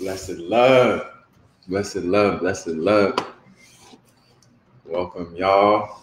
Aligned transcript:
Blessed 0.00 0.38
love. 0.38 1.10
Blessed 1.68 1.96
love. 1.96 2.40
Blessed 2.40 2.68
love. 2.68 3.14
Welcome, 4.86 5.36
y'all. 5.36 6.00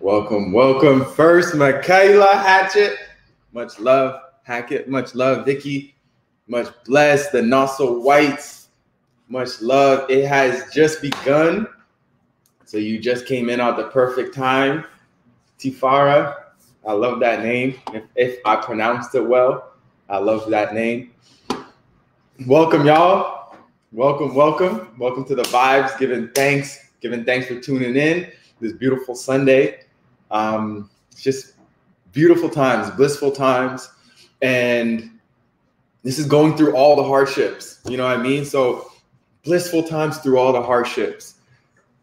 Welcome, 0.00 0.52
welcome. 0.52 1.04
First, 1.04 1.54
Michaela 1.54 2.34
Hatchett. 2.34 2.96
Much 3.52 3.78
love, 3.78 4.22
Hackett. 4.44 4.88
Much 4.88 5.14
love, 5.14 5.44
Vicky. 5.44 5.94
Much 6.48 6.68
bless 6.86 7.28
The 7.28 7.42
not 7.42 7.76
whites. 7.78 8.68
Much 9.28 9.60
love. 9.60 10.10
It 10.10 10.24
has 10.24 10.72
just 10.72 11.02
begun. 11.02 11.66
So 12.64 12.78
you 12.78 12.98
just 12.98 13.26
came 13.26 13.50
in 13.50 13.60
at 13.60 13.76
the 13.76 13.88
perfect 13.88 14.34
time. 14.34 14.82
Tifara. 15.58 16.36
I 16.88 16.92
love 16.94 17.20
that 17.20 17.42
name. 17.42 17.74
If, 17.92 18.04
if 18.16 18.38
I 18.46 18.56
pronounced 18.56 19.14
it 19.14 19.26
well, 19.26 19.74
I 20.08 20.16
love 20.16 20.48
that 20.48 20.72
name. 20.72 21.10
Welcome, 22.40 22.84
y'all. 22.84 23.54
Welcome, 23.92 24.34
welcome. 24.34 24.92
Welcome 24.98 25.24
to 25.26 25.36
the 25.36 25.44
vibes. 25.44 25.96
Giving 26.00 26.30
thanks, 26.30 26.90
giving 27.00 27.24
thanks 27.24 27.46
for 27.46 27.60
tuning 27.60 27.94
in 27.94 28.28
this 28.60 28.72
beautiful 28.72 29.14
Sunday. 29.14 29.82
Um, 30.32 30.90
it's 31.12 31.22
just 31.22 31.52
beautiful 32.10 32.50
times, 32.50 32.90
blissful 32.90 33.30
times. 33.30 33.88
And 34.42 35.12
this 36.02 36.18
is 36.18 36.26
going 36.26 36.56
through 36.56 36.74
all 36.74 36.96
the 36.96 37.04
hardships. 37.04 37.80
You 37.86 37.96
know 37.96 38.04
what 38.04 38.18
I 38.18 38.22
mean? 38.22 38.44
So 38.44 38.90
blissful 39.44 39.84
times 39.84 40.18
through 40.18 40.36
all 40.36 40.52
the 40.52 40.62
hardships. 40.62 41.36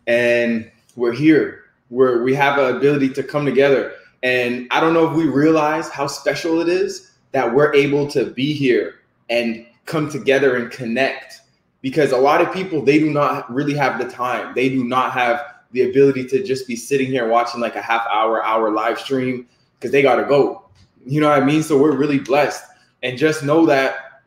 And 0.08 0.72
we're 0.96 1.12
here. 1.12 1.66
We're 1.90 2.24
we 2.24 2.34
have 2.36 2.58
an 2.58 2.78
ability 2.78 3.10
to 3.16 3.24
come 3.24 3.46
together. 3.46 3.96
And 4.24 4.70
I 4.72 4.80
don't 4.80 4.94
know 4.94 5.10
if 5.12 5.14
we 5.14 5.26
realize 5.26 5.90
how 5.90 6.08
special 6.08 6.62
it 6.62 6.70
is 6.70 7.12
that 7.34 7.54
we're 7.54 7.74
able 7.74 8.08
to 8.12 8.28
be 8.28 8.54
here 8.54 9.02
and 9.30 9.66
come 9.86 10.10
together 10.10 10.58
and 10.58 10.72
connect 10.72 11.42
because 11.82 12.12
a 12.12 12.18
lot 12.18 12.42
of 12.42 12.54
people 12.54 12.82
they 12.82 13.00
do 13.00 13.10
not 13.10 13.52
really 13.52 13.74
have 13.74 14.00
the 14.00 14.10
time. 14.10 14.54
They 14.56 14.70
do 14.70 14.84
not 14.84 15.14
have 15.14 15.42
the 15.72 15.90
ability 15.90 16.26
to 16.28 16.44
just 16.44 16.68
be 16.68 16.76
sitting 16.76 17.08
here 17.08 17.28
watching 17.28 17.62
like 17.62 17.76
a 17.76 17.82
half 17.82 18.06
hour 18.12 18.44
hour 18.44 18.72
live 18.72 19.00
stream 19.00 19.48
because 19.80 19.92
they 19.92 20.02
got 20.02 20.16
to 20.16 20.26
go. 20.26 20.64
You 21.06 21.22
know 21.22 21.30
what 21.30 21.42
i 21.42 21.46
mean? 21.46 21.64
So 21.64 21.78
we're 21.78 21.96
really 21.96 22.20
blessed. 22.20 22.64
And 23.04 23.18
just 23.18 23.44
know 23.44 23.66
that 23.66 24.22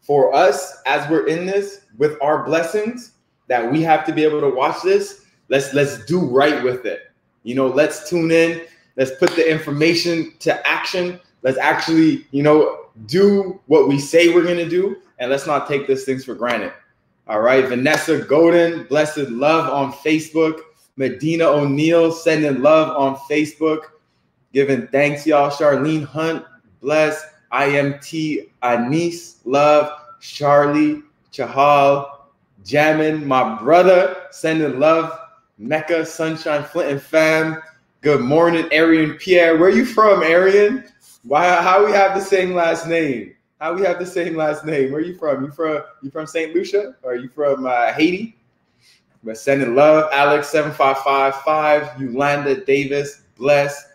for 0.00 0.34
us 0.34 0.80
as 0.86 1.08
we're 1.10 1.26
in 1.26 1.46
this 1.46 1.82
with 1.98 2.16
our 2.22 2.44
blessings 2.44 3.12
that 3.48 3.70
we 3.70 3.82
have 3.82 4.04
to 4.06 4.12
be 4.12 4.24
able 4.24 4.40
to 4.40 4.48
watch 4.48 4.80
this 4.82 5.26
let's 5.48 5.72
let's 5.74 6.04
do 6.06 6.20
right 6.20 6.62
with 6.62 6.86
it. 6.86 7.12
You 7.42 7.54
know 7.54 7.66
let's 7.68 8.08
tune 8.08 8.30
in. 8.30 8.62
Let's 8.96 9.12
put 9.16 9.30
the 9.36 9.48
information 9.48 10.32
to 10.40 10.66
action 10.66 11.20
let's 11.42 11.58
actually 11.58 12.26
you 12.30 12.42
know 12.42 12.86
do 13.06 13.60
what 13.66 13.88
we 13.88 13.98
say 13.98 14.32
we're 14.32 14.42
to 14.42 14.68
do 14.68 14.96
and 15.18 15.30
let's 15.30 15.46
not 15.46 15.68
take 15.68 15.86
these 15.86 16.04
things 16.04 16.24
for 16.24 16.34
granted. 16.34 16.72
All 17.28 17.40
right. 17.40 17.66
Vanessa 17.66 18.18
Golden, 18.18 18.84
blessed 18.84 19.30
love 19.30 19.72
on 19.72 19.92
Facebook. 19.92 20.60
Medina 20.96 21.44
O'Neill, 21.44 22.12
sending 22.12 22.62
love 22.62 22.96
on 22.96 23.16
Facebook. 23.28 23.80
Giving 24.52 24.86
thanks, 24.88 25.26
y'all. 25.26 25.50
Charlene 25.50 26.04
Hunt, 26.04 26.44
bless. 26.80 27.22
IMT 27.52 28.48
Anis, 28.62 29.40
love. 29.44 29.90
Charlie 30.20 31.02
Chahal, 31.32 32.08
Jamin, 32.64 33.24
my 33.24 33.58
brother, 33.58 34.16
sending 34.30 34.78
love. 34.80 35.18
Mecca, 35.58 36.04
Sunshine, 36.04 36.64
Flint 36.64 36.90
and 36.90 37.02
fam. 37.02 37.62
Good 38.02 38.20
morning, 38.20 38.68
Arian 38.72 39.14
Pierre. 39.14 39.56
Where 39.56 39.70
you 39.70 39.86
from, 39.86 40.22
Arian? 40.22 40.84
Why? 41.26 41.60
How 41.60 41.84
we 41.84 41.90
have 41.90 42.14
the 42.14 42.24
same 42.24 42.54
last 42.54 42.86
name? 42.86 43.34
How 43.60 43.74
we 43.74 43.82
have 43.82 43.98
the 43.98 44.06
same 44.06 44.36
last 44.36 44.64
name? 44.64 44.92
Where 44.92 45.00
are 45.00 45.04
you 45.04 45.16
from? 45.16 45.44
You 45.44 45.50
from? 45.50 45.82
You 46.02 46.10
from 46.10 46.26
Saint 46.26 46.54
Lucia? 46.54 46.94
Or 47.02 47.12
are 47.12 47.16
you 47.16 47.28
from 47.28 47.66
uh, 47.66 47.92
Haiti? 47.92 48.38
But 49.24 49.36
sending 49.36 49.74
love, 49.74 50.08
Alex 50.12 50.48
seven 50.48 50.70
five 50.70 50.98
five 50.98 51.34
five. 51.42 52.00
Yolanda 52.00 52.64
Davis, 52.64 53.22
bless. 53.36 53.88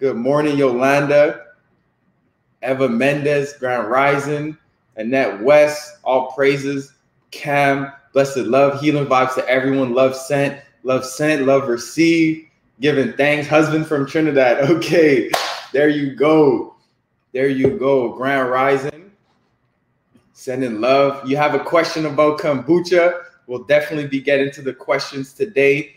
Good 0.00 0.16
morning, 0.16 0.58
Yolanda. 0.58 1.42
Eva 2.64 2.88
Mendez, 2.88 3.52
Grand 3.52 3.88
Rising. 3.88 4.58
Annette 4.96 5.40
West, 5.42 5.98
all 6.02 6.32
praises. 6.32 6.92
Cam, 7.30 7.92
blessed 8.12 8.38
love, 8.38 8.80
healing 8.80 9.06
vibes 9.06 9.34
to 9.36 9.48
everyone. 9.48 9.94
Love 9.94 10.16
sent, 10.16 10.60
love 10.82 11.04
sent, 11.04 11.46
love 11.46 11.68
received. 11.68 12.48
Giving 12.80 13.12
thanks. 13.12 13.46
Husband 13.46 13.86
from 13.86 14.06
Trinidad. 14.06 14.68
Okay. 14.70 15.30
There 15.74 15.88
you 15.88 16.14
go. 16.14 16.76
There 17.32 17.48
you 17.48 17.76
go. 17.76 18.12
Grand 18.12 18.48
Rising. 18.48 19.10
Sending 20.32 20.80
love. 20.80 21.28
You 21.28 21.36
have 21.36 21.56
a 21.56 21.58
question 21.58 22.06
about 22.06 22.38
kombucha. 22.38 23.24
We'll 23.48 23.64
definitely 23.64 24.06
be 24.06 24.20
getting 24.20 24.52
to 24.52 24.62
the 24.62 24.72
questions 24.72 25.32
today. 25.32 25.96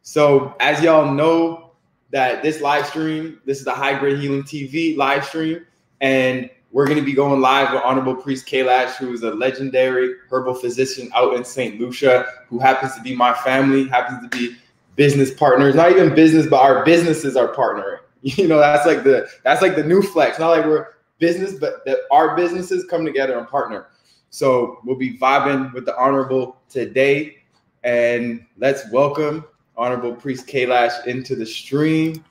So, 0.00 0.56
as 0.60 0.82
y'all 0.82 1.12
know, 1.12 1.72
that 2.10 2.42
this 2.42 2.62
live 2.62 2.86
stream, 2.86 3.38
this 3.44 3.58
is 3.58 3.66
the 3.66 3.72
High 3.74 3.98
Grade 3.98 4.18
Healing 4.18 4.44
TV 4.44 4.96
live 4.96 5.26
stream, 5.26 5.66
and 6.00 6.48
we're 6.70 6.86
going 6.86 6.98
to 6.98 7.04
be 7.04 7.12
going 7.12 7.42
live 7.42 7.70
with 7.74 7.82
Honorable 7.84 8.16
Priest 8.16 8.46
Kailash, 8.46 8.92
who 8.94 9.12
is 9.12 9.22
a 9.22 9.32
legendary 9.32 10.14
herbal 10.30 10.54
physician 10.54 11.10
out 11.14 11.34
in 11.34 11.44
St. 11.44 11.78
Lucia, 11.78 12.24
who 12.48 12.58
happens 12.58 12.94
to 12.94 13.02
be 13.02 13.14
my 13.14 13.34
family, 13.34 13.88
happens 13.88 14.22
to 14.22 14.38
be 14.38 14.56
business 14.96 15.34
partners, 15.34 15.74
not 15.74 15.90
even 15.90 16.14
business, 16.14 16.46
but 16.46 16.62
our 16.62 16.82
businesses 16.82 17.36
are 17.36 17.52
partnering. 17.52 17.98
You 18.38 18.46
know, 18.46 18.58
that's 18.58 18.86
like 18.86 19.02
the 19.02 19.28
that's 19.42 19.62
like 19.62 19.74
the 19.74 19.82
new 19.82 20.00
flex. 20.00 20.38
Not 20.38 20.50
like 20.50 20.64
we're 20.64 20.94
business, 21.18 21.54
but 21.58 21.84
that 21.86 21.98
our 22.12 22.36
businesses 22.36 22.84
come 22.84 23.04
together 23.04 23.36
and 23.36 23.48
partner. 23.48 23.88
So 24.30 24.78
we'll 24.84 24.96
be 24.96 25.18
vibing 25.18 25.72
with 25.74 25.86
the 25.86 25.96
honorable 25.96 26.56
today, 26.68 27.38
and 27.82 28.46
let's 28.58 28.88
welcome 28.92 29.44
Honorable 29.76 30.14
Priest 30.14 30.46
Kailash 30.46 31.06
into 31.06 31.34
the 31.34 31.44
stream. 31.44 32.24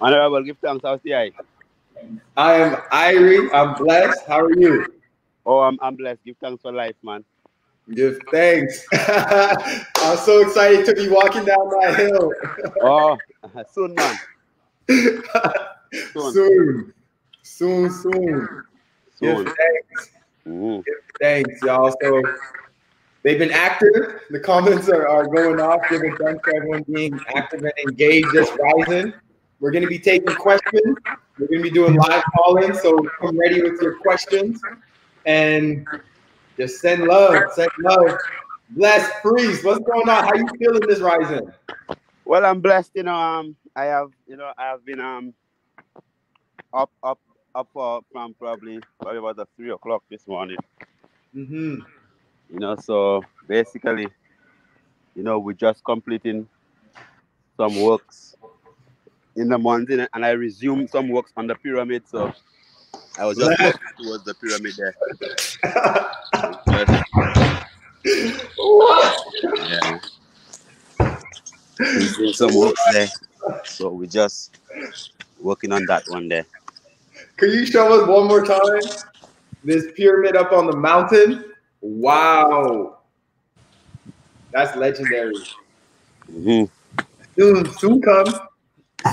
Honorable, 0.00 0.42
give 0.44 0.58
thanks. 0.58 0.84
How's 0.84 1.00
the 1.02 1.16
eye? 1.16 1.32
I 2.36 2.54
am 2.54 2.76
Irie. 2.92 3.52
I'm 3.52 3.74
blessed. 3.74 4.20
How 4.28 4.40
are 4.40 4.56
you? 4.56 4.86
Oh, 5.44 5.58
I'm, 5.58 5.76
I'm 5.82 5.96
blessed. 5.96 6.24
Give 6.24 6.36
thanks 6.36 6.62
for 6.62 6.70
life, 6.70 6.94
man. 7.02 7.24
Give 7.94 8.18
thanks. 8.30 8.84
I'm 8.92 10.18
so 10.18 10.40
excited 10.40 10.84
to 10.86 10.94
be 10.94 11.08
walking 11.08 11.44
down 11.44 11.68
that 11.80 11.96
hill. 11.96 12.32
oh, 12.82 13.16
soon, 13.72 13.94
man. 13.94 14.18
soon. 16.12 16.92
soon, 17.42 17.90
soon, 17.90 17.90
soon. 17.90 18.64
Give 19.20 19.44
thanks. 19.44 20.10
Give 20.44 20.82
thanks, 21.20 21.62
y'all. 21.62 21.94
So 22.02 22.22
they've 23.22 23.38
been 23.38 23.52
active. 23.52 24.20
The 24.30 24.40
comments 24.40 24.88
are, 24.90 25.08
are 25.08 25.26
going 25.26 25.60
off, 25.60 25.80
giving 25.88 26.14
thanks 26.16 26.40
for 26.44 26.56
everyone 26.56 26.84
being 26.92 27.18
active 27.34 27.62
and 27.62 27.72
engaged, 27.86 28.28
just 28.34 28.52
rising. 28.58 29.14
We're 29.60 29.70
going 29.70 29.82
to 29.82 29.88
be 29.88 29.98
taking 29.98 30.34
questions. 30.36 30.96
We're 31.38 31.46
going 31.46 31.58
to 31.58 31.62
be 31.62 31.70
doing 31.70 31.94
live 31.94 32.22
calling, 32.36 32.74
so 32.74 32.98
come 33.20 33.38
ready 33.38 33.62
with 33.62 33.80
your 33.80 33.98
questions. 33.98 34.60
And 35.26 35.86
just 36.58 36.80
send 36.80 37.04
love, 37.04 37.52
send 37.54 37.70
love. 37.78 38.18
Bless 38.70 39.08
priest, 39.22 39.64
what's 39.64 39.78
going 39.84 40.08
on? 40.08 40.24
How 40.24 40.34
you 40.34 40.46
feeling 40.58 40.82
this 40.86 40.98
rising? 40.98 41.50
Well, 42.24 42.44
I'm 42.44 42.60
blessed. 42.60 42.90
You 42.94 43.04
know, 43.04 43.14
um, 43.14 43.56
I 43.74 43.84
have, 43.84 44.10
you 44.26 44.36
know, 44.36 44.52
I 44.58 44.66
have 44.66 44.84
been 44.84 45.00
um 45.00 45.32
up, 46.74 46.90
up, 47.02 47.18
up 47.54 47.68
uh, 47.74 48.00
from 48.12 48.34
probably 48.34 48.80
probably 49.00 49.18
about 49.18 49.36
the 49.36 49.46
three 49.56 49.70
o'clock 49.70 50.02
this 50.10 50.26
morning. 50.26 50.58
Mm-hmm. 51.34 51.76
You 52.52 52.58
know, 52.58 52.76
so 52.76 53.22
basically, 53.46 54.08
you 55.14 55.22
know, 55.22 55.38
we're 55.38 55.52
just 55.54 55.82
completing 55.84 56.46
some 57.56 57.80
works 57.80 58.36
in 59.36 59.48
the 59.48 59.58
morning, 59.58 60.06
and 60.12 60.24
I 60.26 60.30
resumed 60.30 60.90
some 60.90 61.08
works 61.08 61.32
on 61.36 61.46
the 61.46 61.54
pyramid. 61.54 62.02
So 62.06 62.32
I 63.18 63.24
was 63.24 63.36
just 63.36 63.60
towards 64.00 64.24
the 64.24 64.34
pyramid 64.34 64.74
there. 64.76 64.94
yeah. 69.68 69.98
Doing 72.16 72.32
some 72.32 72.54
work 72.54 72.74
there. 72.92 73.08
So 73.64 73.90
we're 73.90 74.06
just 74.06 74.58
working 75.40 75.72
on 75.72 75.84
that 75.86 76.04
one 76.08 76.28
there. 76.28 76.46
Can 77.36 77.50
you 77.50 77.66
show 77.66 78.00
us 78.00 78.08
one 78.08 78.26
more 78.26 78.44
time 78.44 78.60
this 79.64 79.86
pyramid 79.96 80.36
up 80.36 80.52
on 80.52 80.66
the 80.66 80.76
mountain? 80.76 81.44
Wow. 81.80 82.98
That's 84.52 84.76
legendary. 84.76 85.34
Mm-hmm. 86.32 86.64
Soon, 87.36 87.72
soon 87.74 88.02
come. 88.02 88.26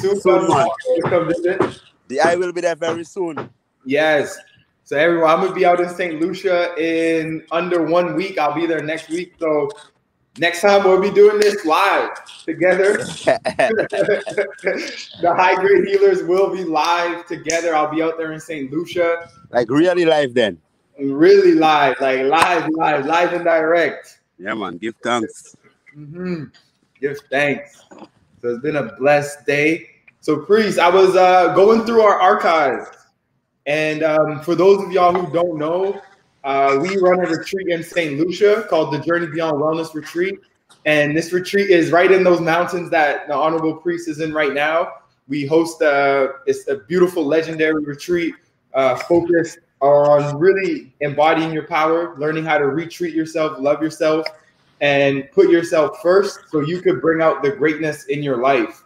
Soon, 0.02 0.20
soon 0.20 0.48
come, 0.48 0.70
come 1.06 1.28
visit. 1.28 1.82
The 2.08 2.22
eye 2.22 2.36
will 2.36 2.54
be 2.54 2.62
there 2.62 2.76
very 2.76 3.04
soon. 3.04 3.50
Yes. 3.86 4.38
So 4.84 4.98
everyone, 4.98 5.30
I'm 5.30 5.42
gonna 5.42 5.54
be 5.54 5.66
out 5.66 5.80
in 5.80 5.90
St. 5.90 6.22
Lucia 6.22 6.76
in 6.78 7.44
under 7.52 7.84
one 7.84 8.16
week. 8.16 8.38
I'll 8.38 8.54
be 8.54 8.66
there 8.66 8.84
next 8.84 9.10
week. 9.10 9.34
So 9.40 9.70
next 10.38 10.62
time 10.62 10.84
we'll 10.84 11.02
be 11.02 11.12
doing 11.12 11.40
this 11.40 11.66
live 11.66 12.12
together. 12.44 12.98
the 12.98 13.40
high 15.36 15.56
grade 15.56 15.88
healers 15.88 16.24
will 16.24 16.54
be 16.54 16.64
live 16.64 17.26
together. 17.26 17.76
I'll 17.76 17.90
be 17.94 18.02
out 18.04 18.18
there 18.18 18.34
in 18.34 18.40
St. 18.40 18.72
Lucia. 18.72 19.30
Like 19.52 19.70
really 19.70 20.06
live 20.06 20.34
then. 20.34 20.60
really 21.00 21.54
live, 21.56 21.96
like 22.00 22.22
live, 22.22 22.70
live, 22.76 23.06
live 23.06 23.34
and 23.34 23.44
direct. 23.44 24.20
Yeah, 24.38 24.54
man. 24.54 24.78
Give 24.78 24.96
thanks. 25.02 25.56
Mm-hmm. 25.98 26.46
Give 27.00 27.18
thanks. 27.32 27.84
So 28.42 28.50
it's 28.50 28.62
been 28.62 28.76
a 28.76 28.96
blessed 28.98 29.46
day. 29.46 29.90
So, 30.26 30.38
priest, 30.38 30.80
I 30.80 30.90
was 30.90 31.16
uh, 31.16 31.54
going 31.54 31.86
through 31.86 32.02
our 32.02 32.20
archives, 32.20 32.88
and 33.66 34.04
um, 34.04 34.42
for 34.42 34.56
those 34.56 34.84
of 34.84 34.92
y'all 34.92 35.14
who 35.14 35.32
don't 35.34 35.58
know, 35.58 36.02
uh, 36.44 36.78
we 36.80 36.98
run 36.98 37.26
a 37.26 37.28
retreat 37.28 37.70
in 37.70 37.84
St. 37.84 38.20
Lucia 38.20 38.66
called 38.70 38.94
the 38.94 39.00
Journey 39.00 39.28
Beyond 39.28 39.58
Wellness 39.58 39.96
Retreat. 39.96 40.40
And 40.86 41.18
this 41.18 41.34
retreat 41.34 41.72
is 41.72 41.92
right 41.92 42.12
in 42.12 42.24
those 42.24 42.40
mountains 42.40 42.92
that 42.92 43.28
the 43.28 43.34
Honorable 43.34 43.76
Priest 43.76 44.08
is 44.08 44.20
in 44.20 44.32
right 44.32 44.54
now. 44.54 44.94
We 45.28 45.48
host 45.48 45.82
a, 45.82 46.34
it's 46.46 46.68
a 46.68 46.78
beautiful, 46.78 47.26
legendary 47.26 47.84
retreat 47.84 48.36
uh, 48.76 48.96
focused 48.96 49.58
on 49.82 50.38
really 50.38 50.94
embodying 51.00 51.52
your 51.52 51.66
power, 51.66 52.16
learning 52.20 52.46
how 52.46 52.60
to 52.60 52.68
retreat 52.68 53.16
yourself, 53.16 53.58
love 53.60 53.82
yourself, 53.82 54.28
and 54.82 55.28
put 55.32 55.50
yourself 55.50 56.00
first 56.04 56.40
so 56.52 56.60
you 56.60 56.82
could 56.82 57.02
bring 57.02 57.22
out 57.22 57.42
the 57.42 57.52
greatness 57.52 58.06
in 58.06 58.22
your 58.22 58.38
life. 58.38 58.84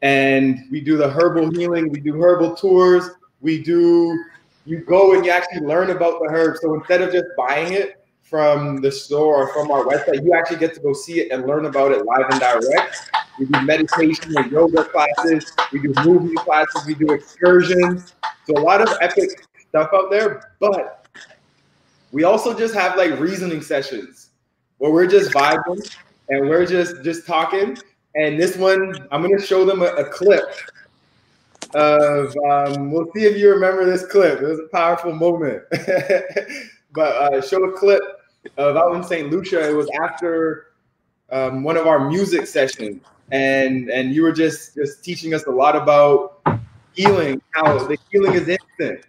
And 0.00 0.60
we 0.70 0.80
do 0.80 0.96
the 0.96 1.10
herbal 1.10 1.50
healing, 1.50 1.90
we 1.90 2.00
do 2.00 2.20
herbal 2.20 2.56
tours, 2.56 3.10
we 3.40 3.62
do, 3.62 4.24
you 4.64 4.78
go 4.78 5.14
and 5.14 5.24
you 5.24 5.30
actually 5.30 5.66
learn 5.66 5.90
about 5.90 6.20
the 6.20 6.28
herb. 6.30 6.56
So 6.60 6.74
instead 6.74 7.02
of 7.02 7.12
just 7.12 7.26
buying 7.36 7.72
it, 7.72 8.04
from 8.34 8.80
the 8.80 8.90
store 8.90 9.44
or 9.44 9.52
from 9.52 9.70
our 9.70 9.84
website, 9.84 10.24
you 10.24 10.34
actually 10.34 10.56
get 10.56 10.74
to 10.74 10.80
go 10.80 10.92
see 10.92 11.20
it 11.20 11.30
and 11.30 11.46
learn 11.46 11.66
about 11.66 11.92
it 11.92 12.04
live 12.04 12.26
and 12.30 12.40
direct. 12.40 13.10
We 13.38 13.46
do 13.46 13.60
meditation 13.62 14.36
and 14.36 14.50
yoga 14.50 14.84
classes, 14.86 15.52
we 15.72 15.80
do 15.80 15.92
movie 16.04 16.34
classes, 16.34 16.84
we 16.86 16.94
do 16.94 17.12
excursions. 17.12 18.14
So 18.46 18.58
a 18.58 18.62
lot 18.62 18.80
of 18.80 18.88
epic 19.00 19.46
stuff 19.68 19.90
out 19.94 20.10
there, 20.10 20.52
but 20.58 21.06
we 22.12 22.24
also 22.24 22.58
just 22.58 22.74
have 22.74 22.96
like 22.96 23.18
reasoning 23.20 23.60
sessions 23.60 24.30
where 24.78 24.90
we're 24.90 25.06
just 25.06 25.30
vibing 25.32 25.96
and 26.28 26.48
we're 26.48 26.66
just 26.66 27.04
just 27.04 27.26
talking. 27.26 27.76
And 28.16 28.36
this 28.36 28.56
one, 28.56 29.06
I'm 29.12 29.22
gonna 29.22 29.40
show 29.40 29.64
them 29.64 29.82
a, 29.82 29.86
a 29.94 30.04
clip 30.04 30.44
of 31.74 32.34
um, 32.48 32.90
we'll 32.90 33.10
see 33.14 33.24
if 33.24 33.36
you 33.36 33.50
remember 33.50 33.84
this 33.84 34.06
clip. 34.06 34.40
It 34.40 34.46
was 34.46 34.60
a 34.60 34.68
powerful 34.68 35.12
moment. 35.12 35.62
but 36.92 37.34
uh, 37.34 37.40
show 37.42 37.62
a 37.64 37.72
clip 37.72 38.02
of 38.56 38.76
out 38.76 38.94
in 38.94 39.02
St. 39.02 39.30
Lucia. 39.30 39.68
It 39.68 39.74
was 39.74 39.88
after 40.02 40.72
um, 41.30 41.62
one 41.62 41.76
of 41.76 41.86
our 41.86 42.08
music 42.08 42.46
sessions, 42.46 43.02
and 43.32 43.90
and 43.90 44.14
you 44.14 44.22
were 44.22 44.32
just 44.32 44.74
just 44.74 45.04
teaching 45.04 45.34
us 45.34 45.44
a 45.46 45.50
lot 45.50 45.76
about 45.76 46.40
healing, 46.92 47.42
how 47.52 47.78
the 47.78 47.98
healing 48.10 48.34
is 48.34 48.48
instant, 48.48 49.04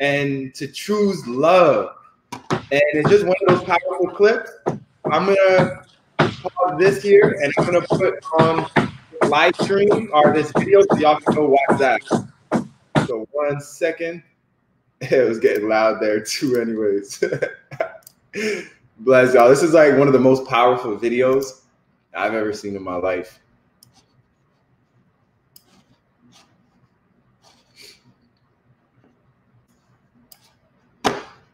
and 0.00 0.54
to 0.54 0.66
choose 0.68 1.26
love. 1.26 1.94
And 2.50 2.82
it's 2.92 3.08
just 3.08 3.24
one 3.24 3.36
of 3.46 3.56
those 3.56 3.64
powerful 3.64 4.08
clips. 4.14 4.50
I'm 5.10 5.26
gonna 5.26 5.84
pause 6.18 6.78
this 6.78 7.02
here, 7.02 7.38
and 7.42 7.52
I'm 7.58 7.64
gonna 7.64 7.86
put 7.86 8.14
on 8.40 8.68
live 9.28 9.54
stream 9.56 10.10
or 10.12 10.32
this 10.32 10.52
video 10.52 10.82
so 10.82 10.96
y'all 10.98 11.20
can 11.20 11.34
go 11.34 11.46
watch 11.48 11.78
that. 11.78 12.02
So 13.06 13.26
one 13.32 13.60
second. 13.60 14.22
It 14.98 15.28
was 15.28 15.38
getting 15.38 15.68
loud 15.68 16.00
there 16.00 16.20
too, 16.20 16.58
anyways. 16.58 17.22
Bless 19.00 19.34
y'all. 19.34 19.50
This 19.50 19.62
is 19.62 19.74
like 19.74 19.94
one 19.98 20.06
of 20.06 20.14
the 20.14 20.18
most 20.18 20.48
powerful 20.48 20.96
videos 20.96 21.60
I've 22.14 22.32
ever 22.32 22.54
seen 22.54 22.74
in 22.74 22.82
my 22.82 22.96
life. 22.96 23.38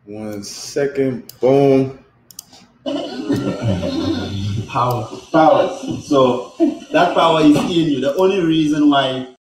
One 0.04 0.44
second. 0.44 1.32
Boom. 1.40 1.98
Power. 4.68 5.08
Power. 5.30 5.78
So 6.02 6.54
that 6.90 7.14
power 7.14 7.40
is 7.42 7.56
in 7.56 7.70
you. 7.70 8.00
The 8.00 8.14
only 8.16 8.40
reason 8.40 8.90
why 8.90 9.34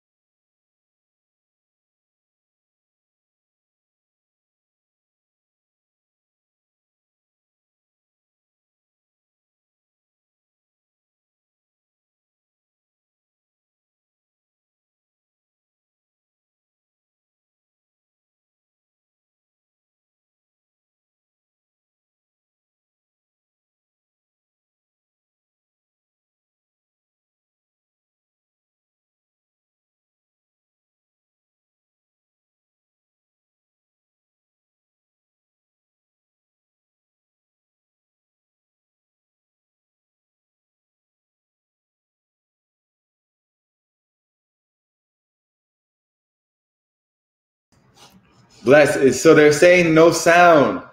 Bless. 48.64 49.22
So 49.22 49.34
they're 49.34 49.54
saying 49.54 49.94
no 49.94 50.12
sound. 50.12 50.84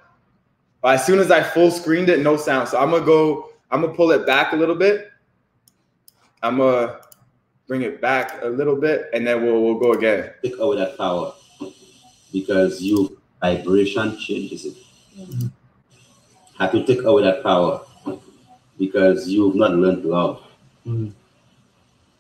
As 0.85 1.05
soon 1.05 1.19
as 1.19 1.31
I 1.31 1.43
full 1.43 1.71
screened 1.71 2.09
it, 2.09 2.21
no 2.21 2.37
sound. 2.37 2.69
So 2.69 2.79
I'm 2.79 2.91
gonna 2.91 3.05
go. 3.05 3.51
I'm 3.71 3.81
gonna 3.81 3.95
pull 3.95 4.13
it 4.13 4.27
back 4.27 4.53
a 4.53 4.57
little 4.57 4.77
bit. 4.77 5.11
I'm 6.43 6.59
gonna 6.59 7.01
bring 7.67 7.83
it 7.83 8.01
back 8.01 8.43
a 8.43 8.47
little 8.47 8.77
bit, 8.77 9.11
and 9.13 9.27
then 9.27 9.43
we'll 9.45 9.61
we'll 9.63 9.79
go 9.79 9.93
again. 9.93 10.31
Take 10.43 10.59
away 10.59 10.77
that 10.77 10.97
power 10.97 11.35
because 12.33 12.81
you 12.81 13.21
vibration 13.41 14.17
changes 14.19 14.67
it. 14.67 14.77
Mm-hmm. 15.19 15.47
Have 16.59 16.73
to 16.73 16.87
take 16.87 17.03
away 17.03 17.23
that 17.25 17.43
power 17.43 17.81
because 18.79 19.29
you've 19.29 19.57
not 19.57 19.73
learned 19.73 20.05
love. 20.05 20.43
Mm-hmm. 20.87 21.11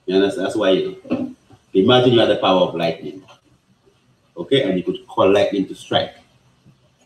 You 0.06 0.14
understand? 0.16 0.46
That's 0.46 0.56
why 0.56 0.70
you 0.70 1.36
imagine 1.74 2.12
you 2.12 2.20
have 2.20 2.28
the 2.28 2.36
power 2.36 2.62
of 2.62 2.74
lightning 2.74 3.22
okay, 4.36 4.62
and 4.62 4.76
you 4.76 4.84
could 4.84 5.06
call 5.06 5.30
lightning 5.30 5.66
to 5.66 5.74
strike. 5.74 6.14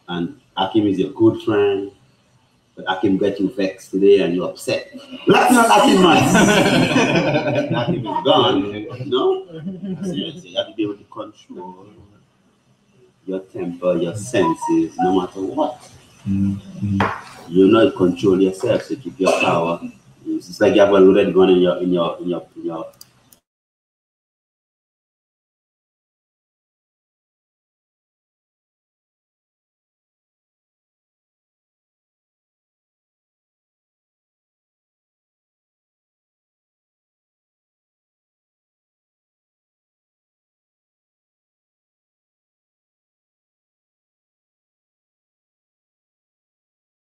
And 0.08 0.40
Akeem 0.56 0.90
is 0.90 0.98
your 0.98 1.10
good 1.10 1.42
friend, 1.42 1.92
but 2.74 2.84
Akeem 2.86 3.18
got 3.18 3.38
you 3.38 3.50
vexed 3.54 3.92
today 3.92 4.20
and 4.20 4.34
you're 4.34 4.48
upset. 4.48 4.90
That's 5.26 5.52
not 5.52 5.70
Akeem, 5.70 6.02
man. 6.02 7.72
Akeem 7.72 7.98
is 7.98 8.24
gone. 8.24 9.08
No? 9.08 9.46
Seriously, 10.02 10.50
you 10.50 10.56
have 10.56 10.68
to 10.68 10.74
be 10.74 10.82
able 10.82 10.96
to 10.96 11.04
control 11.04 11.86
your 13.26 13.40
temper, 13.40 13.96
your 13.96 14.16
senses, 14.16 14.96
no 14.98 15.20
matter 15.20 15.40
what. 15.40 15.88
Mm-hmm. 16.28 17.00
You 17.48 17.68
know, 17.68 17.90
control 17.92 18.40
yourself, 18.40 18.82
so 18.82 18.96
keep 18.96 19.18
your 19.18 19.40
power. 19.40 19.80
It's 20.26 20.60
like 20.60 20.74
you 20.74 20.80
have 20.80 20.90
a 20.90 20.98
loaded 20.98 21.34
gun 21.34 21.50
in 21.50 21.58
your 21.58 21.78
in 21.78 21.92
your 21.92 22.18
in 22.18 22.28
your 22.28 22.46
in 22.56 22.64
your 22.66 22.92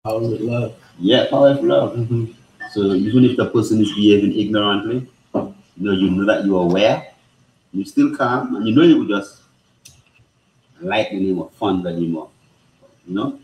Power 0.02 0.20
with 0.20 0.40
love. 0.40 0.76
Yeah, 0.98 1.26
power 1.28 1.52
with 1.52 1.62
love. 1.62 1.94
Mm-hmm. 1.94 2.32
So 2.72 2.94
even 2.94 3.26
if 3.26 3.36
the 3.36 3.50
person 3.50 3.82
is 3.82 3.92
behaving 3.92 4.32
ignorantly, 4.32 5.06
you 5.34 5.54
know, 5.76 5.92
you 5.92 6.10
know 6.10 6.24
that 6.24 6.46
you're 6.46 6.62
aware, 6.62 7.12
you 7.74 7.84
still 7.84 8.16
calm, 8.16 8.56
and 8.56 8.66
you 8.66 8.74
know 8.74 8.80
you 8.80 8.98
would 8.98 9.08
just 9.08 9.42
like 10.80 11.08
him 11.08 11.38
or 11.38 11.50
fun 11.50 11.86
anymore, 11.86 12.30
you 13.06 13.14
know, 13.14 13.38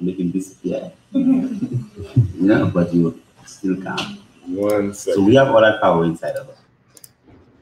make 0.00 0.18
him 0.18 0.30
disappear. 0.30 0.90
Mm-hmm. 1.12 2.40
you 2.40 2.46
know, 2.48 2.70
but 2.70 2.94
you 2.94 3.20
still 3.44 3.76
calm. 3.82 4.20
One 4.46 4.94
second. 4.94 5.16
So 5.16 5.22
we 5.22 5.34
have 5.34 5.48
all 5.48 5.60
that 5.60 5.82
power 5.82 6.06
inside 6.06 6.36
of 6.36 6.48
us. 6.48 6.62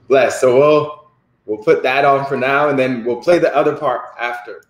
Bless. 0.06 0.40
So 0.40 0.54
we'll 0.56 1.10
we'll 1.44 1.64
put 1.64 1.82
that 1.82 2.04
on 2.04 2.24
for 2.26 2.36
now, 2.36 2.68
and 2.68 2.78
then 2.78 3.04
we'll 3.04 3.20
play 3.20 3.40
the 3.40 3.52
other 3.56 3.74
part 3.74 4.02
after. 4.16 4.62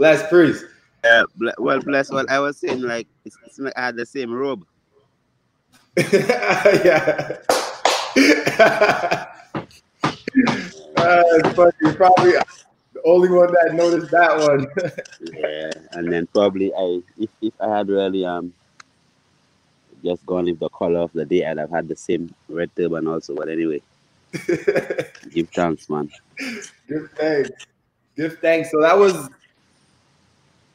Bless 0.00 0.26
priest. 0.30 0.64
Yeah, 1.04 1.24
well, 1.58 1.78
bless. 1.82 2.10
Well, 2.10 2.24
I 2.30 2.38
was 2.38 2.56
saying 2.56 2.80
like 2.80 3.06
it's, 3.26 3.36
it's 3.44 3.60
I 3.76 3.80
had 3.82 3.96
the 3.96 4.06
same 4.06 4.32
robe. 4.32 4.64
yeah. 5.98 7.36
uh, 8.16 9.26
it's 11.36 11.52
funny. 11.54 11.72
You're 11.82 11.92
probably 11.92 12.32
the 12.32 13.02
only 13.04 13.28
one 13.28 13.52
that 13.52 13.74
noticed 13.74 14.10
that 14.12 14.38
one. 14.38 14.66
yeah, 15.38 15.70
and 15.92 16.10
then 16.10 16.26
probably 16.28 16.72
I, 16.72 17.02
if, 17.18 17.28
if 17.42 17.52
I 17.60 17.76
had 17.76 17.90
really 17.90 18.24
um 18.24 18.54
just 20.02 20.24
gone 20.24 20.46
with 20.46 20.60
the 20.60 20.70
color 20.70 21.00
of 21.00 21.12
the 21.12 21.26
day, 21.26 21.44
I'd 21.44 21.58
have 21.58 21.68
had 21.68 21.88
the 21.88 21.96
same 21.96 22.34
red 22.48 22.74
turban 22.74 23.06
also. 23.06 23.34
But 23.34 23.50
anyway, 23.50 23.82
give 25.30 25.50
thanks, 25.50 25.90
man. 25.90 26.10
Give 26.88 27.10
thanks. 27.18 27.50
Give 28.16 28.38
thanks. 28.38 28.70
So 28.70 28.80
that 28.80 28.96
was 28.96 29.28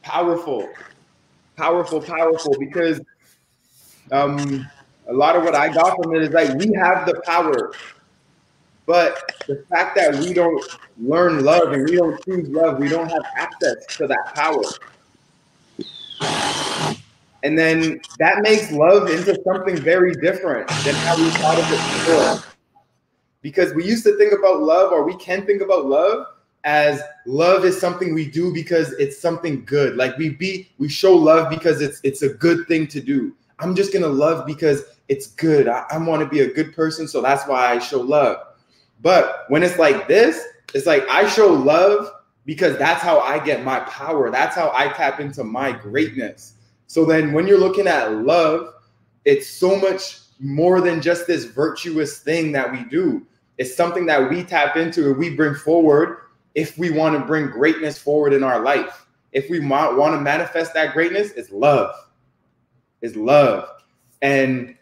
powerful, 0.06 0.68
powerful, 1.56 2.00
powerful. 2.00 2.56
Because 2.58 3.00
um, 4.12 4.70
a 5.08 5.12
lot 5.12 5.34
of 5.36 5.42
what 5.42 5.54
I 5.54 5.68
got 5.68 5.96
from 5.96 6.14
it 6.14 6.22
is 6.22 6.30
like 6.30 6.54
we 6.54 6.72
have 6.74 7.06
the 7.06 7.20
power, 7.26 7.72
but 8.86 9.32
the 9.48 9.64
fact 9.68 9.96
that 9.96 10.16
we 10.20 10.32
don't 10.32 10.64
learn 10.98 11.44
love 11.44 11.72
and 11.72 11.90
we 11.90 11.96
don't 11.96 12.24
choose 12.24 12.48
love, 12.48 12.78
we 12.78 12.88
don't 12.88 13.08
have 13.08 13.24
access 13.36 13.86
to 13.98 14.06
that 14.06 14.34
power. 14.34 14.62
And 17.42 17.58
then 17.58 18.00
that 18.18 18.42
makes 18.42 18.72
love 18.72 19.10
into 19.10 19.38
something 19.44 19.76
very 19.76 20.14
different 20.16 20.68
than 20.68 20.94
how 20.94 21.16
we 21.16 21.30
thought 21.30 21.58
of 21.58 21.64
it 21.70 21.80
before. 21.98 22.52
Because 23.42 23.72
we 23.74 23.84
used 23.84 24.02
to 24.04 24.16
think 24.16 24.32
about 24.32 24.62
love, 24.62 24.90
or 24.90 25.04
we 25.04 25.16
can 25.16 25.46
think 25.46 25.62
about 25.62 25.86
love 25.86 26.26
as 26.64 27.00
love 27.26 27.64
is 27.64 27.80
something 27.80 28.14
we 28.14 28.28
do 28.28 28.52
because 28.52 28.92
it's 28.94 29.18
something 29.18 29.64
good. 29.64 29.96
Like 29.96 30.16
we 30.18 30.30
be 30.30 30.68
we 30.78 30.88
show 30.88 31.14
love 31.14 31.48
because 31.48 31.80
it's 31.80 32.00
it's 32.02 32.22
a 32.22 32.28
good 32.28 32.66
thing 32.66 32.86
to 32.88 33.00
do. 33.00 33.34
I'm 33.58 33.74
just 33.74 33.92
gonna 33.92 34.08
love 34.08 34.46
because 34.46 34.84
it's 35.08 35.28
good. 35.28 35.68
I, 35.68 35.84
I 35.90 35.98
want 35.98 36.22
to 36.22 36.28
be 36.28 36.40
a 36.40 36.52
good 36.52 36.74
person, 36.74 37.06
so 37.06 37.22
that's 37.22 37.46
why 37.46 37.72
I 37.72 37.78
show 37.78 38.00
love. 38.00 38.38
But 39.00 39.44
when 39.48 39.62
it's 39.62 39.78
like 39.78 40.08
this, 40.08 40.44
it's 40.74 40.86
like 40.86 41.06
I 41.08 41.28
show 41.28 41.52
love 41.52 42.10
because 42.44 42.76
that's 42.78 43.02
how 43.02 43.20
I 43.20 43.38
get 43.38 43.64
my 43.64 43.80
power. 43.80 44.30
That's 44.30 44.54
how 44.56 44.72
I 44.74 44.88
tap 44.88 45.20
into 45.20 45.44
my 45.44 45.72
greatness. 45.72 46.54
So 46.86 47.04
then 47.04 47.32
when 47.32 47.46
you're 47.46 47.58
looking 47.58 47.86
at 47.86 48.12
love, 48.12 48.74
it's 49.24 49.48
so 49.48 49.76
much 49.78 50.20
more 50.38 50.80
than 50.80 51.00
just 51.00 51.26
this 51.26 51.44
virtuous 51.44 52.20
thing 52.20 52.52
that 52.52 52.70
we 52.70 52.84
do. 52.84 53.26
It's 53.58 53.74
something 53.74 54.06
that 54.06 54.30
we 54.30 54.44
tap 54.44 54.76
into 54.76 55.08
and 55.08 55.16
we 55.16 55.30
bring 55.30 55.54
forward 55.54 56.18
if 56.56 56.78
we 56.78 56.90
want 56.90 57.16
to 57.16 57.24
bring 57.24 57.48
greatness 57.48 57.98
forward 57.98 58.32
in 58.32 58.42
our 58.42 58.58
life. 58.58 59.06
If 59.32 59.50
we 59.50 59.60
want 59.60 60.14
to 60.14 60.20
manifest 60.20 60.72
that 60.74 60.94
greatness, 60.94 61.32
it's 61.32 61.52
love. 61.52 61.94
It's 63.02 63.14
love. 63.14 63.68
And 64.22 64.74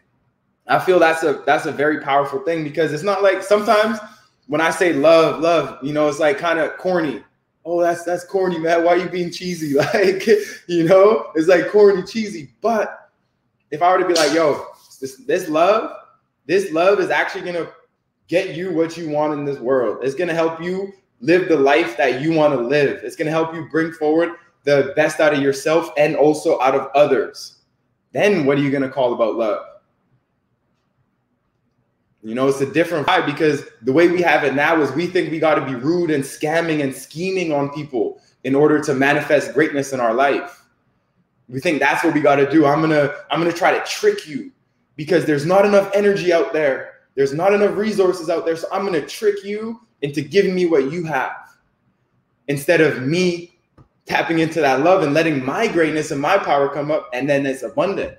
I 0.69 0.79
feel 0.79 1.01
that's 1.01 1.25
a 1.25 1.43
that's 1.45 1.67
a 1.67 1.73
very 1.73 2.01
powerful 2.01 2.39
thing 2.41 2.63
because 2.63 2.93
it's 2.93 3.03
not 3.03 3.23
like 3.23 3.43
sometimes 3.43 3.99
when 4.47 4.61
I 4.61 4.71
say 4.71 4.93
love, 4.93 5.41
love, 5.41 5.83
you 5.83 5.93
know, 5.93 6.09
it's 6.09 6.21
like 6.21 6.39
kind 6.39 6.61
of 6.61 6.77
corny. 6.79 7.23
Oh, 7.65 7.83
that's 7.83 8.05
that's 8.05 8.25
corny, 8.25 8.59
man. 8.59 8.85
Why 8.85 8.93
are 8.93 8.99
you 8.99 9.09
being 9.09 9.33
cheesy? 9.33 9.75
Like, 9.95 10.27
you 10.69 10.85
know, 10.85 11.33
it's 11.35 11.49
like 11.49 11.69
corny, 11.69 12.05
cheesy. 12.05 12.53
But 12.61 13.11
if 13.73 13.83
I 13.83 13.91
were 13.91 13.99
to 13.99 14.07
be 14.07 14.15
like, 14.15 14.33
yo, 14.33 14.65
this 15.01 15.17
this 15.27 15.49
love, 15.49 15.91
this 16.47 16.71
love 16.71 17.01
is 17.01 17.11
actually 17.11 17.51
gonna 17.51 17.69
get 18.29 18.55
you 18.55 18.73
what 18.73 18.97
you 18.97 19.09
want 19.09 19.33
in 19.33 19.45
this 19.45 19.59
world. 19.59 20.05
It's 20.05 20.15
gonna 20.15 20.35
help 20.35 20.63
you 20.63 20.93
live 21.21 21.49
the 21.49 21.57
life 21.57 21.97
that 21.97 22.21
you 22.21 22.33
want 22.33 22.55
to 22.55 22.61
live. 22.61 23.03
It's 23.03 23.17
gonna 23.17 23.31
help 23.31 23.55
you 23.55 23.69
bring 23.71 23.93
forward 23.93 24.31
the 24.65 24.93
best 24.97 25.21
out 25.21 25.35
of 25.35 25.43
yourself 25.43 25.91
and 25.97 26.17
also 26.17 26.61
out 26.61 26.75
of 26.75 26.89
others. 26.95 27.59
Then 28.13 28.47
what 28.47 28.59
are 28.59 28.63
you 28.63 28.71
gonna 28.71 28.89
call 28.89 29.15
about 29.15 29.37
love? 29.37 29.65
You 32.25 32.35
know, 32.35 32.49
it's 32.49 32.63
a 32.63 32.73
different 32.73 33.07
vibe 33.07 33.27
because 33.27 33.65
the 33.83 33.93
way 33.93 34.09
we 34.09 34.23
have 34.23 34.45
it 34.45 34.55
now 34.55 34.81
is 34.81 34.91
we 34.93 35.07
think 35.07 35.31
we 35.31 35.39
got 35.39 35.57
to 35.57 35.67
be 35.67 35.75
rude 35.75 36.11
and 36.11 36.25
scamming 36.25 36.83
and 36.83 36.95
scheming 36.95 37.53
on 37.53 37.69
people 37.69 38.19
in 38.45 38.55
order 38.55 38.83
to 38.83 38.95
manifest 38.95 39.53
greatness 39.53 39.93
in 39.93 40.01
our 40.01 40.15
life. 40.15 40.65
We 41.51 41.61
think 41.61 41.81
that's 41.81 42.03
what 42.03 42.15
we 42.15 42.23
got 42.23 42.37
to 42.37 42.51
do. 42.51 42.65
I'm 42.65 42.81
going 42.81 42.93
to 42.93 43.15
I'm 43.31 43.41
going 43.41 43.53
to 43.53 43.57
try 43.57 43.79
to 43.79 43.85
trick 43.85 44.27
you 44.27 44.51
because 44.97 45.27
there's 45.27 45.45
not 45.45 45.67
enough 45.67 45.91
energy 45.95 46.33
out 46.33 46.55
there. 46.55 46.93
There's 47.15 47.35
not 47.35 47.53
enough 47.53 47.77
resources 47.77 48.31
out 48.31 48.47
there, 48.47 48.57
so 48.57 48.69
I'm 48.73 48.87
going 48.87 48.99
to 48.99 49.07
trick 49.07 49.45
you 49.45 49.84
into 50.05 50.21
giving 50.21 50.55
me 50.55 50.67
what 50.67 50.93
you 50.93 51.03
have. 51.05 51.35
Instead 52.49 52.83
of 52.83 53.03
me 53.03 53.59
tapping 54.05 54.39
into 54.39 54.61
that 54.61 54.81
love 54.81 55.03
and 55.03 55.15
letting 55.15 55.43
my 55.43 55.67
greatness 55.67 56.11
and 56.11 56.21
my 56.21 56.37
power 56.37 56.69
come 56.69 56.91
up 56.91 57.09
and 57.15 57.27
then 57.29 57.47
it's 57.47 57.63
abundant 57.63 58.19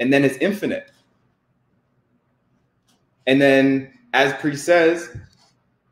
and 0.00 0.12
then 0.12 0.24
it's 0.24 0.36
infinite. 0.38 0.90
And 3.28 3.40
then, 3.40 3.96
as 4.14 4.32
Pre 4.40 4.56
says, 4.56 5.16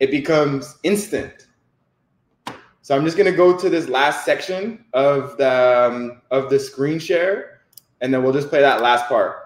it 0.01 0.11
becomes 0.11 0.79
instant. 0.83 1.47
So 2.83 2.97
I'm 2.97 3.05
just 3.05 3.17
gonna 3.17 3.31
go 3.31 3.57
to 3.57 3.71
this 3.71 3.89
last 3.89 4.25
section 4.25 4.85
of 4.95 5.37
the 5.37 5.89
um, 5.93 6.23
of 6.33 6.51
the 6.51 6.59
screen 6.59 6.99
share, 6.99 7.61
and 8.01 8.13
then 8.13 8.25
we'll 8.25 8.33
just 8.33 8.49
play 8.49 8.63
that 8.63 8.83
last 8.83 9.07
part. 9.07 9.37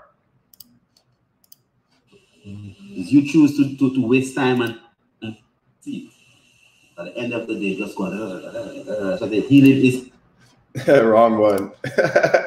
You 2.43 3.31
choose 3.31 3.59
to, 3.59 3.77
to, 3.77 3.95
to 3.97 4.07
waste 4.07 4.35
time 4.35 4.63
and 4.63 4.79
see, 5.85 6.11
at 6.99 7.05
the 7.07 7.17
end 7.17 7.33
of 7.33 7.47
the 7.47 7.55
day, 7.55 7.77
just 7.77 7.97
go. 7.97 8.05
Uh, 8.05 8.09
uh, 8.09 8.13
uh, 8.13 8.93
uh 8.93 9.17
so 9.19 9.27
the 9.27 9.41
healing 9.43 9.85
is 9.85 10.11
wrong 11.03 11.39
one. 11.39 11.73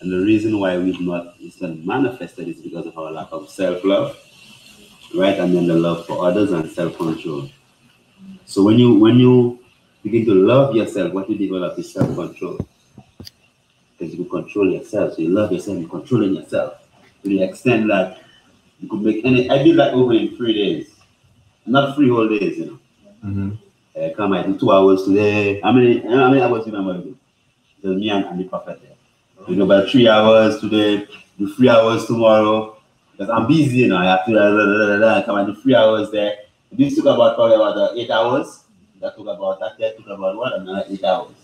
And 0.00 0.10
the 0.10 0.24
reason 0.24 0.58
why 0.58 0.78
we've 0.78 1.00
not 1.00 1.34
it's 1.40 1.60
not 1.60 1.76
manifested 1.76 2.48
is 2.48 2.60
because 2.62 2.86
of 2.86 2.96
our 2.96 3.12
lack 3.12 3.28
of 3.32 3.50
self-love, 3.50 4.16
right? 5.14 5.38
And 5.38 5.54
then 5.54 5.66
the 5.66 5.74
love 5.74 6.06
for 6.06 6.24
others 6.24 6.52
and 6.52 6.70
self-control. 6.70 7.50
So 8.46 8.64
when 8.64 8.78
you 8.78 8.98
when 8.98 9.18
you 9.18 9.58
begin 10.02 10.24
to 10.24 10.34
love 10.34 10.74
yourself, 10.74 11.12
what 11.12 11.28
you 11.28 11.36
develop 11.36 11.78
is 11.78 11.92
self-control. 11.92 12.66
Because 13.98 14.14
you 14.14 14.24
can 14.24 14.30
control 14.30 14.72
yourself. 14.72 15.14
So 15.14 15.22
you 15.22 15.28
love 15.28 15.52
yourself, 15.52 15.78
you're 15.78 15.90
controlling 15.90 16.34
yourself 16.34 16.80
to 17.22 17.28
the 17.28 17.42
extent 17.42 17.88
that 17.88 18.22
you 18.80 18.88
could 18.88 19.02
make 19.02 19.22
any 19.26 19.50
I 19.50 19.62
did 19.62 19.76
that 19.78 19.92
over 19.92 20.14
in 20.14 20.34
three 20.34 20.54
days. 20.54 20.89
Not 21.66 21.94
three 21.94 22.08
whole 22.08 22.28
days, 22.28 22.58
you 22.58 22.66
know. 22.66 22.78
Mm-hmm. 23.24 23.50
Uh, 23.96 24.08
come 24.16 24.32
I 24.32 24.42
do 24.42 24.58
two 24.58 24.72
hours 24.72 25.04
today. 25.04 25.60
How 25.60 25.72
many 25.72 26.00
how 26.00 26.30
many 26.30 26.40
hours 26.40 26.66
you 26.66 26.72
remember? 26.72 27.16
The 27.82 27.88
me 27.88 28.10
and, 28.10 28.24
and 28.24 28.40
the 28.40 28.44
prophet 28.44 28.80
there. 28.82 28.96
You 29.48 29.56
know, 29.56 29.64
about 29.64 29.90
three 29.90 30.08
hours 30.08 30.60
today, 30.60 31.06
do 31.38 31.52
three 31.54 31.68
hours 31.68 32.06
tomorrow. 32.06 32.76
Because 33.12 33.30
I'm 33.30 33.46
busy, 33.46 33.78
you 33.78 33.88
know, 33.88 33.96
I 33.98 34.04
have 34.04 34.24
to 34.26 34.32
da, 34.32 34.50
da, 34.50 34.86
da, 34.86 34.98
da, 34.98 35.26
come 35.26 35.38
and 35.38 35.54
do 35.54 35.60
three 35.60 35.74
hours 35.74 36.10
there. 36.10 36.36
This 36.72 36.94
took 36.94 37.06
about 37.06 37.34
probably 37.36 37.56
about 37.56 37.76
uh, 37.76 37.92
eight 37.96 38.10
hours. 38.10 38.64
That 39.00 39.16
took 39.16 39.26
about 39.26 39.60
that 39.60 39.78
there 39.78 39.92
took 39.94 40.06
about 40.06 40.36
what 40.36 40.54
another 40.54 40.84
eight 40.88 41.04
hours. 41.04 41.34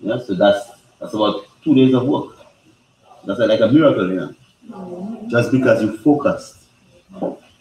Yeah, 0.00 0.18
so 0.18 0.34
that's 0.34 0.70
that's 1.00 1.14
about 1.14 1.46
two 1.64 1.74
days 1.74 1.94
of 1.94 2.04
work. 2.04 2.36
That's 3.24 3.40
like 3.40 3.60
a 3.60 3.68
miracle, 3.68 4.08
you 4.08 4.16
know. 4.16 5.26
Just 5.28 5.50
because 5.52 5.82
you 5.82 5.96
focused 5.98 6.58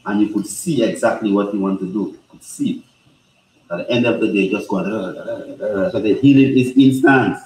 and 0.06 0.22
you 0.22 0.34
could 0.34 0.48
see 0.48 0.84
exactly 0.84 1.32
what 1.32 1.54
you 1.54 1.60
want 1.60 1.80
to 1.80 1.86
do, 1.86 2.12
you 2.12 2.20
could 2.30 2.44
see. 2.44 2.86
At 3.70 3.78
the 3.78 3.92
end 3.92 4.06
of 4.06 4.20
the 4.20 4.28
day, 4.32 4.50
just 4.50 4.68
go. 4.68 4.84
So 4.84 6.00
the 6.00 6.16
healing 6.16 6.58
is 6.58 6.74
instant 6.76 7.38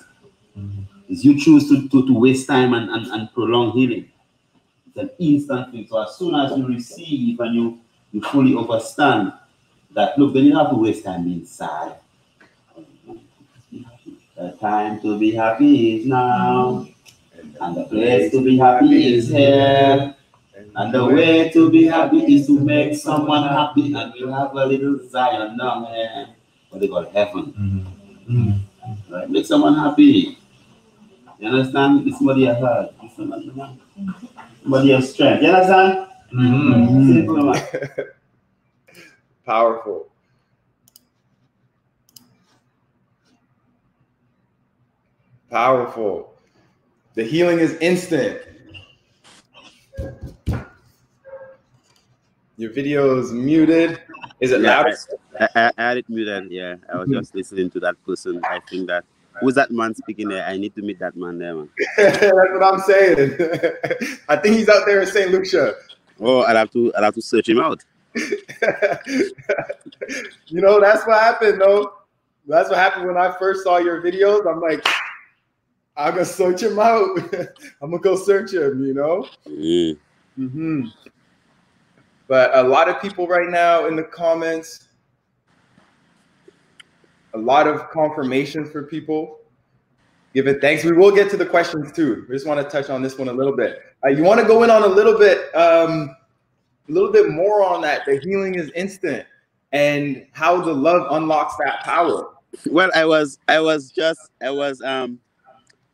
mm-hmm. 0.58 0.82
is 1.08 1.24
you 1.24 1.40
choose 1.40 1.70
to, 1.70 1.88
to, 1.88 2.08
to 2.08 2.14
waste 2.20 2.48
time 2.48 2.74
and, 2.74 2.90
and, 2.90 3.06
and 3.08 3.34
prolong 3.34 3.72
healing. 3.72 4.10
It's 4.88 4.98
an 4.98 5.10
instant 5.20 5.72
thing. 5.72 5.88
So 5.88 6.02
as 6.02 6.16
soon 6.16 6.34
as 6.36 6.58
you 6.58 6.66
receive 6.68 7.40
and 7.42 7.56
you, 7.56 7.80
you 8.12 8.22
fully 8.22 8.58
understand 8.58 9.34
that, 9.92 10.18
look, 10.18 10.34
then 10.34 10.46
you 10.46 10.58
have 10.58 10.72
to 10.72 10.76
waste 10.78 11.04
time 11.06 11.28
inside. 11.28 11.98
The 14.36 14.52
time 14.60 15.02
to 15.02 15.18
be 15.20 15.32
happy 15.32 16.00
is 16.00 16.06
now, 16.08 16.88
mm-hmm. 16.88 17.64
and 17.64 17.78
the 17.78 17.86
place 17.86 18.32
to 18.32 18.44
be 18.44 18.58
happy 18.58 19.16
is 19.16 19.30
here. 19.30 20.16
And 20.56 20.94
the 20.94 21.06
way 21.06 21.50
to 21.50 21.70
be 21.70 21.86
happy 21.86 22.36
is 22.36 22.48
to 22.48 22.60
make 22.60 22.96
someone 22.96 23.44
happy, 23.44 23.94
and 23.94 24.14
you 24.16 24.28
have 24.28 24.56
a 24.56 24.66
little 24.66 25.00
Zion 25.10 25.58
down 25.58 25.84
there, 25.84 26.28
what 26.70 26.80
they 26.80 26.88
call 26.88 27.04
heaven. 27.12 27.54
Mm-hmm. 28.30 29.14
Right? 29.14 29.30
Make 29.30 29.46
someone 29.46 29.76
happy. 29.76 30.38
You 31.40 31.50
understand? 31.50 32.08
It's 32.08 32.18
somebody 32.18 32.46
has 32.46 32.58
heard. 32.58 32.90
It's 33.04 33.16
somebody, 33.16 33.52
somebody 34.62 34.92
has 34.92 35.14
strength. 35.14 35.44
You 35.44 35.50
understand? 35.50 36.08
Mm-hmm. 36.34 37.52
Powerful. 39.46 40.08
Powerful. 45.50 46.34
The 47.14 47.24
healing 47.24 47.60
is 47.60 47.76
instant. 47.80 48.42
Your 52.58 52.72
video 52.72 53.20
is 53.20 53.32
muted. 53.34 54.02
Is 54.40 54.52
it 54.52 54.62
Yeah, 54.62 54.82
loud? 54.82 54.94
I, 55.40 55.48
I, 55.56 55.72
I 55.78 55.84
had 55.90 55.98
it 55.98 56.10
muted. 56.10 56.52
Yeah, 56.52 56.76
I 56.92 56.98
was 56.98 57.10
just 57.10 57.36
listening 57.36 57.70
to 57.72 57.80
that 57.82 57.96
person. 58.06 58.42
I 58.46 58.60
think 58.70 58.88
that 58.88 59.04
who's 59.42 59.56
that 59.56 59.72
man 59.72 59.94
speaking 59.94 60.30
there? 60.30 60.46
I 60.46 60.56
need 60.58 60.74
to 60.76 60.82
meet 60.82 61.00
that 61.00 61.16
man 61.18 61.38
there, 61.38 61.54
man. 61.56 61.70
That's 61.98 62.22
what 62.22 62.64
I'm 62.64 62.80
saying. 62.80 63.38
I 64.30 64.38
think 64.38 64.56
he's 64.56 64.70
out 64.70 64.86
there 64.86 65.02
in 65.02 65.08
St. 65.08 65.32
Lucia. 65.32 65.74
Oh, 66.20 66.42
I'll 66.42 66.56
have 66.56 66.72
to 66.72 66.94
I'll 66.96 67.04
have 67.04 67.16
to 67.16 67.22
search 67.22 67.50
him 67.50 67.60
out. 67.60 67.84
you 68.16 68.38
know, 70.62 70.80
that's 70.80 71.06
what 71.06 71.20
happened 71.20 71.60
though. 71.60 71.92
That's 72.48 72.70
what 72.70 72.78
happened 72.78 73.08
when 73.08 73.18
I 73.18 73.36
first 73.38 73.64
saw 73.64 73.78
your 73.80 74.02
videos. 74.02 74.48
I'm 74.50 74.62
like, 74.62 74.86
I'm 75.98 76.14
gonna 76.14 76.26
search 76.26 76.62
him 76.62 76.80
out. 76.80 77.18
I'm 77.82 77.92
gonna 77.92 78.00
go 78.00 78.16
search 78.16 78.54
him, 78.54 78.86
you 78.86 78.94
know? 78.94 79.28
Mm. 79.48 79.98
hmm 80.36 80.86
But 82.28 82.56
a 82.56 82.64
lot 82.64 82.90
of 82.90 83.02
people 83.02 83.28
right 83.28 83.50
now 83.50 83.88
in 83.88 83.96
the 83.96 84.04
comments, 84.04 84.90
a 87.34 87.38
lot 87.38 87.68
of 87.68 87.90
confirmations 87.90 88.72
for 88.72 88.84
people. 88.84 89.40
Give 90.34 90.48
it 90.48 90.60
thanks. 90.60 90.84
We 90.84 90.92
will 90.92 91.16
get 91.16 91.32
to 91.32 91.38
the 91.38 91.46
questions 91.46 91.94
too. 91.94 92.26
We 92.28 92.36
just 92.36 92.46
want 92.46 92.62
to 92.62 92.70
touch 92.70 92.90
on 92.90 93.02
this 93.02 93.18
one 93.18 93.30
a 93.30 93.34
little 93.34 93.56
bit. 93.56 93.80
Uh, 94.04 94.10
you 94.10 94.24
want 94.24 94.42
to 94.42 94.46
go 94.46 94.64
in 94.64 94.70
on 94.70 94.84
a 94.84 94.88
little 94.88 95.18
bit, 95.18 95.56
um, 95.56 96.14
a 96.90 96.92
little 96.92 97.12
bit 97.12 97.30
more 97.30 97.64
on 97.64 97.82
that. 97.84 98.06
The 98.06 98.20
healing 98.22 98.56
is 98.56 98.70
instant, 98.76 99.26
and 99.72 100.28
how 100.34 100.60
the 100.60 100.74
love 100.74 101.08
unlocks 101.12 101.56
that 101.64 101.84
power. 101.84 102.32
Well, 102.70 102.92
I 102.94 103.06
was, 103.06 103.40
I 103.48 103.62
was 103.62 103.92
just, 103.92 104.20
I 104.42 104.50
was, 104.50 104.82
um, 104.82 105.20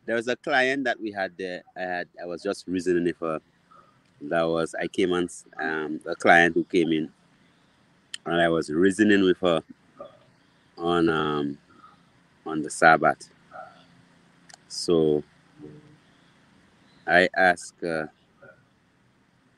there 0.06 0.16
was 0.16 0.28
a 0.28 0.36
client 0.36 0.84
that 0.84 1.00
we 1.00 1.12
had 1.12 1.32
there. 1.38 1.62
I 1.76 1.82
had, 1.82 2.08
I 2.22 2.26
was 2.26 2.42
just 2.42 2.66
reasoning 2.66 3.04
with 3.04 3.18
her. 3.20 3.40
That 4.22 4.42
was, 4.42 4.74
I 4.80 4.86
came 4.88 5.12
on, 5.12 5.28
um, 5.60 6.00
a 6.06 6.14
client 6.14 6.54
who 6.54 6.64
came 6.64 6.92
in, 6.92 7.10
and 8.26 8.40
I 8.40 8.48
was 8.48 8.70
reasoning 8.70 9.22
with 9.24 9.38
her 9.38 9.62
on, 10.78 11.08
um, 11.08 11.58
on 12.46 12.62
the 12.62 12.70
Sabbath. 12.70 13.28
So 14.68 15.22
I 17.06 17.28
asked 17.36 17.74
her, 17.80 18.10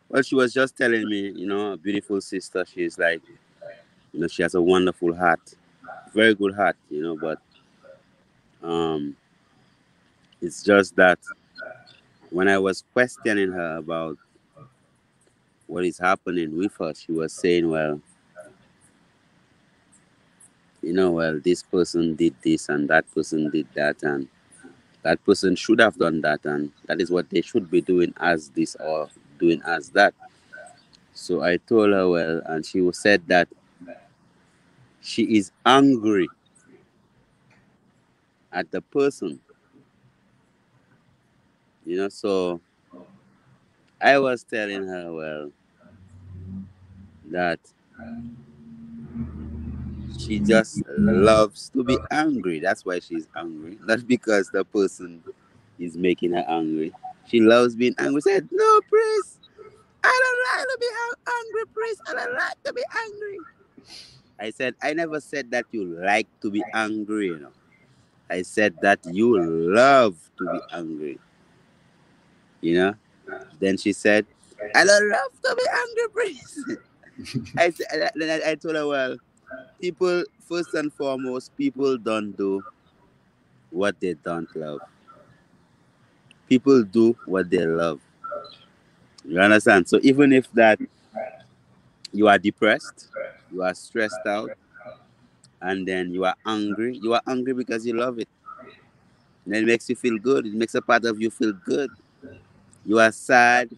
well, 0.09 0.23
she 0.23 0.35
was 0.35 0.53
just 0.53 0.77
telling 0.77 1.09
me, 1.09 1.31
you 1.31 1.47
know, 1.47 1.73
a 1.73 1.77
beautiful 1.77 2.21
sister. 2.21 2.65
She's 2.73 2.99
like, 2.99 3.23
you 4.13 4.21
know, 4.21 4.29
she 4.29 4.43
has 4.43 4.55
a 4.55 4.63
wonderful 4.63 5.15
heart, 5.15 5.55
very 6.13 6.35
good 6.35 6.55
heart, 6.55 6.77
you 6.91 7.03
know, 7.03 7.17
but 7.17 7.39
um, 8.63 9.17
it's 10.45 10.63
just 10.63 10.95
that 10.97 11.19
when 12.31 12.49
I 12.49 12.59
was 12.59 12.85
questioning 12.93 13.51
her 13.53 13.79
about 13.79 14.19
what 15.67 15.87
is 15.87 15.99
happening 15.99 16.57
with 16.57 16.77
her, 16.79 16.93
she 16.95 17.13
was 17.13 17.33
saying, 17.33 17.69
well, 17.71 17.99
you 20.83 20.93
know, 20.93 21.13
well, 21.13 21.41
this 21.43 21.63
person 21.63 22.15
did 22.15 22.35
this 22.43 22.69
and 22.69 22.89
that 22.91 23.11
person 23.15 23.49
did 23.49 23.67
that, 23.75 24.03
and 24.03 24.29
that 25.03 25.25
person 25.25 25.57
should 25.57 25.81
have 25.81 25.97
done 25.97 26.21
that, 26.21 26.45
and 26.45 26.71
that 26.87 27.01
is 27.01 27.11
what 27.11 27.31
they 27.31 27.41
should 27.41 27.71
be 27.71 27.81
doing 27.81 28.13
as 28.19 28.51
this 28.51 28.77
or 28.79 29.09
doing 29.39 29.63
as 29.67 29.89
that. 29.91 30.13
So 31.15 31.43
I 31.43 31.57
told 31.57 31.93
her, 31.93 32.07
well, 32.07 32.43
and 32.47 32.67
she 32.67 32.87
said 32.93 33.23
that 33.29 33.49
she 35.01 35.23
is 35.39 35.53
angry 35.65 36.29
at 38.53 38.71
the 38.71 38.83
person. 38.83 39.41
You 41.87 41.97
know, 41.99 42.09
so 42.09 42.61
I 44.01 44.19
was 44.19 44.43
telling 44.43 44.87
her, 44.87 45.13
well, 45.13 45.51
that 47.31 47.61
she 50.19 50.39
just 50.39 50.83
loves 50.89 51.69
to 51.71 51.85
be 51.85 51.99
angry. 52.11 52.61
That's 52.61 52.85
why 52.85 53.01
she's 53.01 53.29
angry, 53.37 53.79
not 53.85 54.07
because 54.07 54.51
the 54.51 54.65
person 54.65 55.23
is 55.79 55.97
making 55.97 56.33
her 56.33 56.45
angry. 56.49 56.93
She 57.27 57.41
loves 57.41 57.75
being 57.75 57.95
angry. 57.99 58.21
Said, 58.21 58.49
no, 58.53 58.81
priest, 58.89 59.41
I 60.03 60.21
don't 60.23 60.59
like 60.59 60.69
to 60.69 60.79
be 60.81 60.87
angry, 61.33 61.73
priest. 61.75 62.01
I 62.07 62.13
don't 62.15 62.35
like 62.35 62.63
to 62.65 62.73
be 62.73 62.83
angry. 63.07 63.39
I 64.39 64.51
said, 64.51 64.75
I 64.83 64.93
never 64.93 65.21
said 65.21 65.51
that 65.53 65.67
you 65.71 65.85
like 65.85 66.29
to 66.43 66.51
be 66.51 66.63
angry, 66.75 67.27
you 67.27 67.39
know. 67.39 67.53
I 68.29 68.43
said 68.43 68.75
that 68.83 69.01
you 69.07 69.41
love 69.41 70.17
to 70.39 70.45
be 70.53 70.61
angry. 70.73 71.19
You 72.65 72.75
know? 72.79 72.95
Then 73.61 73.77
she 73.77 73.93
said, 73.93 74.25
I 74.75 74.85
don't 74.85 75.11
love 75.11 75.33
to 75.43 75.57
be 75.57 75.67
angry. 75.85 76.79
I 77.59 77.71
said, 77.71 78.11
then 78.17 78.43
I, 78.43 78.53
I 78.53 78.55
told 78.55 78.75
her, 78.75 78.87
well, 78.87 79.17
people, 79.81 80.25
first 80.49 80.73
and 80.73 80.91
foremost, 80.93 81.55
people 81.59 81.99
don't 81.99 82.33
do 82.33 82.65
what 83.71 84.01
they 84.01 84.15
don't 84.15 84.49
love. 84.57 84.81
People 86.49 86.83
do 86.85 87.15
what 87.27 87.51
they 87.51 87.67
love. 87.67 88.01
You 89.27 89.41
understand? 89.41 89.87
So 89.89 90.01
even 90.03 90.33
if 90.33 90.51
that 90.53 90.79
you 92.13 92.29
are 92.29 92.39
depressed, 92.39 93.09
you 93.53 93.63
are 93.63 93.75
stressed 93.75 94.27
out, 94.27 94.51
and 95.61 95.87
then 95.87 96.13
you 96.13 96.25
are 96.25 96.37
angry, 96.47 96.99
you 97.03 97.13
are 97.13 97.23
angry 97.27 97.53
because 97.53 97.85
you 97.87 97.95
love 97.95 98.19
it. 98.19 98.29
And 99.47 99.55
it 99.55 99.67
makes 99.67 99.89
you 99.91 99.97
feel 99.97 100.19
good. 100.19 100.47
It 100.47 100.55
makes 100.55 100.75
a 100.75 100.81
part 100.81 101.05
of 101.05 101.21
you 101.21 101.31
feel 101.31 101.53
good. 101.53 101.91
You 102.87 102.99
are 102.99 103.13
sad, 103.13 103.71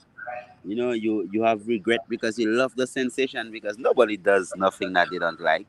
you 0.64 0.76
know, 0.76 0.92
you 0.92 1.28
you 1.32 1.42
have 1.42 1.66
regret 1.68 2.00
because 2.08 2.38
you 2.38 2.50
love 2.50 2.74
the 2.76 2.86
sensation 2.86 3.50
because 3.52 3.78
nobody 3.78 4.16
does 4.16 4.52
nothing 4.56 4.92
that 4.94 5.08
they 5.10 5.18
don't 5.18 5.40
like. 5.40 5.66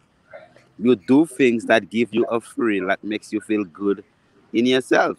You 0.79 0.95
do 0.95 1.25
things 1.25 1.65
that 1.65 1.89
give 1.89 2.13
you 2.13 2.25
a 2.25 2.39
thrill 2.41 2.87
that 2.87 3.03
makes 3.03 3.33
you 3.33 3.41
feel 3.41 3.63
good 3.65 4.03
in 4.53 4.65
yourself. 4.65 5.17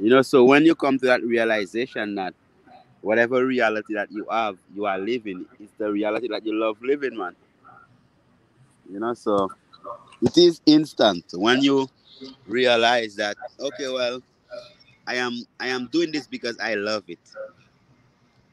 You 0.00 0.10
know, 0.10 0.22
so 0.22 0.44
when 0.44 0.64
you 0.64 0.74
come 0.74 0.98
to 0.98 1.06
that 1.06 1.22
realization 1.22 2.14
that 2.16 2.34
whatever 3.02 3.46
reality 3.46 3.94
that 3.94 4.10
you 4.10 4.26
have, 4.30 4.58
you 4.74 4.86
are 4.86 4.98
living, 4.98 5.46
is 5.60 5.70
the 5.78 5.90
reality 5.90 6.28
that 6.28 6.44
you 6.44 6.54
love 6.54 6.78
living, 6.82 7.16
man. 7.16 7.36
You 8.90 9.00
know, 9.00 9.14
so 9.14 9.50
it 10.22 10.36
is 10.38 10.60
instant 10.66 11.24
when 11.34 11.62
you 11.62 11.88
realize 12.46 13.16
that 13.16 13.36
okay, 13.60 13.88
well, 13.88 14.22
I 15.06 15.16
am 15.16 15.44
I 15.60 15.68
am 15.68 15.86
doing 15.88 16.12
this 16.12 16.26
because 16.26 16.58
I 16.58 16.74
love 16.74 17.04
it. 17.08 17.18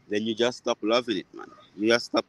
Then 0.10 0.24
you 0.24 0.36
just 0.36 0.60
stop 0.60 0.78
loving 0.82 1.18
it, 1.18 1.28
man. 1.34 1.48
You 1.78 1.88
just 1.90 2.08
stop. 2.08 2.26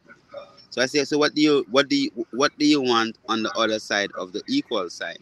So 0.71 0.81
I 0.81 0.87
say, 0.87 1.05
so 1.05 1.19
what 1.19 1.35
do 1.35 1.43
you 1.43 1.67
what 1.71 1.89
do 1.89 1.97
you 1.97 2.11
what 2.31 2.57
do 2.59 2.65
you 2.65 2.81
want 2.81 3.19
on 3.29 3.43
the 3.43 3.53
other 3.53 3.79
side 3.79 4.11
of 4.13 4.33
the 4.33 4.43
equal 4.47 4.89
side? 4.89 5.19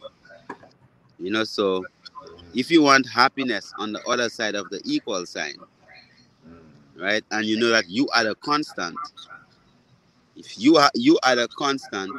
You 1.19 1.31
know, 1.31 1.43
so 1.43 1.85
if 2.53 2.69
you 2.69 2.81
want 2.81 3.07
happiness 3.09 3.73
on 3.77 3.93
the 3.93 4.03
other 4.07 4.29
side 4.29 4.55
of 4.55 4.69
the 4.69 4.81
equal 4.85 5.25
sign, 5.25 5.55
right, 6.95 7.23
and 7.31 7.45
you 7.45 7.59
know 7.59 7.69
that 7.69 7.89
you 7.89 8.07
are 8.09 8.23
the 8.23 8.35
constant. 8.35 8.97
If 10.35 10.57
you 10.59 10.77
are 10.77 10.91
you 10.93 11.19
are 11.23 11.35
the 11.35 11.47
constant, 11.47 12.11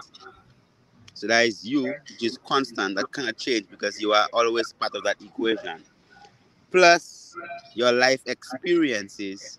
so 1.14 1.26
that 1.26 1.46
is 1.46 1.64
you, 1.64 1.84
which 1.84 2.22
is 2.22 2.38
constant, 2.44 2.96
that 2.96 3.12
cannot 3.12 3.36
change 3.36 3.68
because 3.70 4.00
you 4.00 4.12
are 4.12 4.28
always 4.32 4.72
part 4.72 4.94
of 4.94 5.04
that 5.04 5.22
equation. 5.22 5.82
Plus 6.72 7.36
your 7.74 7.92
life 7.92 8.22
experiences, 8.26 9.58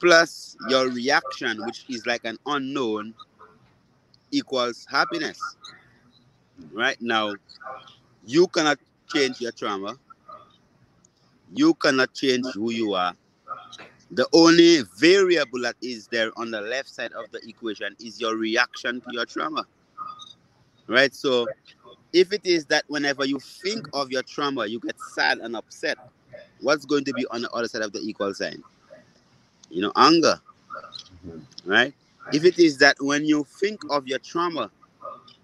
plus 0.00 0.56
your 0.68 0.88
reaction, 0.88 1.64
which 1.64 1.84
is 1.88 2.06
like 2.06 2.24
an 2.24 2.38
unknown, 2.46 3.14
equals 4.30 4.86
happiness. 4.90 5.38
Right 6.72 7.00
now, 7.00 7.34
you 8.26 8.46
cannot 8.48 8.78
change 9.12 9.40
your 9.40 9.52
trauma. 9.52 9.96
You 11.54 11.74
cannot 11.74 12.12
change 12.14 12.46
who 12.54 12.72
you 12.72 12.94
are. 12.94 13.14
The 14.10 14.26
only 14.32 14.82
variable 14.98 15.60
that 15.62 15.76
is 15.82 16.06
there 16.08 16.30
on 16.36 16.50
the 16.50 16.60
left 16.60 16.88
side 16.88 17.12
of 17.12 17.30
the 17.32 17.40
equation 17.48 17.96
is 18.00 18.20
your 18.20 18.36
reaction 18.36 19.00
to 19.00 19.06
your 19.12 19.26
trauma. 19.26 19.66
Right? 20.86 21.14
So, 21.14 21.46
if 22.14 22.32
it 22.32 22.46
is 22.46 22.64
that 22.66 22.84
whenever 22.86 23.26
you 23.26 23.40
think 23.40 23.88
of 23.92 24.10
your 24.10 24.22
trauma, 24.22 24.66
you 24.66 24.78
get 24.78 24.98
sad 25.00 25.38
and 25.38 25.56
upset, 25.56 25.98
what's 26.60 26.86
going 26.86 27.04
to 27.04 27.12
be 27.12 27.26
on 27.26 27.42
the 27.42 27.50
other 27.50 27.66
side 27.66 27.82
of 27.82 27.92
the 27.92 27.98
equal 27.98 28.32
sign? 28.32 28.62
You 29.68 29.82
know, 29.82 29.92
anger. 29.96 30.40
Right? 31.66 31.92
If 32.32 32.44
it 32.44 32.58
is 32.58 32.78
that 32.78 32.96
when 33.00 33.24
you 33.24 33.44
think 33.44 33.80
of 33.90 34.06
your 34.06 34.20
trauma, 34.20 34.70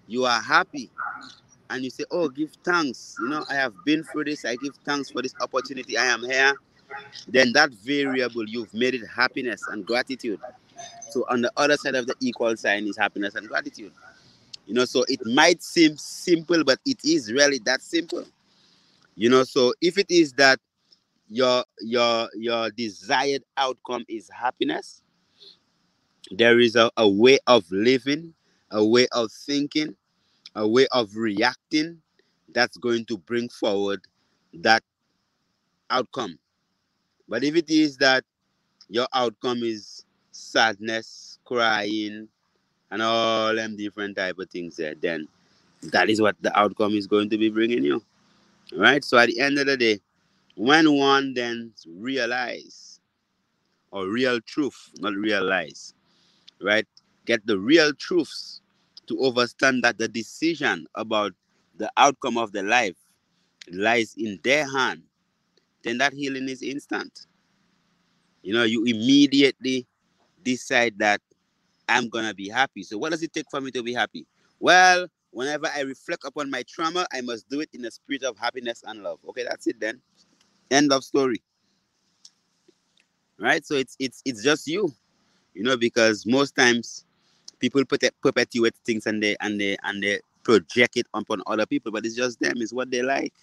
you 0.07 0.25
are 0.25 0.41
happy, 0.41 0.89
and 1.69 1.83
you 1.83 1.89
say, 1.89 2.05
Oh, 2.09 2.29
give 2.29 2.51
thanks. 2.63 3.17
You 3.19 3.29
know, 3.29 3.45
I 3.49 3.55
have 3.55 3.73
been 3.85 4.03
through 4.03 4.25
this. 4.25 4.45
I 4.45 4.55
give 4.55 4.73
thanks 4.85 5.11
for 5.11 5.21
this 5.21 5.35
opportunity. 5.41 5.97
I 5.97 6.05
am 6.05 6.23
here. 6.23 6.53
Then 7.27 7.53
that 7.53 7.71
variable, 7.71 8.47
you've 8.47 8.73
made 8.73 8.95
it 8.95 9.05
happiness 9.07 9.61
and 9.69 9.85
gratitude. 9.85 10.39
So 11.09 11.25
on 11.29 11.41
the 11.41 11.51
other 11.57 11.77
side 11.77 11.95
of 11.95 12.07
the 12.07 12.15
equal 12.21 12.55
sign 12.57 12.87
is 12.87 12.97
happiness 12.97 13.35
and 13.35 13.47
gratitude. 13.47 13.91
You 14.71 14.75
know, 14.75 14.85
so 14.85 15.03
it 15.09 15.19
might 15.25 15.61
seem 15.61 15.97
simple, 15.97 16.63
but 16.63 16.79
it 16.85 17.03
is 17.03 17.29
really 17.29 17.59
that 17.65 17.81
simple. 17.81 18.23
You 19.15 19.29
know, 19.29 19.43
so 19.43 19.73
if 19.81 19.97
it 19.97 20.09
is 20.09 20.31
that 20.37 20.59
your 21.27 21.65
your 21.81 22.29
your 22.35 22.69
desired 22.69 23.43
outcome 23.57 24.05
is 24.07 24.29
happiness, 24.29 25.03
there 26.31 26.57
is 26.61 26.77
a, 26.77 26.89
a 26.95 27.05
way 27.05 27.37
of 27.47 27.69
living, 27.69 28.33
a 28.71 28.85
way 28.85 29.07
of 29.11 29.29
thinking, 29.33 29.93
a 30.55 30.65
way 30.65 30.87
of 30.93 31.17
reacting 31.17 32.01
that's 32.53 32.77
going 32.77 33.03
to 33.07 33.17
bring 33.17 33.49
forward 33.49 33.99
that 34.53 34.83
outcome. 35.89 36.39
But 37.27 37.43
if 37.43 37.57
it 37.57 37.69
is 37.69 37.97
that 37.97 38.23
your 38.87 39.07
outcome 39.13 39.63
is 39.63 40.05
sadness, 40.31 41.39
crying, 41.43 42.29
and 42.91 43.01
all 43.01 43.55
them 43.55 43.75
different 43.75 44.17
type 44.17 44.37
of 44.37 44.49
things 44.49 44.75
there, 44.75 44.95
then 44.95 45.27
that 45.91 46.09
is 46.09 46.21
what 46.21 46.35
the 46.41 46.57
outcome 46.57 46.93
is 46.93 47.07
going 47.07 47.29
to 47.29 47.37
be 47.37 47.49
bringing 47.49 47.83
you. 47.83 48.03
Right? 48.75 49.03
So 49.03 49.17
at 49.17 49.27
the 49.27 49.39
end 49.39 49.57
of 49.57 49.65
the 49.65 49.77
day, 49.77 49.99
when 50.55 50.91
one 50.93 51.33
then 51.33 51.73
realize 51.87 52.99
or 53.91 54.07
real 54.07 54.39
truth, 54.41 54.89
not 54.99 55.13
realize, 55.13 55.93
right? 56.61 56.85
Get 57.25 57.45
the 57.45 57.57
real 57.59 57.93
truths 57.93 58.61
to 59.07 59.21
understand 59.23 59.83
that 59.83 59.97
the 59.97 60.07
decision 60.07 60.85
about 60.95 61.33
the 61.77 61.91
outcome 61.97 62.37
of 62.37 62.51
the 62.51 62.63
life 62.63 62.95
lies 63.71 64.15
in 64.17 64.39
their 64.43 64.69
hand, 64.71 65.03
then 65.83 65.97
that 65.97 66.13
healing 66.13 66.47
is 66.47 66.61
instant. 66.61 67.27
You 68.43 68.53
know, 68.53 68.63
you 68.63 68.85
immediately 68.85 69.87
decide 70.43 70.97
that 70.99 71.21
I'm 71.91 72.09
gonna 72.09 72.33
be 72.33 72.49
happy. 72.49 72.83
So 72.83 72.97
what 72.97 73.11
does 73.11 73.23
it 73.23 73.33
take 73.33 73.45
for 73.51 73.61
me 73.61 73.71
to 73.71 73.83
be 73.83 73.93
happy? 73.93 74.25
Well, 74.59 75.07
whenever 75.31 75.67
I 75.75 75.81
reflect 75.81 76.23
upon 76.25 76.49
my 76.49 76.63
trauma, 76.63 77.05
I 77.13 77.21
must 77.21 77.49
do 77.49 77.59
it 77.61 77.69
in 77.73 77.85
a 77.85 77.91
spirit 77.91 78.23
of 78.23 78.37
happiness 78.37 78.83
and 78.85 79.03
love. 79.03 79.19
Okay, 79.29 79.43
that's 79.43 79.67
it 79.67 79.79
then. 79.79 80.01
End 80.69 80.93
of 80.93 81.03
story. 81.03 81.41
Right? 83.39 83.65
So 83.65 83.75
it's 83.75 83.95
it's 83.99 84.21
it's 84.25 84.43
just 84.43 84.67
you. 84.67 84.93
You 85.53 85.63
know, 85.63 85.75
because 85.75 86.25
most 86.25 86.55
times 86.55 87.05
people 87.59 87.83
perpetuate 87.85 88.75
things 88.85 89.05
and 89.05 89.21
they 89.21 89.35
and 89.41 89.59
they 89.59 89.77
and 89.83 90.01
they 90.01 90.19
project 90.43 90.97
it 90.97 91.07
upon 91.13 91.41
other 91.47 91.65
people, 91.65 91.91
but 91.91 92.05
it's 92.05 92.15
just 92.15 92.39
them, 92.39 92.53
it's 92.57 92.73
what 92.73 92.89
they 92.89 93.01
like. 93.01 93.33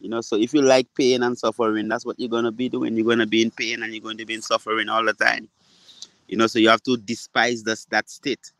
You 0.00 0.08
know, 0.08 0.20
so 0.20 0.36
if 0.36 0.54
you 0.54 0.62
like 0.62 0.86
pain 0.94 1.22
and 1.22 1.36
suffering, 1.36 1.88
that's 1.88 2.06
what 2.06 2.18
you're 2.20 2.28
gonna 2.28 2.52
be 2.52 2.68
doing. 2.68 2.96
You're 2.96 3.06
gonna 3.06 3.26
be 3.26 3.42
in 3.42 3.50
pain 3.50 3.82
and 3.82 3.92
you're 3.92 4.02
going 4.02 4.18
to 4.18 4.26
be 4.26 4.34
in 4.34 4.42
suffering 4.42 4.88
all 4.88 5.04
the 5.04 5.14
time. 5.14 5.48
You 6.28 6.36
know, 6.36 6.46
so 6.46 6.58
you 6.58 6.68
have 6.68 6.82
to 6.84 6.96
despise 6.96 7.62
this, 7.62 7.86
that 7.86 8.08
state. 8.10 8.52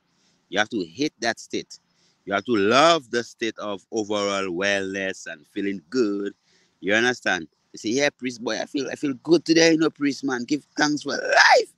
You 0.48 0.58
have 0.58 0.70
to 0.70 0.84
hate 0.84 1.12
that 1.20 1.38
state. 1.38 1.78
You 2.24 2.32
have 2.34 2.44
to 2.46 2.56
love 2.56 3.10
the 3.10 3.22
state 3.22 3.58
of 3.58 3.82
overall 3.92 4.44
wellness 4.44 5.26
and 5.26 5.46
feeling 5.46 5.82
good. 5.90 6.32
You 6.80 6.94
understand? 6.94 7.48
You 7.72 7.78
say, 7.78 7.88
yeah, 7.90 8.10
priest 8.10 8.42
boy, 8.42 8.58
I 8.60 8.66
feel 8.66 8.88
I 8.90 8.94
feel 8.94 9.14
good 9.22 9.44
today, 9.44 9.72
you 9.72 9.78
know, 9.78 9.90
priest 9.90 10.24
man. 10.24 10.44
Give 10.44 10.66
thanks 10.76 11.02
for 11.02 11.12
life. 11.12 11.72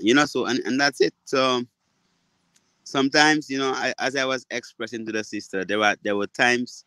You 0.00 0.14
know, 0.14 0.26
so 0.26 0.46
and, 0.46 0.60
and 0.60 0.80
that's 0.80 1.00
it. 1.00 1.14
So 1.24 1.62
sometimes, 2.84 3.50
you 3.50 3.58
know, 3.58 3.72
I, 3.72 3.94
as 3.98 4.16
I 4.16 4.24
was 4.24 4.46
expressing 4.50 5.06
to 5.06 5.12
the 5.12 5.24
sister, 5.24 5.64
there 5.64 5.78
were 5.78 5.96
there 6.02 6.16
were 6.16 6.26
times 6.26 6.84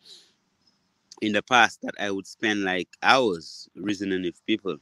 in 1.21 1.33
the 1.33 1.41
past 1.41 1.81
that 1.81 1.95
I 1.99 2.11
would 2.11 2.27
spend 2.27 2.63
like 2.63 2.89
hours 3.01 3.67
reasoning 3.75 4.23
with 4.23 4.45
people 4.45 4.77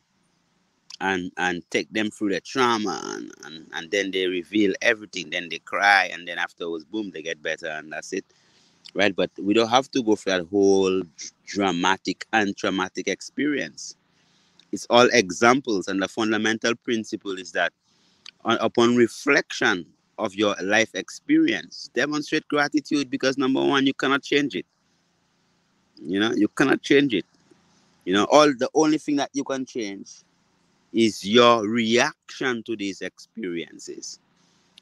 and 1.01 1.31
and 1.37 1.63
take 1.71 1.91
them 1.91 2.09
through 2.09 2.29
the 2.29 2.39
trauma 2.39 3.01
and, 3.15 3.31
and, 3.45 3.67
and 3.73 3.91
then 3.91 4.11
they 4.11 4.27
reveal 4.27 4.73
everything. 4.81 5.29
Then 5.29 5.49
they 5.49 5.59
cry 5.59 6.09
and 6.11 6.27
then 6.27 6.37
afterwards 6.37 6.85
boom 6.85 7.11
they 7.11 7.21
get 7.21 7.41
better 7.41 7.67
and 7.67 7.91
that's 7.91 8.13
it. 8.13 8.25
Right? 8.93 9.15
But 9.15 9.31
we 9.37 9.53
don't 9.53 9.69
have 9.69 9.91
to 9.91 10.01
go 10.01 10.15
through 10.15 10.33
that 10.33 10.47
whole 10.47 11.01
dramatic 11.45 12.25
and 12.31 12.55
traumatic 12.55 13.07
experience. 13.07 13.95
It's 14.71 14.87
all 14.89 15.09
examples 15.11 15.87
and 15.87 16.01
the 16.01 16.07
fundamental 16.07 16.75
principle 16.75 17.37
is 17.37 17.51
that 17.51 17.73
on, 18.43 18.57
upon 18.61 18.95
reflection 18.95 19.85
of 20.17 20.33
your 20.33 20.55
life 20.61 20.91
experience 20.95 21.89
demonstrate 21.93 22.47
gratitude 22.47 23.09
because 23.09 23.37
number 23.37 23.61
one 23.61 23.85
you 23.85 23.93
cannot 23.93 24.23
change 24.23 24.55
it. 24.55 24.65
You 25.97 26.19
know 26.21 26.31
you 26.31 26.47
cannot 26.47 26.81
change 26.81 27.13
it. 27.13 27.25
You 28.05 28.13
know 28.13 28.25
all 28.25 28.47
the 28.47 28.69
only 28.73 28.97
thing 28.97 29.17
that 29.17 29.29
you 29.33 29.43
can 29.43 29.65
change 29.65 30.23
is 30.95 31.25
your 31.25 31.67
reaction 31.67 32.63
to 32.63 32.75
these 32.75 33.01
experiences, 33.01 34.19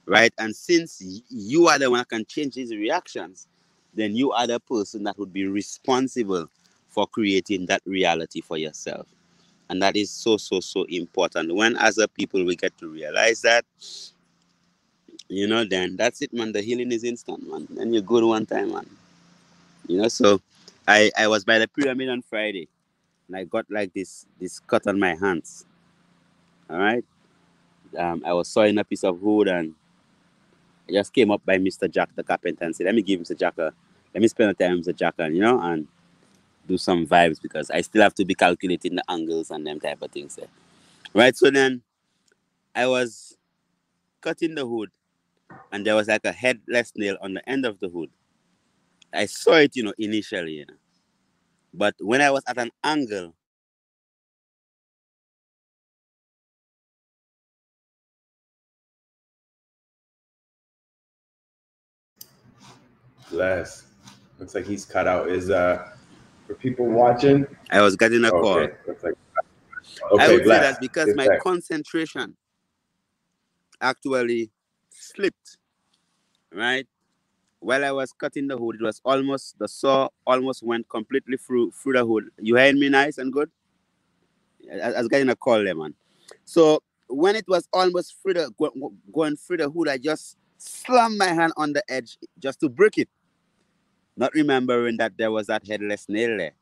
right? 0.05 0.31
And 0.37 0.55
since 0.55 1.21
you 1.29 1.67
are 1.67 1.79
the 1.79 1.89
one 1.89 1.99
that 1.99 2.09
can 2.09 2.23
change 2.25 2.53
these 2.53 2.73
reactions, 2.73 3.47
then 3.95 4.15
you 4.15 4.31
are 4.31 4.45
the 4.45 4.59
person 4.59 5.03
that 5.03 5.17
would 5.17 5.33
be 5.33 5.47
responsible 5.47 6.47
for 6.89 7.07
creating 7.07 7.65
that 7.65 7.81
reality 7.85 8.41
for 8.41 8.57
yourself. 8.57 9.07
And 9.69 9.81
that 9.81 9.95
is 9.95 10.11
so, 10.11 10.37
so, 10.37 10.59
so 10.59 10.83
important. 10.83 11.53
When 11.53 11.75
as 11.77 11.97
a 11.97 12.07
people 12.07 12.45
we 12.45 12.55
get 12.55 12.77
to 12.77 12.87
realize 12.87 13.41
that, 13.41 13.65
you 15.29 15.47
know, 15.47 15.65
then 15.65 15.95
that's 15.95 16.21
it, 16.21 16.31
man. 16.31 16.51
The 16.51 16.61
healing 16.61 16.91
is 16.91 17.03
instant, 17.03 17.49
man. 17.49 17.67
And 17.79 17.91
you're 17.91 18.03
good 18.03 18.23
one 18.23 18.45
time, 18.45 18.71
man. 18.71 18.87
You 19.87 19.97
know, 19.97 20.09
so 20.09 20.41
I, 20.87 21.11
I 21.17 21.27
was 21.27 21.43
by 21.43 21.57
the 21.57 21.67
pyramid 21.67 22.09
on 22.09 22.21
Friday 22.21 22.67
and 23.27 23.35
I 23.35 23.45
got 23.45 23.65
like 23.71 23.93
this 23.93 24.27
this 24.39 24.59
cut 24.59 24.85
on 24.85 24.99
my 24.99 25.15
hands 25.15 25.65
all 26.73 26.79
right. 26.79 27.05
Um, 27.97 28.23
I 28.25 28.33
was 28.33 28.47
sawing 28.47 28.77
a 28.79 28.83
piece 28.83 29.03
of 29.03 29.21
wood 29.21 29.47
and 29.47 29.75
I 30.89 30.93
just 30.93 31.13
came 31.13 31.29
up 31.29 31.45
by 31.45 31.57
Mr. 31.57 31.89
Jack 31.89 32.09
the 32.15 32.23
carpenter 32.23 32.65
and 32.65 32.75
said, 32.75 32.87
Let 32.87 32.95
me 32.95 33.03
give 33.03 33.21
Mr. 33.21 33.37
Jack 33.37 33.57
a 33.59 33.71
let 34.13 34.21
me 34.21 34.27
spend 34.27 34.49
a 34.49 34.53
time 34.53 34.77
with 34.77 34.87
Mr. 34.87 34.95
Jack 34.95 35.15
and 35.19 35.35
you 35.35 35.41
know 35.41 35.59
and 35.61 35.87
do 36.67 36.77
some 36.77 37.05
vibes 37.05 37.41
because 37.41 37.69
I 37.69 37.81
still 37.81 38.01
have 38.01 38.15
to 38.15 38.25
be 38.25 38.33
calculating 38.33 38.95
the 38.95 39.03
angles 39.09 39.51
and 39.51 39.67
them 39.67 39.79
type 39.79 40.01
of 40.01 40.11
things 40.11 40.35
there. 40.35 40.47
Right. 41.13 41.35
So 41.35 41.51
then 41.51 41.81
I 42.73 42.87
was 42.87 43.37
cutting 44.21 44.55
the 44.55 44.65
hood 44.65 44.89
and 45.71 45.85
there 45.85 45.95
was 45.95 46.07
like 46.07 46.25
a 46.25 46.31
headless 46.31 46.93
nail 46.95 47.17
on 47.21 47.33
the 47.33 47.47
end 47.47 47.65
of 47.65 47.79
the 47.79 47.89
hood. 47.89 48.09
I 49.13 49.25
saw 49.25 49.53
it, 49.53 49.75
you 49.75 49.83
know, 49.83 49.93
initially, 49.97 50.53
you 50.53 50.65
know. 50.65 50.73
But 51.73 51.95
when 51.99 52.21
I 52.21 52.31
was 52.31 52.43
at 52.47 52.57
an 52.57 52.71
angle, 52.83 53.35
Bless. 63.33 63.87
Looks 64.37 64.53
like 64.53 64.65
he's 64.65 64.85
cut 64.85 65.07
out. 65.07 65.27
Is 65.27 65.49
uh 65.49 65.89
for 66.45 66.53
people 66.53 66.85
watching? 66.85 67.47
I 67.71 67.81
was 67.81 67.95
getting 67.95 68.23
a 68.23 68.27
okay. 68.27 68.39
call. 68.39 68.93
Like 69.01 69.15
okay, 70.11 70.23
I 70.23 70.27
would 70.31 70.43
bless. 70.43 70.63
say 70.63 70.71
that 70.71 70.79
because 70.79 71.15
my 71.15 71.27
concentration 71.41 72.37
actually 73.81 74.51
slipped. 74.91 75.57
Right? 76.53 76.87
While 77.59 77.83
I 77.83 77.91
was 77.91 78.11
cutting 78.11 78.47
the 78.47 78.57
hood, 78.57 78.75
it 78.75 78.83
was 78.83 79.01
almost 79.03 79.57
the 79.57 79.67
saw 79.67 80.09
almost 80.27 80.61
went 80.61 80.87
completely 80.87 81.37
through 81.37 81.71
through 81.71 81.93
the 81.93 82.05
hood. 82.05 82.25
You 82.39 82.57
heard 82.57 82.75
me 82.75 82.89
nice 82.89 83.17
and 83.17 83.33
good? 83.33 83.49
I, 84.71 84.91
I 84.91 84.99
was 84.99 85.07
getting 85.07 85.29
a 85.29 85.35
call 85.35 85.63
there, 85.63 85.73
man. 85.73 85.95
So 86.45 86.83
when 87.07 87.35
it 87.35 87.45
was 87.47 87.67
almost 87.73 88.21
through 88.21 88.35
the 88.35 88.51
going 89.11 89.37
through 89.37 89.57
the 89.57 89.71
hood, 89.71 89.89
I 89.89 89.97
just 89.97 90.37
slammed 90.57 91.17
my 91.17 91.27
hand 91.27 91.53
on 91.57 91.73
the 91.73 91.83
edge 91.89 92.19
just 92.37 92.59
to 92.59 92.69
break 92.69 92.99
it 92.99 93.09
not 94.17 94.33
remembering 94.33 94.97
that 94.97 95.17
there 95.17 95.31
was 95.31 95.47
that 95.47 95.65
headless 95.67 96.07
nail 96.09 96.37
there. 96.37 96.53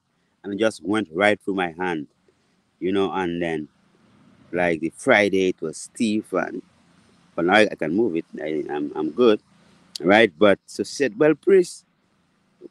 And 0.43 0.53
it 0.53 0.59
just 0.59 0.83
went 0.83 1.09
right 1.13 1.39
through 1.41 1.55
my 1.55 1.73
hand 1.77 2.07
you 2.81 2.91
know 2.91 3.11
and 3.13 3.41
then 3.41 3.67
like 4.51 4.81
the 4.81 4.91
friday 4.97 5.49
it 5.49 5.61
was 5.61 5.77
stiff 5.77 6.33
and 6.33 6.61
but 7.35 7.45
now 7.45 7.55
i 7.55 7.67
can 7.67 7.93
move 7.95 8.15
it. 8.17 8.25
I, 8.41 8.63
I'm, 8.69 8.91
I'm 8.95 9.11
good 9.11 9.41
right? 10.01 10.31
But 10.37 10.59
so 10.65 10.83
she 10.83 10.93
said 10.95 11.19
well 11.19 11.35
priest 11.35 11.85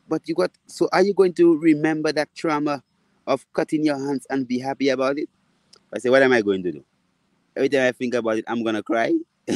but 0.08 0.28
you 0.28 0.34
got 0.34 0.52
so 0.66 0.88
are 0.92 1.02
you 1.02 1.14
going 1.14 1.34
to 1.34 1.58
remember 1.58 2.12
that 2.12 2.34
trauma 2.34 2.82
of 3.26 3.46
cutting 3.52 3.84
your 3.84 3.98
hands 3.98 4.26
and 4.30 4.48
be 4.48 4.58
happy 4.58 4.90
about 4.90 5.18
it? 5.18 5.28
I 5.94 5.98
said 5.98 6.10
what 6.10 6.22
am 6.22 6.32
i 6.32 6.42
going 6.42 6.62
to 6.64 6.72
do? 6.72 6.84
Every 7.56 7.68
time 7.68 7.88
i 7.88 7.92
think 7.92 8.14
about 8.14 8.38
it 8.38 8.44
i'm 8.48 8.62
gonna 8.64 8.82
cry 8.82 9.14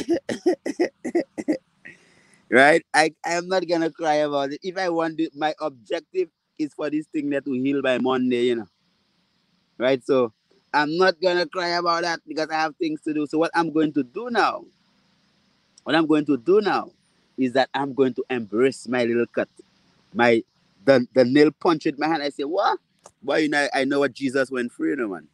right? 2.49 2.83
I, 2.93 3.13
I 3.25 3.33
am 3.33 3.47
not 3.47 3.67
gonna 3.67 3.91
cry 3.91 4.15
about 4.15 4.53
it. 4.53 4.59
If 4.63 4.77
I 4.77 4.89
want 4.89 5.19
it, 5.19 5.35
my 5.35 5.53
objective 5.59 6.29
is 6.57 6.73
for 6.73 6.89
this 6.89 7.07
thing 7.07 7.29
that 7.31 7.45
to 7.45 7.53
heal 7.53 7.81
by 7.81 7.97
Monday, 7.97 8.45
you 8.45 8.55
know. 8.55 8.67
Right? 9.77 10.03
So 10.05 10.33
I'm 10.73 10.97
not 10.97 11.21
gonna 11.21 11.47
cry 11.47 11.69
about 11.69 12.03
that 12.03 12.21
because 12.27 12.49
I 12.49 12.55
have 12.55 12.75
things 12.77 13.01
to 13.01 13.13
do. 13.13 13.27
So 13.27 13.37
what 13.37 13.51
I'm 13.55 13.71
going 13.71 13.93
to 13.93 14.03
do 14.03 14.29
now, 14.29 14.65
what 15.83 15.95
I'm 15.95 16.07
going 16.07 16.25
to 16.25 16.37
do 16.37 16.61
now 16.61 16.91
is 17.37 17.53
that 17.53 17.69
I'm 17.73 17.93
going 17.93 18.13
to 18.15 18.25
embrace 18.29 18.87
my 18.87 19.03
little 19.03 19.27
cut. 19.27 19.49
My 20.13 20.43
the, 20.85 21.07
the 21.13 21.25
nail 21.25 21.51
punch 21.51 21.85
in 21.85 21.95
my 21.97 22.07
hand. 22.07 22.23
I 22.23 22.29
say, 22.29 22.43
what? 22.43 22.79
Boy, 23.21 23.37
you 23.37 23.49
know, 23.49 23.67
I 23.73 23.85
know 23.85 23.99
what 23.99 24.13
Jesus 24.13 24.51
went 24.51 24.71
through, 24.71 24.91
you 24.91 24.95
know, 24.97 25.09
man. 25.09 25.27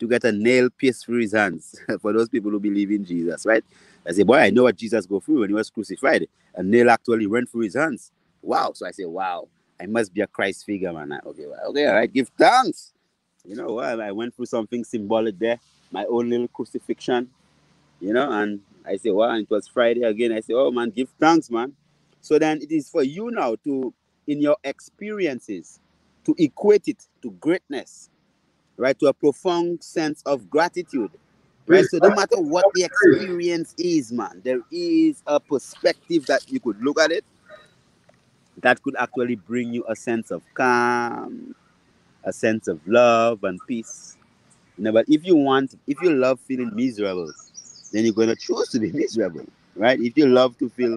To 0.00 0.08
get 0.08 0.24
a 0.24 0.32
nail 0.32 0.70
pierced 0.70 1.06
through 1.06 1.20
his 1.20 1.32
hands 1.32 1.78
for 2.00 2.12
those 2.12 2.28
people 2.28 2.50
who 2.50 2.58
believe 2.58 2.90
in 2.90 3.04
Jesus, 3.04 3.46
right? 3.46 3.64
I 4.06 4.12
say, 4.12 4.22
boy, 4.22 4.36
I 4.36 4.50
know 4.50 4.64
what 4.64 4.76
Jesus 4.76 5.06
go 5.06 5.20
through 5.20 5.40
when 5.40 5.50
he 5.50 5.54
was 5.54 5.70
crucified. 5.70 6.26
A 6.54 6.62
nail 6.62 6.90
actually 6.90 7.26
went 7.26 7.50
through 7.50 7.62
his 7.62 7.74
hands. 7.74 8.12
Wow. 8.42 8.72
So 8.74 8.86
I 8.86 8.90
say, 8.90 9.04
wow, 9.04 9.48
I 9.80 9.86
must 9.86 10.12
be 10.12 10.20
a 10.20 10.26
Christ 10.26 10.66
figure, 10.66 10.92
man. 10.92 11.12
I, 11.12 11.20
okay, 11.26 11.46
well, 11.46 11.60
okay, 11.70 11.86
all 11.86 11.94
right, 11.94 12.12
give 12.12 12.30
thanks. 12.38 12.92
You 13.44 13.56
know, 13.56 13.74
well, 13.74 14.00
I 14.00 14.10
went 14.12 14.34
through 14.34 14.46
something 14.46 14.84
symbolic 14.84 15.38
there, 15.38 15.58
my 15.90 16.04
own 16.06 16.30
little 16.30 16.48
crucifixion, 16.48 17.30
you 18.00 18.12
know, 18.12 18.30
and 18.30 18.60
I 18.86 18.96
say, 18.96 19.10
well, 19.10 19.34
it 19.34 19.50
was 19.50 19.68
Friday 19.68 20.02
again. 20.02 20.32
I 20.32 20.40
say, 20.40 20.54
oh 20.54 20.70
man, 20.70 20.90
give 20.90 21.08
thanks, 21.20 21.50
man. 21.50 21.74
So 22.20 22.38
then 22.38 22.62
it 22.62 22.70
is 22.70 22.88
for 22.88 23.02
you 23.02 23.30
now 23.30 23.56
to, 23.64 23.92
in 24.26 24.40
your 24.40 24.56
experiences, 24.64 25.80
to 26.24 26.34
equate 26.38 26.88
it 26.88 27.06
to 27.22 27.30
greatness, 27.32 28.08
right? 28.78 28.98
To 28.98 29.06
a 29.08 29.12
profound 29.12 29.82
sense 29.82 30.22
of 30.24 30.48
gratitude 30.48 31.10
Right. 31.66 31.86
So 31.86 31.98
no 31.98 32.10
matter 32.10 32.40
what 32.40 32.66
the 32.74 32.84
experience 32.84 33.74
is, 33.78 34.12
man, 34.12 34.42
there 34.44 34.60
is 34.70 35.22
a 35.26 35.40
perspective 35.40 36.26
that 36.26 36.50
you 36.50 36.60
could 36.60 36.80
look 36.82 37.00
at 37.00 37.10
it 37.10 37.24
that 38.62 38.82
could 38.82 38.96
actually 38.98 39.36
bring 39.36 39.72
you 39.72 39.84
a 39.88 39.96
sense 39.96 40.30
of 40.30 40.42
calm, 40.54 41.54
a 42.24 42.32
sense 42.32 42.68
of 42.68 42.80
love 42.86 43.44
and 43.44 43.60
peace. 43.66 44.16
You 44.76 44.84
know, 44.84 44.92
but 44.92 45.06
if 45.08 45.24
you 45.26 45.36
want, 45.36 45.74
if 45.86 46.00
you 46.02 46.12
love 46.14 46.40
feeling 46.40 46.70
miserable, 46.74 47.32
then 47.92 48.04
you're 48.04 48.14
gonna 48.14 48.36
choose 48.36 48.68
to 48.70 48.80
be 48.80 48.92
miserable, 48.94 49.46
right? 49.76 50.00
If 50.00 50.16
you 50.18 50.26
love 50.26 50.58
to 50.58 50.68
feel 50.70 50.96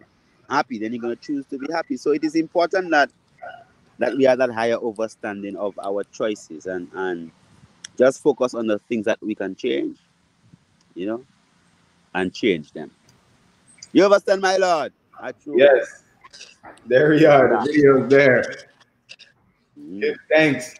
happy, 0.50 0.80
then 0.80 0.94
you're 0.94 1.02
gonna 1.02 1.16
choose 1.16 1.46
to 1.48 1.58
be 1.58 1.72
happy. 1.72 1.98
So 1.98 2.12
it 2.12 2.24
is 2.24 2.36
important 2.36 2.92
that 2.92 3.12
that 4.00 4.16
we 4.18 4.26
have 4.26 4.40
that 4.40 4.52
higher 4.52 4.78
understanding 4.78 5.56
of 5.58 5.78
our 5.80 6.04
choices 6.06 6.66
and 6.68 6.90
and 6.94 7.32
just 7.98 8.22
focus 8.22 8.54
on 8.54 8.68
the 8.68 8.80
things 8.90 9.06
that 9.06 9.20
we 9.22 9.36
can 9.36 9.56
change, 9.56 9.98
you 10.98 11.06
know, 11.06 11.24
and 12.16 12.34
change 12.34 12.74
them. 12.74 12.90
You 13.94 14.06
understand, 14.06 14.42
my 14.42 14.58
lord? 14.58 14.92
Yes. 15.56 16.04
There 16.88 17.12
we 17.12 17.26
are. 17.26 17.64
The 17.64 17.72
video's 17.72 18.10
there. 18.10 18.56
Give 20.00 20.16
thanks. 20.30 20.76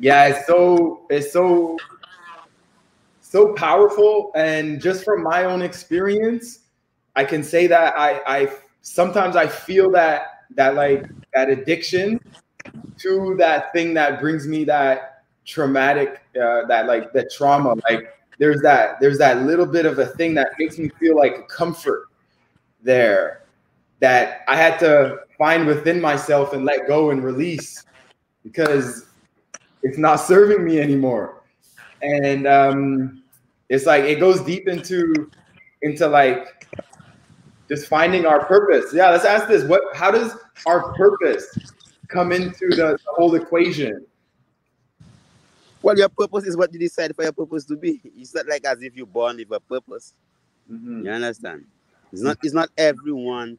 Yeah, 0.00 0.26
it's 0.26 0.46
so 0.46 1.02
it's 1.08 1.32
so 1.32 1.76
so 3.20 3.54
powerful. 3.54 4.32
And 4.34 4.80
just 4.80 5.04
from 5.04 5.22
my 5.22 5.44
own 5.44 5.62
experience, 5.62 6.60
I 7.14 7.24
can 7.24 7.44
say 7.44 7.66
that 7.68 7.94
I 7.96 8.20
I 8.26 8.52
sometimes 8.82 9.36
I 9.36 9.46
feel 9.46 9.90
that 9.92 10.44
that 10.56 10.74
like 10.74 11.06
that 11.32 11.48
addiction 11.48 12.20
to 12.98 13.36
that 13.38 13.72
thing 13.72 13.94
that 13.94 14.20
brings 14.20 14.48
me 14.48 14.64
that 14.64 15.24
traumatic 15.44 16.22
uh, 16.40 16.66
that 16.66 16.86
like 16.86 17.12
the 17.12 17.28
trauma 17.32 17.74
like 17.88 18.15
there's 18.38 18.60
that 18.62 19.00
there's 19.00 19.18
that 19.18 19.42
little 19.42 19.66
bit 19.66 19.86
of 19.86 19.98
a 19.98 20.06
thing 20.06 20.34
that 20.34 20.52
makes 20.58 20.78
me 20.78 20.90
feel 21.00 21.16
like 21.16 21.48
comfort 21.48 22.08
there 22.82 23.42
that 24.00 24.42
I 24.48 24.56
had 24.56 24.78
to 24.80 25.20
find 25.38 25.66
within 25.66 26.00
myself 26.00 26.52
and 26.52 26.64
let 26.64 26.86
go 26.86 27.10
and 27.10 27.22
release 27.22 27.84
because 28.42 29.06
it's 29.82 29.98
not 29.98 30.16
serving 30.16 30.64
me 30.64 30.80
anymore. 30.80 31.42
And 32.02 32.46
um, 32.46 33.22
it's 33.68 33.86
like 33.86 34.04
it 34.04 34.20
goes 34.20 34.42
deep 34.42 34.68
into 34.68 35.30
into 35.82 36.06
like 36.06 36.66
just 37.68 37.88
finding 37.88 38.26
our 38.26 38.44
purpose. 38.44 38.92
Yeah, 38.92 39.10
let's 39.10 39.24
ask 39.24 39.48
this: 39.48 39.64
what? 39.64 39.82
How 39.94 40.10
does 40.10 40.36
our 40.66 40.92
purpose 40.94 41.46
come 42.08 42.32
into 42.32 42.68
the, 42.68 42.98
the 43.04 43.12
whole 43.16 43.34
equation? 43.34 44.04
Well, 45.86 45.96
your 45.96 46.08
purpose 46.08 46.46
is 46.46 46.56
what 46.56 46.72
you 46.72 46.80
decide 46.80 47.14
for 47.14 47.22
your 47.22 47.30
purpose 47.30 47.64
to 47.66 47.76
be. 47.76 48.00
It's 48.16 48.34
not 48.34 48.48
like 48.48 48.64
as 48.64 48.82
if 48.82 48.96
you're 48.96 49.06
born 49.06 49.36
with 49.36 49.52
a 49.52 49.60
purpose. 49.60 50.14
Mm-hmm. 50.68 51.06
You 51.06 51.12
understand? 51.12 51.64
It's 52.12 52.22
not. 52.22 52.38
It's 52.42 52.52
not 52.52 52.70
everyone. 52.76 53.56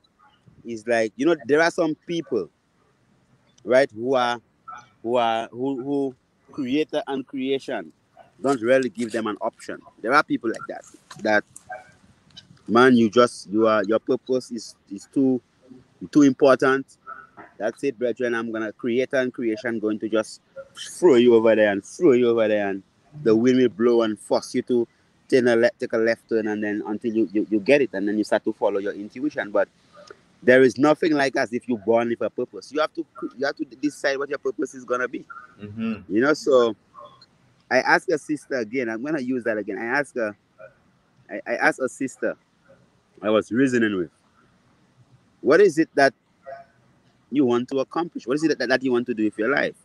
Is 0.66 0.86
like 0.86 1.14
you 1.16 1.26
know 1.26 1.38
there 1.46 1.62
are 1.62 1.72
some 1.72 1.96
people, 2.06 2.50
right, 3.64 3.90
who 3.96 4.16
are, 4.16 4.42
who 5.04 5.16
are 5.16 5.48
who 5.54 5.82
who 5.82 6.16
creator 6.52 7.02
and 7.08 7.26
creation 7.26 7.94
don't 8.42 8.62
really 8.62 8.90
give 8.90 9.14
them 9.14 9.28
an 9.28 9.38
option. 9.40 9.80
There 10.02 10.14
are 10.14 10.22
people 10.22 10.50
like 10.50 10.68
that. 10.68 10.84
That 11.24 11.44
man, 12.68 12.98
you 12.98 13.10
just 13.10 13.50
you 13.50 13.68
are 13.68 13.86
your 13.86 14.00
purpose 14.00 14.52
is 14.52 14.76
is 14.92 15.08
too 15.14 15.42
too 16.12 16.24
important. 16.24 16.98
That's 17.58 17.84
it, 17.84 17.98
brethren. 17.98 18.36
I'm 18.36 18.52
gonna 18.52 18.72
create 18.72 19.14
and 19.14 19.34
creation 19.34 19.80
going 19.80 20.00
to 20.00 20.10
just 20.10 20.42
throw 20.76 21.16
you 21.16 21.36
over 21.36 21.56
there 21.56 21.72
and 21.72 21.84
throw 21.84 22.12
you 22.12 22.30
over 22.30 22.48
there, 22.48 22.70
and 22.70 22.84
the 23.24 23.36
wind 23.36 23.60
will 23.60 23.70
blow 23.70 24.02
and 24.04 24.20
force 24.20 24.54
you 24.56 24.62
to 24.64 24.88
take 25.28 25.46
a 25.46 25.56
left, 25.56 25.80
take 25.80 25.94
a 25.94 25.98
left 25.98 26.30
turn, 26.30 26.48
and 26.48 26.64
then 26.64 26.84
until 26.86 27.14
you, 27.14 27.30
you 27.34 27.48
you 27.50 27.60
get 27.60 27.82
it, 27.82 27.90
and 27.94 28.08
then 28.08 28.18
you 28.18 28.24
start 28.24 28.44
to 28.44 28.54
follow 28.54 28.80
your 28.80 28.94
intuition. 28.94 29.52
But 29.52 29.68
there 30.44 30.62
is 30.62 30.78
nothing 30.78 31.14
like 31.14 31.36
as 31.36 31.52
if 31.54 31.68
you're 31.68 31.78
born 31.80 32.10
with 32.10 32.22
a 32.22 32.30
purpose. 32.30 32.72
You 32.72 32.82
have 32.82 32.94
to 32.94 33.06
you 33.38 33.46
have 33.46 33.56
to 33.58 33.66
decide 33.66 34.18
what 34.18 34.30
your 34.30 34.40
purpose 34.40 34.74
is 34.76 34.86
gonna 34.86 35.08
be. 35.08 35.26
Mm-hmm. 35.62 36.14
You 36.14 36.22
know, 36.22 36.34
so 36.34 36.76
I 37.70 37.80
asked 37.80 38.10
a 38.10 38.18
sister 38.18 38.56
again. 38.56 38.90
I'm 38.90 39.04
gonna 39.04 39.22
use 39.22 39.44
that 39.46 39.58
again. 39.58 39.78
I 39.78 39.86
asked 39.86 40.16
her. 40.16 40.36
I, 41.30 41.42
I 41.46 41.56
asked 41.56 41.80
a 41.80 41.90
sister. 41.90 42.38
I 43.22 43.30
was 43.30 43.52
reasoning 43.52 43.98
with. 43.98 44.12
What 45.42 45.60
is 45.60 45.78
it 45.78 45.90
that 45.96 46.14
you 47.32 47.46
want 47.46 47.70
to 47.70 47.80
accomplish? 47.80 48.28
What 48.28 48.36
is 48.36 48.44
it 48.44 48.58
that, 48.58 48.70
that 48.70 48.84
you 48.84 48.92
want 48.92 49.06
to 49.08 49.14
do 49.14 49.26
with 49.26 49.38
your 49.38 49.50
life? 49.50 49.76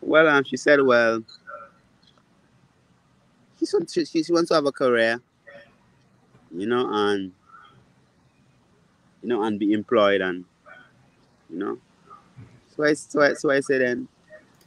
Well, 0.00 0.28
um, 0.28 0.44
she 0.44 0.56
said, 0.56 0.80
well, 0.82 1.22
she, 3.58 4.04
she, 4.04 4.22
she 4.22 4.32
wants 4.32 4.48
to 4.48 4.54
have 4.54 4.66
a 4.66 4.72
career, 4.72 5.20
you 6.50 6.66
know, 6.66 6.88
and 6.90 7.32
you 9.22 9.28
know, 9.28 9.42
and 9.42 9.58
be 9.58 9.72
employed 9.72 10.20
and 10.22 10.44
you 11.50 11.58
know. 11.58 11.78
So 12.74 12.84
I 12.84 12.94
so 12.94 13.20
I, 13.20 13.34
so 13.34 13.50
I 13.50 13.60
said 13.60 13.82
then, 13.82 14.08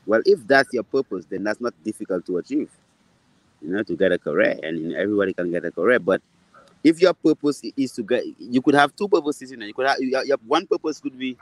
well, 0.05 0.21
if 0.25 0.45
that's 0.45 0.71
your 0.73 0.83
purpose, 0.83 1.25
then 1.25 1.43
that's 1.43 1.59
not 1.59 1.73
difficult 1.83 2.25
to 2.27 2.37
achieve. 2.37 2.69
You 3.61 3.69
know, 3.69 3.83
to 3.83 3.95
get 3.95 4.11
a 4.11 4.19
career, 4.19 4.59
and 4.61 4.93
everybody 4.93 5.33
can 5.33 5.49
get 5.49 5.65
a 5.65 5.71
career. 5.71 5.99
But 5.99 6.21
if 6.83 7.01
your 7.01 7.13
purpose 7.13 7.61
is 7.77 7.93
to 7.93 8.03
get, 8.03 8.23
you 8.37 8.61
could 8.61 8.75
have 8.75 8.95
two 8.95 9.07
purposes. 9.07 9.51
You 9.51 9.57
know, 9.57 9.65
you 9.65 9.73
could 9.73 9.87
have, 9.87 9.97
you 9.99 10.15
have 10.15 10.39
one 10.45 10.67
purpose 10.67 10.99
could 10.99 11.17
be 11.17 11.37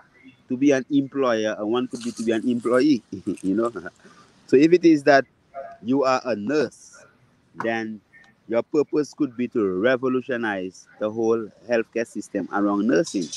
to 0.47 0.57
be 0.57 0.71
an 0.71 0.85
employer, 0.91 1.55
and 1.57 1.71
one 1.71 1.87
could 1.87 2.03
be 2.03 2.11
to 2.11 2.23
be 2.23 2.31
an 2.31 2.47
employee. 2.47 3.01
you 3.41 3.55
know, 3.55 3.71
so 4.47 4.55
if 4.57 4.71
it 4.73 4.85
is 4.85 5.03
that 5.03 5.25
you 5.81 6.03
are 6.03 6.21
a 6.25 6.35
nurse, 6.35 7.03
then 7.63 8.01
your 8.47 8.63
purpose 8.63 9.13
could 9.13 9.35
be 9.35 9.47
to 9.47 9.79
revolutionize 9.79 10.87
the 10.99 11.09
whole 11.09 11.49
healthcare 11.69 12.05
system 12.05 12.47
around 12.51 12.87
nursing, 12.87 13.27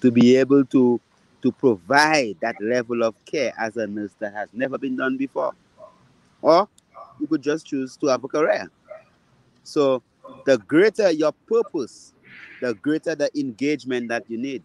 to 0.00 0.10
be 0.10 0.36
able 0.36 0.64
to 0.66 1.00
to 1.40 1.52
provide 1.52 2.36
that 2.40 2.56
level 2.60 3.02
of 3.04 3.14
care 3.24 3.52
as 3.58 3.76
a 3.76 3.86
nurse 3.86 4.10
that 4.18 4.34
has 4.34 4.48
never 4.52 4.76
been 4.76 4.96
done 4.96 5.16
before. 5.16 5.54
Or 6.42 6.68
you 7.20 7.26
could 7.26 7.42
just 7.42 7.66
choose 7.66 7.96
to 7.98 8.08
have 8.08 8.24
a 8.24 8.28
career. 8.28 8.68
So 9.62 10.02
the 10.44 10.58
greater 10.58 11.10
your 11.10 11.32
purpose, 11.46 12.12
the 12.60 12.74
greater 12.74 13.14
the 13.14 13.30
engagement 13.38 14.08
that 14.08 14.24
you 14.28 14.38
need, 14.38 14.62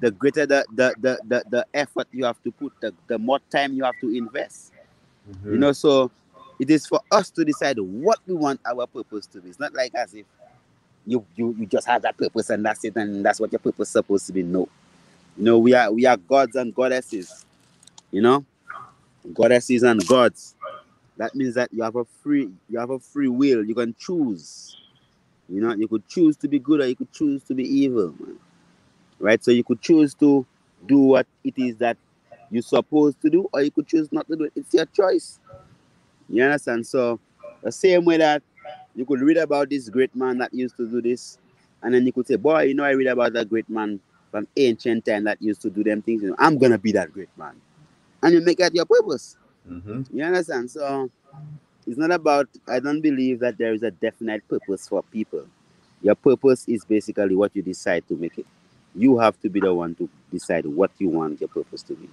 the 0.00 0.10
greater 0.10 0.46
the 0.46 0.64
the 0.72 0.94
the, 1.00 1.18
the, 1.26 1.44
the 1.50 1.66
effort 1.74 2.08
you 2.12 2.24
have 2.24 2.42
to 2.42 2.50
put, 2.52 2.72
the, 2.80 2.92
the 3.06 3.18
more 3.18 3.40
time 3.50 3.72
you 3.72 3.84
have 3.84 3.98
to 4.00 4.14
invest. 4.14 4.72
Mm-hmm. 5.30 5.52
You 5.52 5.58
know, 5.58 5.72
so 5.72 6.10
it 6.58 6.70
is 6.70 6.86
for 6.86 7.00
us 7.10 7.30
to 7.30 7.44
decide 7.44 7.78
what 7.78 8.18
we 8.26 8.34
want 8.34 8.60
our 8.66 8.86
purpose 8.86 9.26
to 9.26 9.40
be. 9.40 9.50
It's 9.50 9.60
not 9.60 9.74
like 9.74 9.94
as 9.94 10.14
if 10.14 10.26
you 11.06 11.24
you, 11.36 11.54
you 11.58 11.66
just 11.66 11.86
have 11.86 12.02
that 12.02 12.16
purpose 12.16 12.50
and 12.50 12.64
that's 12.64 12.84
it 12.84 12.96
and 12.96 13.24
that's 13.24 13.40
what 13.40 13.52
your 13.52 13.58
purpose 13.58 13.88
is 13.88 13.92
supposed 13.92 14.26
to 14.26 14.32
be. 14.32 14.42
No. 14.42 14.68
You 15.36 15.44
know, 15.44 15.58
we 15.58 15.74
are 15.74 15.90
we 15.90 16.06
are 16.06 16.16
gods 16.16 16.56
and 16.56 16.74
goddesses. 16.74 17.44
You 18.10 18.22
know? 18.22 18.44
Goddesses 19.32 19.82
and 19.82 20.06
gods. 20.06 20.54
That 21.16 21.34
means 21.34 21.54
that 21.54 21.72
you 21.72 21.82
have 21.82 21.96
a 21.96 22.04
free 22.04 22.50
you 22.68 22.78
have 22.78 22.90
a 22.90 22.98
free 22.98 23.28
will. 23.28 23.64
You 23.64 23.74
can 23.74 23.94
choose. 23.98 24.76
You 25.48 25.60
know, 25.60 25.74
you 25.74 25.88
could 25.88 26.08
choose 26.08 26.36
to 26.38 26.48
be 26.48 26.58
good 26.58 26.80
or 26.80 26.86
you 26.86 26.96
could 26.96 27.12
choose 27.12 27.42
to 27.44 27.54
be 27.54 27.64
evil. 27.64 28.14
Man. 28.18 28.38
Right? 29.18 29.42
So 29.42 29.50
you 29.50 29.64
could 29.64 29.80
choose 29.80 30.14
to 30.14 30.46
do 30.86 30.98
what 30.98 31.26
it 31.42 31.54
is 31.56 31.76
that 31.76 31.96
you're 32.50 32.62
supposed 32.62 33.20
to 33.22 33.30
do, 33.30 33.48
or 33.52 33.62
you 33.62 33.70
could 33.70 33.86
choose 33.86 34.12
not 34.12 34.28
to 34.28 34.36
do 34.36 34.44
it. 34.44 34.52
It's 34.54 34.72
your 34.72 34.86
choice. 34.86 35.40
You 36.28 36.44
understand? 36.44 36.86
So 36.86 37.18
the 37.62 37.72
same 37.72 38.04
way 38.04 38.18
that 38.18 38.42
you 38.94 39.04
could 39.04 39.20
read 39.20 39.38
about 39.38 39.70
this 39.70 39.88
great 39.88 40.14
man 40.14 40.38
that 40.38 40.54
used 40.54 40.76
to 40.76 40.88
do 40.88 41.02
this, 41.02 41.38
and 41.82 41.94
then 41.94 42.06
you 42.06 42.12
could 42.12 42.26
say, 42.26 42.36
Boy, 42.36 42.62
you 42.62 42.74
know, 42.74 42.84
I 42.84 42.90
read 42.90 43.08
about 43.08 43.32
that 43.32 43.50
great 43.50 43.68
man 43.68 44.00
from 44.30 44.46
ancient 44.56 45.04
time 45.04 45.24
that 45.24 45.40
used 45.42 45.62
to 45.62 45.70
do 45.70 45.82
them 45.82 46.02
things. 46.02 46.22
You 46.22 46.30
know, 46.30 46.36
I'm 46.38 46.58
gonna 46.58 46.78
be 46.78 46.92
that 46.92 47.12
great 47.12 47.28
man. 47.36 47.60
And 48.22 48.34
you 48.34 48.40
make 48.40 48.58
that 48.58 48.74
your 48.74 48.86
purpose. 48.86 49.36
Mm-hmm. 49.68 50.16
You 50.16 50.24
understand? 50.24 50.70
So 50.70 51.10
it's 51.86 51.98
not 51.98 52.10
about 52.10 52.48
I 52.68 52.80
don't 52.80 53.00
believe 53.00 53.40
that 53.40 53.58
there 53.58 53.72
is 53.72 53.82
a 53.82 53.90
definite 53.90 54.46
purpose 54.48 54.88
for 54.88 55.02
people. 55.04 55.46
Your 56.02 56.14
purpose 56.14 56.68
is 56.68 56.84
basically 56.84 57.34
what 57.34 57.54
you 57.54 57.62
decide 57.62 58.06
to 58.08 58.14
make 58.14 58.38
it. 58.38 58.46
You 58.94 59.18
have 59.18 59.40
to 59.40 59.48
be 59.48 59.60
the 59.60 59.72
one 59.74 59.94
to 59.96 60.08
decide 60.30 60.66
what 60.66 60.90
you 60.98 61.08
want 61.08 61.40
your 61.40 61.48
purpose 61.48 61.82
to 61.84 61.94
be 61.94 62.08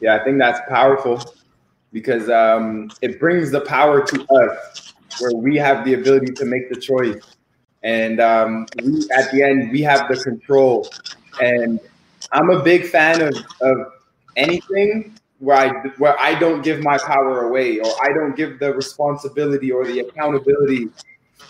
yeah, 0.00 0.14
I 0.14 0.24
think 0.24 0.38
that's 0.38 0.60
powerful 0.68 1.22
because 1.92 2.28
um, 2.28 2.90
it 3.02 3.18
brings 3.18 3.50
the 3.50 3.60
power 3.60 4.04
to 4.04 4.26
us 4.32 4.92
where 5.18 5.32
we 5.34 5.56
have 5.56 5.84
the 5.84 5.94
ability 5.94 6.32
to 6.34 6.44
make 6.44 6.68
the 6.68 6.76
choice. 6.76 7.22
And 7.82 8.20
um, 8.20 8.66
we, 8.82 9.08
at 9.10 9.30
the 9.32 9.42
end, 9.42 9.70
we 9.72 9.82
have 9.82 10.08
the 10.08 10.16
control. 10.16 10.88
And 11.40 11.80
I'm 12.32 12.50
a 12.50 12.62
big 12.62 12.86
fan 12.86 13.22
of, 13.22 13.36
of 13.62 13.92
anything 14.36 15.16
where 15.38 15.56
I 15.56 15.68
where 15.98 16.18
I 16.18 16.38
don't 16.38 16.62
give 16.62 16.82
my 16.82 16.98
power 16.98 17.48
away 17.48 17.78
or 17.78 17.90
I 18.02 18.08
don't 18.08 18.36
give 18.36 18.58
the 18.58 18.74
responsibility 18.74 19.70
or 19.70 19.86
the 19.86 20.00
accountability 20.00 20.88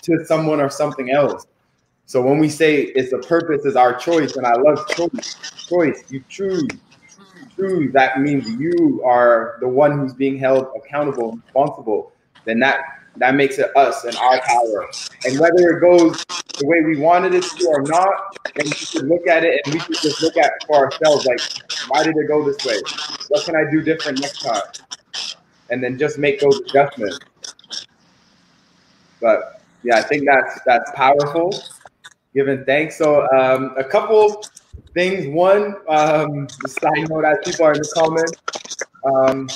to 0.03 0.25
someone 0.27 0.61
or 0.61 0.71
something 0.71 1.11
else. 1.11 1.47
So 2.07 2.23
when 2.23 2.39
we 2.39 2.49
say 2.49 2.83
it's 2.83 3.11
the 3.11 3.19
purpose 3.19 3.65
is 3.67 3.77
our 3.77 3.95
choice, 3.95 4.37
and 4.37 4.47
I 4.47 4.55
love 4.55 4.87
choice, 4.89 5.37
choice, 5.69 6.05
you 6.11 6.25
choose, 6.29 6.67
choose 7.57 7.93
that 7.93 8.21
means 8.21 8.49
you 8.49 9.03
are 9.05 9.59
the 9.61 9.69
one 9.69 9.99
who's 9.99 10.15
being 10.15 10.39
held 10.39 10.69
accountable, 10.77 11.39
responsible. 11.45 12.13
then 12.45 12.61
that 12.61 12.81
that 13.17 13.35
makes 13.35 13.59
it 13.59 13.77
us 13.77 14.05
and 14.05 14.17
our 14.17 14.41
power. 14.43 14.89
And 15.25 15.39
whether 15.39 15.77
it 15.77 15.81
goes 15.81 16.25
the 16.59 16.67
way 16.67 16.79
we 16.85 16.97
wanted 16.97 17.35
it 17.35 17.45
to 17.45 17.67
or 17.69 17.83
not, 17.83 18.37
and 18.57 18.65
we 18.65 18.71
should 18.73 19.07
look 19.07 19.27
at 19.27 19.45
it 19.45 19.61
and 19.65 19.75
we 19.75 19.81
should 19.81 19.97
just 19.97 20.23
look 20.23 20.37
at 20.37 20.51
for 20.67 20.87
ourselves 20.87 21.27
like, 21.27 21.41
why 21.89 22.03
did 22.03 22.17
it 22.17 22.27
go 22.29 22.45
this 22.45 22.65
way? 22.65 22.81
What 23.29 23.45
can 23.45 23.55
I 23.57 23.71
do 23.71 23.81
different 23.81 24.21
next 24.21 24.43
time? 24.43 24.63
And 25.71 25.83
then 25.83 25.99
just 25.99 26.19
make 26.19 26.41
those 26.41 26.61
adjustments. 26.61 27.19
But 29.21 29.63
yeah, 29.83 29.97
I 29.97 30.03
think 30.03 30.27
that's 30.27 30.61
that's 30.65 30.91
powerful. 30.93 31.55
Giving 32.35 32.65
thanks. 32.65 32.97
So 32.97 33.29
um, 33.33 33.75
a 33.77 33.85
couple 33.85 34.45
things. 34.95 35.27
One, 35.29 35.77
um, 35.89 36.49
side 36.67 37.09
note 37.09 37.25
as 37.25 37.39
people 37.45 37.67
are 37.67 37.73
in 37.73 37.81
the 37.81 37.93
comments, 37.95 38.85
um, 39.05 39.49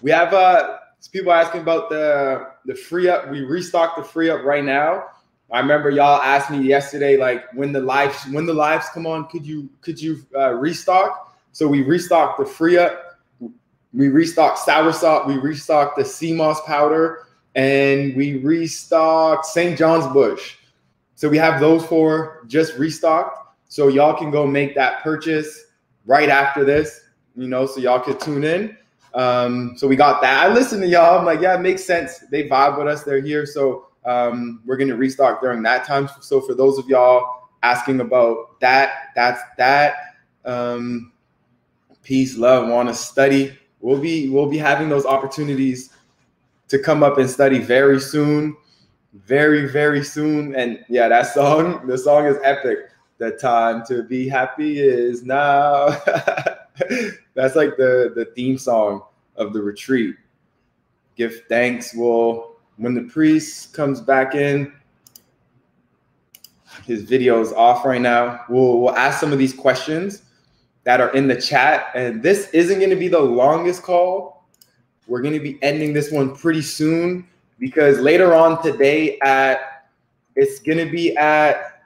we 0.00 0.10
have 0.10 0.32
uh, 0.34 0.78
people 1.12 1.32
asking 1.32 1.62
about 1.62 1.88
the 1.88 2.48
the 2.66 2.74
free 2.74 3.08
up. 3.08 3.30
We 3.30 3.40
restock 3.40 3.96
the 3.96 4.04
free 4.04 4.30
up 4.30 4.44
right 4.44 4.64
now. 4.64 5.04
I 5.52 5.60
remember 5.60 5.90
y'all 5.90 6.20
asked 6.22 6.50
me 6.50 6.58
yesterday, 6.60 7.18
like 7.18 7.44
when 7.52 7.72
the 7.72 7.80
lives 7.80 8.24
when 8.30 8.46
the 8.46 8.54
lives 8.54 8.88
come 8.88 9.06
on, 9.06 9.28
could 9.28 9.46
you 9.46 9.68
could 9.82 10.00
you 10.00 10.24
uh, 10.34 10.54
restock? 10.54 11.36
So 11.52 11.68
we 11.68 11.82
restocked 11.82 12.38
the 12.38 12.46
free 12.46 12.78
up. 12.78 13.18
We 13.92 14.08
restocked 14.08 14.58
sour 14.58 14.92
salt. 14.92 15.26
We 15.26 15.36
restocked 15.36 15.98
the 15.98 16.04
sea 16.06 16.32
moss 16.32 16.62
powder, 16.62 17.26
and 17.54 18.16
we 18.16 18.38
restocked 18.38 19.44
St. 19.44 19.78
John's 19.78 20.06
Bush. 20.14 20.56
So 21.14 21.28
we 21.28 21.36
have 21.36 21.60
those 21.60 21.84
four 21.84 22.44
just 22.46 22.78
restocked. 22.78 23.54
So 23.68 23.88
y'all 23.88 24.14
can 24.14 24.30
go 24.30 24.46
make 24.46 24.74
that 24.74 25.02
purchase 25.02 25.66
right 26.06 26.30
after 26.30 26.64
this, 26.64 27.00
you 27.36 27.48
know, 27.48 27.66
so 27.66 27.80
y'all 27.80 28.00
could 28.00 28.18
tune 28.20 28.44
in. 28.44 28.76
Um, 29.14 29.74
so 29.76 29.86
we 29.86 29.96
got 29.96 30.22
that. 30.22 30.44
I 30.44 30.52
listened 30.52 30.82
to 30.82 30.88
y'all. 30.88 31.18
I'm 31.18 31.26
like, 31.26 31.40
yeah, 31.40 31.54
it 31.54 31.60
makes 31.60 31.84
sense. 31.84 32.20
They 32.30 32.48
vibe 32.48 32.78
with 32.78 32.88
us. 32.88 33.04
They're 33.04 33.20
here. 33.20 33.44
So 33.44 33.88
um, 34.04 34.62
we're 34.64 34.76
going 34.76 34.88
to 34.88 34.96
restock 34.96 35.40
during 35.40 35.62
that 35.62 35.86
time. 35.86 36.08
So 36.20 36.40
for 36.40 36.54
those 36.54 36.78
of 36.78 36.88
y'all 36.88 37.48
asking 37.62 38.00
about 38.00 38.60
that, 38.60 39.10
that's 39.14 39.40
that. 39.58 39.94
Um, 40.44 41.12
peace, 42.02 42.36
love, 42.36 42.68
want 42.68 42.88
to 42.88 42.94
study. 42.94 43.56
We'll 43.80 44.00
be 44.00 44.28
we'll 44.28 44.48
be 44.48 44.58
having 44.58 44.88
those 44.88 45.06
opportunities 45.06 45.90
to 46.68 46.78
come 46.78 47.02
up 47.02 47.18
and 47.18 47.28
study 47.28 47.58
very 47.58 48.00
soon, 48.00 48.56
very 49.12 49.68
very 49.68 50.04
soon. 50.04 50.54
And 50.54 50.84
yeah, 50.88 51.08
that 51.08 51.32
song, 51.32 51.86
the 51.86 51.98
song 51.98 52.26
is 52.26 52.36
epic. 52.42 52.90
The 53.18 53.32
time 53.32 53.84
to 53.86 54.02
be 54.02 54.28
happy 54.28 54.80
is 54.80 55.22
now. 55.22 55.88
That's 57.34 57.54
like 57.54 57.76
the 57.76 58.12
the 58.14 58.30
theme 58.34 58.58
song 58.58 59.02
of 59.36 59.52
the 59.52 59.62
retreat. 59.62 60.16
Give 61.16 61.42
thanks. 61.48 61.94
Well, 61.94 62.51
when 62.82 62.94
the 62.94 63.02
priest 63.02 63.72
comes 63.72 64.00
back 64.00 64.34
in, 64.34 64.72
his 66.84 67.02
video 67.02 67.40
is 67.40 67.52
off 67.52 67.84
right 67.84 68.00
now. 68.00 68.44
We'll 68.48 68.80
we'll 68.80 68.96
ask 68.96 69.20
some 69.20 69.32
of 69.32 69.38
these 69.38 69.54
questions 69.54 70.22
that 70.84 71.00
are 71.00 71.10
in 71.10 71.28
the 71.28 71.40
chat, 71.40 71.86
and 71.94 72.22
this 72.22 72.50
isn't 72.50 72.78
going 72.78 72.90
to 72.90 72.96
be 72.96 73.08
the 73.08 73.20
longest 73.20 73.82
call. 73.82 74.48
We're 75.06 75.22
going 75.22 75.34
to 75.34 75.40
be 75.40 75.62
ending 75.62 75.92
this 75.92 76.10
one 76.10 76.34
pretty 76.34 76.62
soon 76.62 77.28
because 77.58 78.00
later 78.00 78.34
on 78.34 78.60
today 78.62 79.18
at 79.20 79.86
it's 80.34 80.58
going 80.58 80.78
to 80.78 80.90
be 80.90 81.16
at 81.16 81.84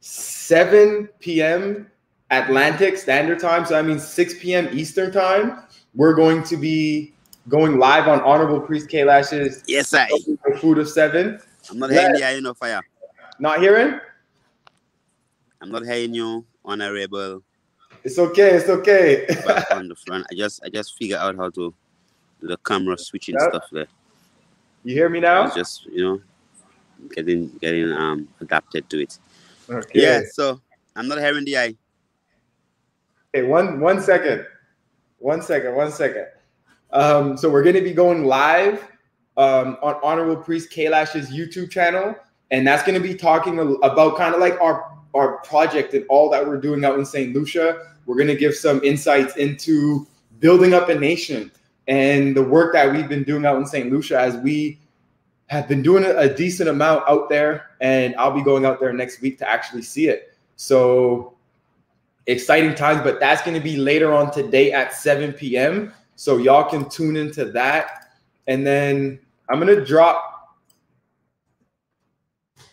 7 0.00 1.08
p.m. 1.20 1.90
Atlantic 2.30 2.96
Standard 2.96 3.38
Time. 3.38 3.66
So 3.66 3.78
I 3.78 3.82
mean 3.82 4.00
6 4.00 4.34
p.m. 4.40 4.68
Eastern 4.72 5.12
Time. 5.12 5.62
We're 5.94 6.14
going 6.14 6.42
to 6.44 6.56
be 6.56 7.12
going 7.48 7.78
live 7.78 8.06
on 8.08 8.20
Honorable 8.20 8.60
Priest 8.60 8.88
Kailash's. 8.88 9.64
Yes, 9.66 9.94
I. 9.94 10.08
Food 10.60 10.78
of 10.78 10.88
Seven. 10.88 11.40
I'm 11.70 11.78
not 11.78 11.90
hearing 11.90 12.16
you, 12.16 12.26
you 12.26 12.40
know, 12.40 12.54
fire. 12.54 12.82
Not 13.38 13.60
hearing? 13.60 13.98
I'm 15.60 15.70
not 15.70 15.84
hearing 15.84 16.14
you, 16.14 16.44
Honorable. 16.64 17.42
It's 18.04 18.18
okay. 18.18 18.50
It's 18.56 18.68
okay. 18.68 19.26
on 19.72 19.88
the 19.88 19.96
front, 19.96 20.26
I 20.30 20.34
just 20.34 20.60
I 20.64 20.68
just 20.68 20.96
figure 20.96 21.16
out 21.16 21.36
how 21.36 21.50
to 21.50 21.50
do 21.50 21.74
the 22.40 22.56
camera 22.58 22.96
switching 22.96 23.34
yep. 23.38 23.50
stuff 23.50 23.64
there. 23.72 23.86
You 24.84 24.94
hear 24.94 25.08
me 25.08 25.20
now? 25.20 25.52
just 25.54 25.86
you 25.86 26.04
know 26.04 26.20
getting 27.14 27.48
getting 27.60 27.90
um 27.92 28.28
adapted 28.40 28.88
to 28.90 29.02
it. 29.02 29.18
Okay. 29.68 30.00
Yeah. 30.02 30.20
So 30.32 30.60
I'm 30.94 31.08
not 31.08 31.18
hearing 31.18 31.44
the 31.44 31.58
eye. 31.58 31.74
Okay, 33.34 33.46
one 33.46 33.80
one 33.80 34.00
second, 34.00 34.46
one 35.18 35.42
second, 35.42 35.74
one 35.74 35.90
second. 35.90 36.26
Um, 36.92 37.36
so 37.36 37.50
we're 37.50 37.62
going 37.62 37.76
to 37.76 37.82
be 37.82 37.92
going 37.92 38.24
live 38.24 38.82
um, 39.36 39.76
on 39.82 39.96
Honorable 40.02 40.36
Priest 40.42 40.70
Kailash's 40.70 41.30
YouTube 41.30 41.70
channel, 41.70 42.14
and 42.50 42.66
that's 42.66 42.82
going 42.82 43.00
to 43.00 43.06
be 43.06 43.14
talking 43.14 43.58
about 43.58 44.16
kind 44.16 44.34
of 44.34 44.40
like 44.40 44.60
our 44.60 44.96
our 45.14 45.38
project 45.38 45.94
and 45.94 46.04
all 46.08 46.28
that 46.30 46.46
we're 46.46 46.60
doing 46.60 46.84
out 46.84 46.98
in 46.98 47.04
St. 47.04 47.34
Lucia. 47.34 47.94
We're 48.06 48.16
going 48.16 48.28
to 48.28 48.36
give 48.36 48.54
some 48.54 48.82
insights 48.84 49.36
into 49.36 50.06
building 50.38 50.74
up 50.74 50.88
a 50.88 50.94
nation 50.94 51.50
and 51.88 52.36
the 52.36 52.42
work 52.42 52.74
that 52.74 52.92
we've 52.92 53.08
been 53.08 53.24
doing 53.24 53.44
out 53.46 53.56
in 53.56 53.66
St. 53.66 53.90
Lucia 53.90 54.20
as 54.20 54.36
we 54.36 54.78
have 55.46 55.66
been 55.66 55.82
doing 55.82 56.04
a 56.04 56.32
decent 56.32 56.68
amount 56.68 57.08
out 57.08 57.30
there, 57.30 57.70
and 57.80 58.14
I'll 58.16 58.34
be 58.34 58.42
going 58.42 58.66
out 58.66 58.80
there 58.80 58.92
next 58.92 59.22
week 59.22 59.38
to 59.38 59.48
actually 59.48 59.82
see 59.82 60.08
it. 60.08 60.34
So 60.56 61.34
exciting 62.26 62.74
times, 62.74 63.00
but 63.02 63.18
that's 63.18 63.40
going 63.42 63.56
to 63.56 63.62
be 63.62 63.78
later 63.78 64.12
on 64.12 64.30
today 64.30 64.72
at 64.72 64.92
7 64.92 65.32
p.m. 65.32 65.94
So 66.18 66.38
y'all 66.38 66.68
can 66.68 66.88
tune 66.88 67.16
into 67.16 67.44
that. 67.52 68.10
And 68.48 68.66
then 68.66 69.20
I'm 69.48 69.60
going 69.60 69.72
to 69.72 69.84
drop 69.84 70.58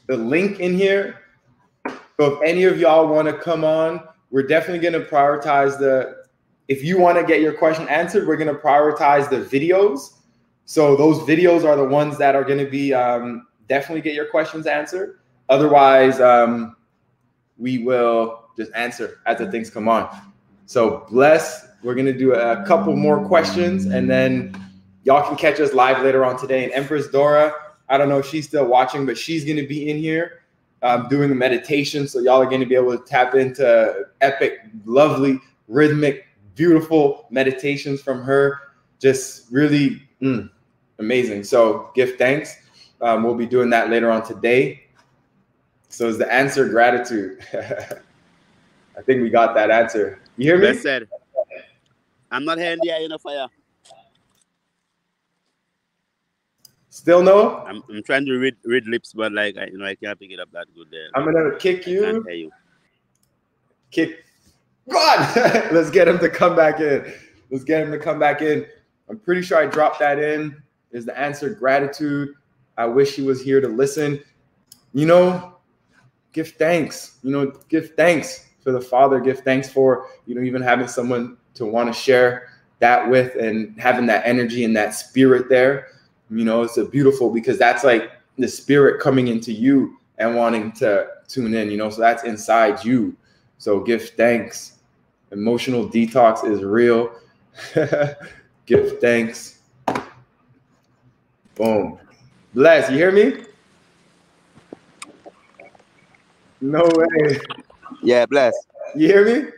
the 0.07 0.17
link 0.17 0.59
in 0.59 0.75
here. 0.75 1.21
So 2.19 2.33
if 2.33 2.41
any 2.43 2.63
of 2.63 2.79
y'all 2.79 3.07
want 3.07 3.27
to 3.27 3.37
come 3.37 3.63
on, 3.63 4.03
we're 4.31 4.47
definitely 4.47 4.79
going 4.79 4.99
to 4.99 5.07
prioritize 5.07 5.77
the, 5.77 6.23
if 6.69 6.83
you 6.83 6.97
want 6.97 7.19
to 7.19 7.23
get 7.23 7.39
your 7.39 7.53
question 7.53 7.87
answered, 7.87 8.27
we're 8.27 8.35
going 8.35 8.53
to 8.53 8.59
prioritize 8.59 9.29
the 9.29 9.37
videos. 9.37 10.13
So 10.65 10.95
those 10.95 11.19
videos 11.19 11.63
are 11.65 11.75
the 11.75 11.85
ones 11.85 12.17
that 12.17 12.35
are 12.35 12.43
going 12.43 12.57
to 12.57 12.69
be 12.69 12.95
um, 12.95 13.45
definitely 13.69 14.01
get 14.01 14.15
your 14.15 14.25
questions 14.25 14.65
answered. 14.65 15.19
Otherwise, 15.49 16.19
um, 16.19 16.75
we 17.59 17.77
will 17.77 18.45
just 18.57 18.71
answer 18.73 19.19
as 19.27 19.37
the 19.37 19.51
things 19.51 19.69
come 19.69 19.87
on. 19.87 20.09
So 20.65 21.05
bless. 21.11 21.67
We're 21.85 21.93
gonna 21.93 22.17
do 22.17 22.33
a 22.33 22.65
couple 22.65 22.95
more 22.95 23.23
questions, 23.27 23.85
and 23.85 24.09
then 24.09 24.59
y'all 25.03 25.21
can 25.27 25.37
catch 25.37 25.59
us 25.59 25.71
live 25.71 26.01
later 26.01 26.25
on 26.25 26.35
today. 26.35 26.63
And 26.63 26.73
Empress 26.73 27.07
Dora, 27.09 27.53
I 27.89 27.99
don't 27.99 28.09
know 28.09 28.17
if 28.17 28.25
she's 28.25 28.47
still 28.47 28.65
watching, 28.65 29.05
but 29.05 29.15
she's 29.15 29.45
gonna 29.45 29.67
be 29.67 29.87
in 29.87 29.97
here 29.97 30.41
um, 30.81 31.07
doing 31.09 31.29
a 31.29 31.35
meditation. 31.35 32.07
So 32.07 32.21
y'all 32.21 32.41
are 32.41 32.49
gonna 32.49 32.65
be 32.65 32.73
able 32.73 32.97
to 32.97 33.05
tap 33.05 33.35
into 33.35 34.05
epic, 34.21 34.61
lovely, 34.85 35.39
rhythmic, 35.67 36.25
beautiful 36.55 37.27
meditations 37.29 38.01
from 38.01 38.23
her. 38.23 38.61
Just 38.99 39.51
really 39.51 40.01
mm, 40.19 40.49
amazing. 40.97 41.43
So 41.43 41.91
give 41.93 42.15
thanks. 42.15 42.57
Um, 42.99 43.21
we'll 43.21 43.35
be 43.35 43.45
doing 43.45 43.69
that 43.69 43.91
later 43.91 44.09
on 44.09 44.25
today. 44.25 44.85
So 45.89 46.07
is 46.07 46.17
the 46.17 46.33
answer 46.33 46.67
gratitude? 46.67 47.45
I 47.53 49.01
think 49.03 49.21
we 49.21 49.29
got 49.29 49.53
that 49.53 49.69
answer. 49.69 50.19
You 50.35 50.45
hear 50.45 50.57
me? 50.57 50.71
Best 50.71 50.81
said. 50.81 51.07
I'm 52.35 52.43
not 52.43 52.57
hearing 52.57 52.79
the 52.81 52.91
eye 52.91 52.99
in 52.99 53.11
the 53.11 53.17
fire. 53.17 53.47
Still 56.89 57.23
no? 57.23 57.59
I'm, 57.65 57.81
I'm 57.89 58.03
trying 58.03 58.25
to 58.25 58.37
read 58.37 58.57
read 58.65 58.85
lips, 58.87 59.13
but 59.13 59.31
like 59.31 59.57
I, 59.57 59.67
you 59.67 59.77
know 59.77 59.85
I 59.85 59.95
can't 59.95 60.19
pick 60.19 60.31
it 60.31 60.39
up 60.41 60.51
that 60.51 60.67
good 60.75 60.87
there. 60.91 61.07
I'm 61.15 61.23
gonna 61.23 61.55
kick 61.57 61.87
you. 61.87 62.05
I 62.05 62.11
can't 62.11 62.27
hear 62.27 62.35
you. 62.35 62.51
Kick. 63.89 64.25
God, 64.89 65.71
let's 65.71 65.89
get 65.89 66.09
him 66.09 66.19
to 66.19 66.29
come 66.29 66.57
back 66.57 66.81
in. 66.81 67.09
Let's 67.51 67.63
get 67.63 67.83
him 67.83 67.91
to 67.91 67.99
come 67.99 68.19
back 68.19 68.41
in. 68.41 68.65
I'm 69.09 69.17
pretty 69.17 69.41
sure 69.41 69.57
I 69.57 69.65
dropped 69.65 69.99
that 69.99 70.19
in. 70.19 70.61
Is 70.91 71.05
the 71.05 71.17
answer 71.17 71.49
gratitude? 71.49 72.33
I 72.77 72.85
wish 72.85 73.15
he 73.15 73.21
was 73.21 73.41
here 73.41 73.61
to 73.61 73.67
listen. 73.69 74.21
You 74.93 75.05
know, 75.05 75.55
give 76.33 76.49
thanks. 76.49 77.17
You 77.23 77.31
know, 77.31 77.53
give 77.69 77.95
thanks 77.95 78.49
for 78.61 78.73
the 78.73 78.81
Father, 78.81 79.21
give 79.21 79.39
thanks 79.39 79.69
for, 79.69 80.07
you 80.25 80.35
know, 80.35 80.41
even 80.41 80.61
having 80.61 80.87
someone 80.87 81.37
to 81.55 81.65
want 81.65 81.93
to 81.93 81.99
share 81.99 82.49
that 82.79 83.09
with 83.09 83.35
and 83.35 83.79
having 83.79 84.05
that 84.07 84.25
energy 84.25 84.63
and 84.63 84.75
that 84.75 84.93
spirit 84.93 85.49
there. 85.49 85.87
You 86.29 86.45
know, 86.45 86.63
it's 86.63 86.77
a 86.77 86.85
beautiful 86.85 87.31
because 87.31 87.57
that's 87.57 87.83
like 87.83 88.11
the 88.37 88.47
spirit 88.47 89.01
coming 89.01 89.27
into 89.27 89.51
you 89.51 89.97
and 90.17 90.35
wanting 90.35 90.71
to 90.73 91.07
tune 91.27 91.53
in, 91.53 91.71
you 91.71 91.77
know, 91.77 91.89
so 91.89 92.01
that's 92.01 92.23
inside 92.23 92.83
you. 92.83 93.15
So 93.57 93.79
give 93.79 94.09
thanks. 94.09 94.79
Emotional 95.31 95.89
detox 95.89 96.49
is 96.49 96.63
real. 96.63 97.15
give 98.65 98.99
thanks. 98.99 99.59
Boom. 101.55 101.99
Bless, 102.53 102.89
you 102.89 102.97
hear 102.97 103.11
me? 103.11 103.45
No 106.61 106.83
way. 106.95 107.39
Yeah, 108.01 108.25
bless. 108.25 108.53
You 108.95 109.07
hear 109.07 109.25
me? 109.25 109.49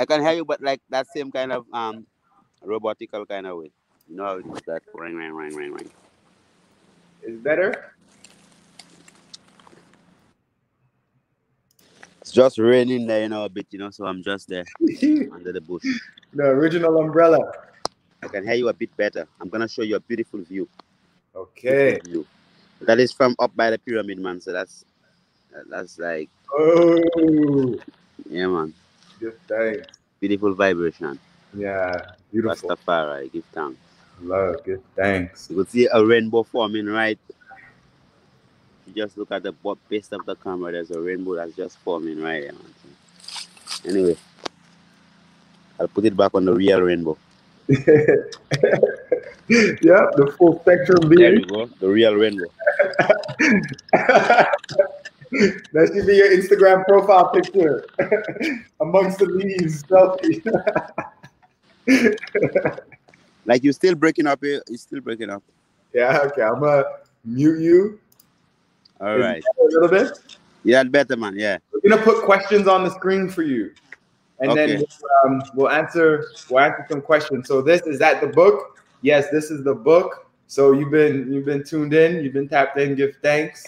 I 0.00 0.06
can 0.06 0.22
hear 0.22 0.32
you, 0.32 0.46
but 0.46 0.62
like 0.62 0.80
that 0.88 1.06
same 1.14 1.30
kind 1.30 1.52
of 1.52 1.66
um 1.74 2.06
robotical 2.64 3.28
kind 3.28 3.46
of 3.46 3.58
way. 3.58 3.70
You 4.08 4.16
know 4.16 4.24
how 4.24 4.36
it 4.38 4.46
is 4.46 4.62
that 4.66 4.80
ring, 4.94 5.14
ring, 5.14 5.34
ring, 5.34 5.54
ring, 5.54 5.72
ring. 5.74 5.90
is 7.22 7.38
better. 7.40 7.92
It's 12.22 12.32
just 12.32 12.56
raining 12.58 13.06
there, 13.06 13.20
you 13.20 13.28
know, 13.28 13.44
a 13.44 13.50
bit, 13.50 13.66
you 13.70 13.78
know, 13.78 13.90
so 13.90 14.06
I'm 14.06 14.22
just 14.22 14.48
there 14.48 14.64
under 15.32 15.52
the 15.52 15.60
bush. 15.60 15.84
The 16.32 16.44
original 16.44 16.96
umbrella. 16.98 17.52
I 18.22 18.28
can 18.28 18.42
hear 18.42 18.54
you 18.54 18.68
a 18.68 18.72
bit 18.72 18.96
better. 18.96 19.28
I'm 19.38 19.50
gonna 19.50 19.68
show 19.68 19.82
you 19.82 19.96
a 19.96 20.00
beautiful 20.00 20.40
view. 20.40 20.66
Okay. 21.36 21.76
Beautiful 21.76 22.10
view. 22.10 22.26
That 22.80 23.00
is 23.00 23.12
from 23.12 23.36
up 23.38 23.54
by 23.54 23.68
the 23.68 23.78
pyramid, 23.78 24.18
man. 24.18 24.40
So 24.40 24.50
that's 24.50 24.86
that's 25.68 25.98
like 25.98 26.30
Oh, 26.56 27.76
yeah, 28.30 28.46
man. 28.46 28.72
Give 29.20 29.38
thanks. 29.46 29.98
Beautiful 30.20 30.54
vibration. 30.54 31.18
Yeah, 31.54 32.12
beautiful. 32.32 32.70
Rastafari, 32.70 33.32
give 33.32 33.44
thanks. 33.52 33.78
Love, 34.22 34.64
give 34.64 34.82
thanks. 34.96 35.48
You 35.50 35.56
could 35.56 35.70
see 35.70 35.88
a 35.92 36.04
rainbow 36.04 36.42
forming 36.42 36.86
right. 36.86 37.18
You 38.86 38.94
just 38.94 39.16
look 39.16 39.30
at 39.30 39.42
the 39.42 39.52
base 39.88 40.10
of 40.12 40.24
the 40.26 40.34
camera. 40.36 40.72
There's 40.72 40.90
a 40.90 41.00
rainbow 41.00 41.36
that's 41.36 41.54
just 41.54 41.78
forming 41.78 42.20
right 42.20 42.42
there. 42.42 43.90
Anyway, 43.92 44.16
I'll 45.78 45.88
put 45.88 46.04
it 46.04 46.16
back 46.16 46.34
on 46.34 46.44
the 46.44 46.54
real 46.54 46.80
rainbow. 46.82 47.16
yep, 47.68 47.86
the 49.48 50.34
full 50.36 50.60
spectrum 50.60 51.08
There 51.08 51.34
you 51.34 51.46
go, 51.46 51.66
the 51.78 51.88
real 51.88 52.14
rainbow. 52.14 52.46
that 55.30 55.90
should 55.94 56.06
be 56.06 56.16
your 56.16 56.30
Instagram 56.30 56.84
profile 56.86 57.30
picture 57.30 57.86
amongst 58.80 59.18
the 59.18 59.26
leaves 59.26 59.82
selfie. 59.84 60.42
Like 63.46 63.64
you're 63.64 63.72
still 63.72 63.94
breaking 63.94 64.26
up 64.26 64.38
here. 64.42 64.62
You're 64.68 64.78
still 64.78 65.00
breaking 65.00 65.30
up. 65.30 65.42
yeah, 65.92 66.20
okay. 66.24 66.42
I'm 66.42 66.60
gonna 66.60 66.84
mute 67.24 67.60
you 67.60 67.98
All 69.00 69.18
right. 69.18 69.42
a 69.42 69.64
little 69.64 69.88
bit. 69.88 70.18
Yeah, 70.62 70.84
better, 70.84 71.16
man. 71.16 71.34
Yeah. 71.36 71.58
We're 71.72 71.88
gonna 71.88 72.02
put 72.02 72.24
questions 72.24 72.68
on 72.68 72.84
the 72.84 72.90
screen 72.90 73.28
for 73.28 73.42
you, 73.42 73.72
and 74.40 74.56
then 74.56 74.84
um, 75.24 75.42
we'll 75.54 75.70
answer 75.70 76.26
we'll 76.48 76.60
answer 76.60 76.86
some 76.90 77.00
questions. 77.00 77.48
So 77.48 77.62
this 77.62 77.82
is 77.82 77.98
that 77.98 78.20
the 78.20 78.28
book. 78.28 78.78
Yes, 79.02 79.30
this 79.30 79.50
is 79.50 79.64
the 79.64 79.74
book. 79.74 80.30
So 80.46 80.72
you've 80.72 80.90
been 80.90 81.32
you've 81.32 81.46
been 81.46 81.64
tuned 81.64 81.94
in. 81.94 82.22
You've 82.22 82.34
been 82.34 82.48
tapped 82.48 82.78
in. 82.78 82.94
Give 82.94 83.16
thanks. 83.22 83.64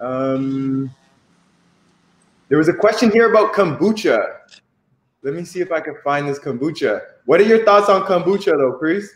Um, 0.00 0.90
there 2.48 2.58
was 2.58 2.68
a 2.68 2.74
question 2.74 3.10
here 3.10 3.30
about 3.30 3.52
kombucha. 3.52 4.38
Let 5.22 5.34
me 5.34 5.44
see 5.44 5.60
if 5.60 5.72
I 5.72 5.80
can 5.80 5.96
find 6.04 6.28
this 6.28 6.38
kombucha. 6.38 7.00
What 7.24 7.40
are 7.40 7.44
your 7.44 7.64
thoughts 7.64 7.88
on 7.88 8.02
kombucha, 8.02 8.56
though, 8.56 8.72
Chris? 8.72 9.10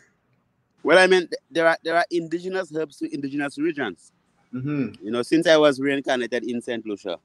Well, 0.83 0.97
I 0.97 1.07
mean, 1.07 1.27
there 1.51 1.67
are 1.67 1.77
there 1.83 1.95
are 1.95 2.05
indigenous 2.09 2.73
herbs 2.75 2.97
to 2.97 3.13
indigenous 3.13 3.57
regions. 3.57 4.11
Mm-hmm. 4.53 5.05
You 5.05 5.11
know, 5.11 5.21
since 5.21 5.45
I 5.45 5.57
was 5.57 5.79
reincarnated 5.79 6.43
in 6.43 6.61
Saint 6.61 6.85
Lucia, 6.85 7.19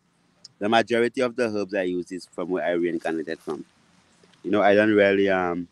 the 0.59 0.69
majority 0.69 1.21
of 1.23 1.37
the 1.37 1.45
herbs 1.45 1.75
I 1.75 1.83
use 1.83 2.13
is 2.13 2.27
from 2.27 2.51
where 2.51 2.65
I 2.65 2.73
reincarnated 2.73 3.39
from. 3.39 3.65
You 4.43 4.51
know, 4.51 4.61
I 4.61 4.75
don't 4.75 4.93
really 4.93 5.31
um 5.31 5.69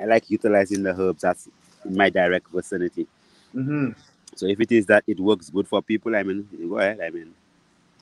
I 0.00 0.06
like 0.06 0.30
utilizing 0.30 0.82
the 0.82 0.98
herbs 0.98 1.22
that's 1.22 1.48
in 1.84 1.96
my 1.96 2.10
direct 2.10 2.48
vicinity. 2.50 3.06
Mm-hmm. 3.54 3.90
So 4.36 4.46
if 4.46 4.60
it 4.60 4.72
is 4.72 4.86
that 4.86 5.04
it 5.06 5.18
works 5.20 5.50
good 5.50 5.68
for 5.68 5.82
people, 5.82 6.16
I 6.16 6.22
mean, 6.22 6.48
go 6.68 6.78
ahead. 6.78 7.00
I 7.00 7.10
mean, 7.10 7.34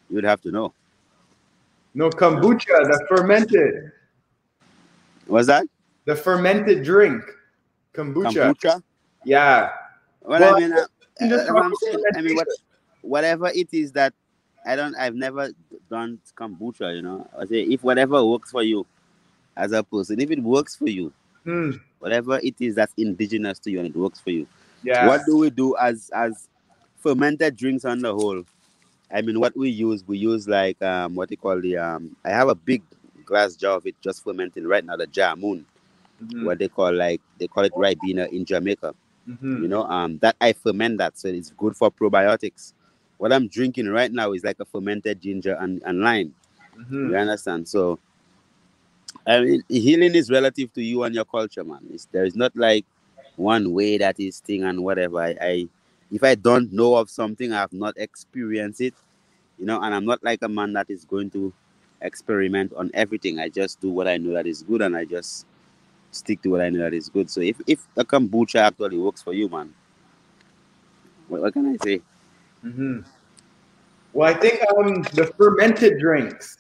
you 0.09 0.16
would 0.16 0.24
have 0.24 0.41
to 0.43 0.51
know. 0.51 0.72
No 1.95 2.11
kombucha, 2.11 2.66
the 2.66 3.07
fermented, 3.09 3.93
Was 5.26 5.47
that 5.49 5.66
the 6.05 6.14
fermented 6.14 6.85
drink, 6.85 7.22
kombucha. 7.95 8.55
kombucha? 8.55 8.83
Yeah. 9.24 9.70
Well, 10.22 10.41
Well, 10.41 10.55
I 10.55 10.59
mean, 10.61 10.72
uh, 10.72 10.87
uh, 11.20 11.61
I'm 11.62 11.74
saying, 11.76 12.03
I 12.14 12.20
mean, 12.20 12.37
what, 12.37 12.47
whatever 13.03 13.49
it 13.49 13.68
is 13.72 13.93
that 13.93 14.14
I 14.64 14.76
don't, 14.76 14.95
I've 14.97 15.14
never 15.14 15.51
done 15.91 16.18
kombucha. 16.37 16.95
You 16.95 17.03
know, 17.03 17.29
I 17.39 17.47
say 17.47 17.62
if 17.62 17.83
whatever 17.83 18.24
works 18.24 18.51
for 18.51 18.62
you 18.62 18.87
as 19.57 19.72
a 19.72 19.83
person, 19.83 20.20
if 20.20 20.31
it 20.31 20.43
works 20.43 20.76
for 20.76 20.89
you, 20.89 21.12
Hmm. 21.45 21.72
whatever 21.99 22.39
it 22.43 22.55
is 22.61 22.74
that's 22.74 22.93
indigenous 22.97 23.59
to 23.61 23.70
you 23.70 23.79
and 23.79 23.89
it 23.89 23.97
works 23.97 24.20
for 24.20 24.31
you. 24.31 24.47
Yeah. 24.83 25.07
What 25.07 25.22
do 25.26 25.37
we 25.39 25.51
do 25.51 25.76
as 25.76 26.11
as 26.14 26.49
fermented 26.99 27.57
drinks 27.57 27.85
on 27.85 28.01
the 28.01 28.12
whole? 28.14 28.45
I 29.12 29.22
mean, 29.22 29.41
what 29.41 29.57
we 29.57 29.70
use, 29.70 30.05
we 30.07 30.18
use 30.18 30.49
like 30.49 30.81
um 30.83 31.14
what 31.14 31.29
they 31.29 31.37
call 31.37 31.61
the 31.61 31.76
um. 31.79 32.16
I 32.24 32.31
have 32.31 32.49
a 32.49 32.55
big 32.55 32.83
glass 33.24 33.57
jar 33.57 33.76
of 33.76 33.87
it 33.87 33.97
just 34.03 34.22
fermenting 34.24 34.66
right 34.66 34.85
now, 34.85 34.97
the 34.97 35.07
jamun, 35.07 35.64
Mhm, 36.20 36.45
what 36.45 36.59
they 36.59 36.68
call 36.68 36.93
like 36.93 37.20
they 37.39 37.47
call 37.49 37.64
it 37.64 37.74
ribena 37.74 38.29
in 38.31 38.45
Jamaica. 38.45 38.95
mhm. 39.26 39.62
You 39.62 39.68
know, 39.68 39.85
um, 39.85 40.18
that 40.18 40.37
I 40.41 40.53
ferment 40.53 40.99
that, 40.99 41.18
so 41.18 41.29
it's 41.29 41.51
good 41.51 41.76
for 41.76 41.91
probiotics. 41.91 42.72
What 43.18 43.33
I'm 43.33 43.49
drinking 43.49 43.89
right 43.89 44.11
now 44.12 44.33
is 44.33 44.45
like 44.45 44.61
a 44.61 44.64
fermented 44.64 45.20
ginger 45.20 45.57
and, 45.61 45.83
and 45.85 46.01
lime. 46.01 46.35
Mhm. 46.79 47.09
You 47.11 47.16
understand? 47.16 47.68
So, 47.68 47.99
I 49.26 49.41
mean, 49.41 49.62
healing 49.68 50.14
is 50.14 50.31
relative 50.31 50.72
to 50.74 50.83
you 50.83 51.03
and 51.05 51.14
your 51.14 51.24
culture, 51.24 51.64
man. 51.64 51.81
It's, 51.93 52.07
there 52.07 52.24
is 52.24 52.37
not 52.37 52.55
like 52.57 52.85
one 53.39 53.72
way 53.72 53.99
that 53.99 54.18
is 54.18 54.41
thing 54.41 54.64
and 54.64 54.82
whatever. 54.82 55.20
I, 55.20 55.36
I, 55.41 55.68
if 56.11 56.22
I 56.24 56.34
don't 56.34 56.72
know 56.72 56.97
of 56.97 57.11
something, 57.11 57.53
I 57.53 57.61
have 57.61 57.72
not 57.72 57.95
experienced 57.97 58.80
it, 58.80 58.95
you 59.59 59.66
know, 59.66 59.80
and 59.80 59.95
I'm 59.95 60.05
not 60.05 60.22
like 60.22 60.43
a 60.43 60.49
man 60.49 60.72
that 60.74 60.91
is 60.91 61.05
going 61.05 61.30
to 61.30 61.53
experiment 62.03 62.72
on 62.76 62.91
everything. 62.95 63.39
I 63.39 63.49
just 63.49 63.80
do 63.80 63.91
what 63.91 64.09
I 64.09 64.16
know 64.16 64.32
that 64.34 64.47
is 64.47 64.62
good, 64.62 64.82
and 64.82 64.97
I 64.97 65.05
just 65.05 65.47
stick 66.11 66.43
to 66.43 66.51
what 66.51 66.61
I 66.61 66.70
know 66.70 66.80
that 66.80 66.95
is 66.95 67.09
good. 67.09 67.30
So, 67.30 67.41
if 67.41 67.61
if 67.66 67.86
the 67.95 68.05
kombucha 68.05 68.61
actually 68.61 68.99
works 68.99 69.22
for 69.22 69.32
you, 69.32 69.49
man, 69.49 69.72
what, 71.28 71.43
what 71.43 71.53
can 71.53 71.66
I 71.66 71.76
say? 71.84 72.01
Mhm. 72.64 73.05
Well, 74.12 74.34
I 74.34 74.39
think 74.39 74.61
um, 74.76 75.03
the 75.14 75.32
fermented 75.36 76.01
drinks, 76.01 76.59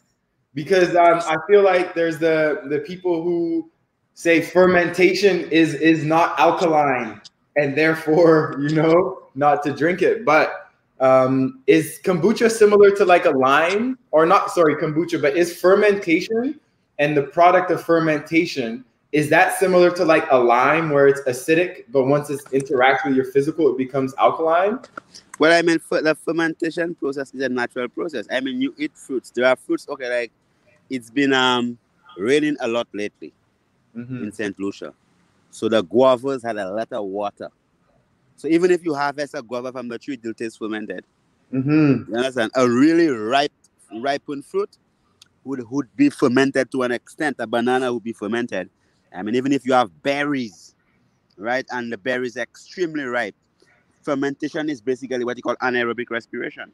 because 0.54 0.94
um, 0.94 1.20
I 1.24 1.36
feel 1.48 1.62
like 1.62 1.94
there's 1.94 2.18
the 2.18 2.62
the 2.68 2.80
people 2.80 3.22
who 3.22 3.70
say 4.18 4.40
fermentation 4.42 5.48
is 5.52 5.74
is 5.74 6.04
not 6.04 6.36
alkaline, 6.40 7.20
and 7.56 7.76
therefore 7.76 8.56
you 8.58 8.70
know 8.74 9.22
not 9.36 9.62
to 9.62 9.72
drink 9.72 10.02
it. 10.02 10.24
But 10.24 10.70
um, 10.98 11.62
is 11.68 12.00
kombucha 12.02 12.50
similar 12.50 12.90
to 12.96 13.04
like 13.04 13.26
a 13.26 13.30
lime, 13.30 13.96
or 14.10 14.26
not? 14.26 14.50
Sorry, 14.50 14.74
kombucha, 14.74 15.22
but 15.22 15.36
is 15.36 15.56
fermentation 15.56 16.58
and 16.98 17.16
the 17.16 17.22
product 17.22 17.70
of 17.70 17.80
fermentation 17.80 18.84
is 19.12 19.30
that 19.30 19.56
similar 19.58 19.90
to 19.92 20.04
like 20.04 20.26
a 20.32 20.36
lime 20.36 20.90
where 20.90 21.06
it's 21.06 21.20
acidic, 21.22 21.84
but 21.90 22.04
once 22.04 22.28
it 22.28 22.40
interacts 22.46 23.04
with 23.06 23.14
your 23.14 23.24
physical, 23.24 23.70
it 23.70 23.78
becomes 23.78 24.14
alkaline? 24.18 24.80
Well, 25.38 25.56
I 25.56 25.62
mean, 25.62 25.78
the 25.88 26.16
fermentation 26.26 26.96
process 26.96 27.32
is 27.32 27.40
a 27.40 27.48
natural 27.48 27.88
process. 27.88 28.26
I 28.30 28.40
mean, 28.40 28.60
you 28.60 28.74
eat 28.76 28.94
fruits. 28.94 29.30
There 29.30 29.46
are 29.46 29.56
fruits. 29.56 29.88
Okay, 29.88 30.10
like 30.10 30.32
it's 30.90 31.08
been 31.08 31.32
um 31.32 31.78
raining 32.18 32.56
a 32.60 32.66
lot 32.66 32.88
lately 32.92 33.32
Mhm. 33.98 34.22
in 34.22 34.32
Saint 34.32 34.58
Lucia, 34.58 34.94
so 35.50 35.68
the 35.68 35.82
guavas 35.82 36.42
had 36.42 36.56
a 36.56 36.70
lot 36.70 36.92
of 36.92 37.04
water. 37.04 37.48
So 38.36 38.46
even 38.48 38.70
if 38.70 38.84
you 38.84 38.94
harvest 38.94 39.34
a 39.34 39.42
guava 39.42 39.72
from 39.72 39.88
the 39.88 39.98
tree, 39.98 40.14
it 40.14 40.22
will 40.22 40.34
taste 40.34 40.58
fermented. 40.58 41.04
Mm-hmm. 41.52 42.10
You 42.12 42.16
understand? 42.16 42.52
A 42.54 42.68
really 42.68 43.08
ripe, 43.08 43.52
ripened 44.00 44.44
fruit 44.44 44.78
would 45.44 45.68
would 45.70 45.88
be 45.96 46.10
fermented 46.10 46.70
to 46.72 46.82
an 46.82 46.92
extent. 46.92 47.36
A 47.40 47.46
banana 47.46 47.92
would 47.92 48.04
be 48.04 48.12
fermented. 48.12 48.70
I 49.12 49.22
mean, 49.22 49.34
even 49.34 49.52
if 49.52 49.66
you 49.66 49.72
have 49.72 49.90
berries, 50.02 50.76
right, 51.36 51.66
and 51.72 51.90
the 51.92 51.98
berries 51.98 52.36
are 52.36 52.42
extremely 52.42 53.04
ripe, 53.04 53.34
fermentation 54.02 54.70
is 54.70 54.80
basically 54.80 55.24
what 55.24 55.36
you 55.36 55.42
call 55.42 55.56
anaerobic 55.56 56.10
respiration. 56.10 56.70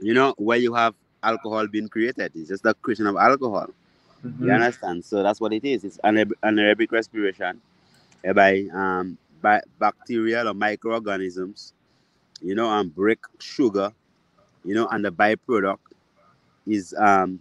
You 0.00 0.14
know, 0.14 0.34
where 0.38 0.58
you 0.58 0.72
have 0.74 0.94
alcohol 1.22 1.66
being 1.66 1.88
created. 1.88 2.32
It's 2.34 2.48
just 2.48 2.62
the 2.62 2.74
creation 2.74 3.06
of 3.06 3.16
alcohol. 3.16 3.68
Mm-hmm. 4.24 4.44
You 4.44 4.52
understand? 4.52 5.04
So 5.04 5.22
that's 5.22 5.40
what 5.40 5.52
it 5.52 5.64
is. 5.64 5.84
It's 5.84 5.98
anaer- 6.04 6.32
anaerobic 6.42 6.92
respiration, 6.92 7.60
whereby 8.22 8.66
um, 8.72 9.18
by 9.40 9.60
bacterial 9.78 10.48
or 10.48 10.54
microorganisms, 10.54 11.74
you 12.40 12.54
know, 12.54 12.70
and 12.70 12.94
break 12.94 13.18
sugar, 13.40 13.92
you 14.64 14.74
know, 14.74 14.88
and 14.88 15.04
the 15.04 15.10
byproduct 15.12 15.78
is 16.66 16.94
um, 16.98 17.40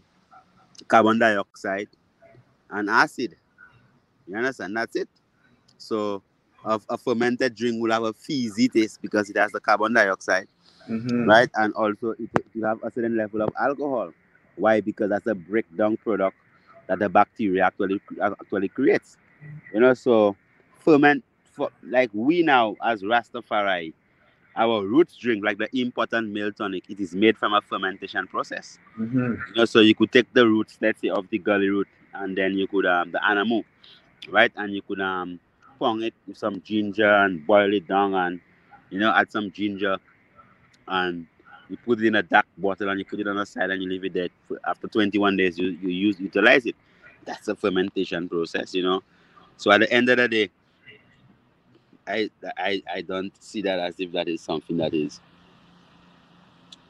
carbon 0.88 1.20
dioxide 1.20 1.90
and 2.70 2.90
acid. 2.90 3.36
You 4.28 4.38
understand? 4.38 4.76
That's 4.76 4.96
it. 4.96 5.10
So, 5.78 6.24
of 6.64 6.86
a 6.90 6.98
fermented 6.98 7.56
drink 7.56 7.82
will 7.82 7.92
have 7.92 8.04
a 8.04 8.14
fizzy 8.14 8.70
taste 8.70 9.02
because 9.02 9.30
it 9.30 9.38
has 9.38 9.52
the 9.52 9.60
carbon 9.60 9.94
dioxide 9.94 10.48
Mm-hmm. 10.90 11.26
right? 11.26 11.50
And 11.56 11.74
also 11.74 12.12
it 12.20 12.30
will 12.56 12.68
have 12.68 12.80
a 12.84 12.92
certain 12.92 13.16
level 13.18 13.42
of 13.42 13.50
alcohol. 13.60 14.12
Why? 14.56 14.82
Because 14.82 15.10
that's 15.10 15.28
a 15.28 15.36
breakdown 15.36 15.98
product 15.98 16.38
that 16.92 17.00
the 17.00 17.08
bacteria 17.08 17.66
actually 17.66 18.02
actually 18.22 18.68
creates. 18.68 19.16
You 19.74 19.80
know, 19.80 19.94
so 19.94 20.36
ferment 20.80 21.24
for 21.46 21.70
like 21.84 22.10
we 22.14 22.44
now 22.44 22.76
as 22.84 23.02
Rastafari, 23.02 23.94
our 24.58 24.86
roots 24.86 25.16
drink 25.16 25.44
like 25.46 25.58
the 25.58 25.70
important 25.80 26.32
milk 26.32 26.58
tonic, 26.58 26.84
it 26.90 27.00
is 27.00 27.16
made 27.16 27.38
from 27.38 27.54
a 27.54 27.62
fermentation 27.62 28.28
process. 28.28 28.78
Mm-hmm. 29.00 29.18
You 29.18 29.56
know, 29.56 29.66
so 29.66 29.80
you 29.80 29.96
could 29.96 30.12
take 30.12 30.32
the 30.34 30.46
roots, 30.46 30.78
let's 30.82 31.00
say, 31.00 31.08
of 31.08 31.30
the 31.30 31.38
gully 31.40 31.70
root, 31.70 31.88
and 32.14 32.38
then 32.38 32.58
you 32.58 32.68
could 32.68 32.86
um 32.86 33.12
the 33.14 33.20
anamu, 33.20 33.64
right? 34.30 34.52
And 34.58 34.74
you 34.74 34.82
could 34.82 35.00
um 35.00 35.40
pong 35.80 36.04
it 36.04 36.14
with 36.28 36.38
some 36.38 36.62
ginger 36.62 37.10
and 37.10 37.48
boil 37.48 37.74
it 37.74 37.88
down 37.88 38.14
and 38.14 38.42
you 38.90 39.00
know, 39.00 39.14
add 39.16 39.32
some 39.32 39.50
ginger, 39.52 39.98
and 40.90 41.26
you 41.72 41.78
put 41.86 42.00
it 42.02 42.08
in 42.08 42.16
a 42.18 42.24
dark 42.24 42.48
bottle 42.60 42.90
and 42.90 43.00
you 43.00 43.06
put 43.06 43.22
it 43.22 43.28
on 43.28 43.38
the 43.38 43.48
side 43.48 43.72
and 43.72 43.82
you 43.84 43.90
leave 43.90 44.06
it 44.06 44.14
there. 44.14 44.30
After 44.66 44.90
21 44.90 45.38
days, 45.38 45.58
you, 45.60 45.70
you 45.70 45.90
use 45.90 46.20
utilize 46.22 46.68
it. 46.68 46.76
That's 47.26 47.50
a 47.50 47.56
fermentation 47.56 48.30
process, 48.30 48.76
you 48.76 48.84
know. 48.84 49.04
So 49.58 49.72
at 49.72 49.82
the 49.82 49.92
end 49.94 50.10
of 50.10 50.18
the 50.20 50.30
day, 50.30 50.52
I 52.08 52.30
I 52.58 52.84
I 52.94 53.02
don't 53.02 53.34
see 53.44 53.62
that 53.64 53.80
as 53.80 53.96
if 54.00 54.12
that 54.14 54.28
is 54.30 54.42
something 54.42 54.78
that 54.78 54.94
is 54.94 55.22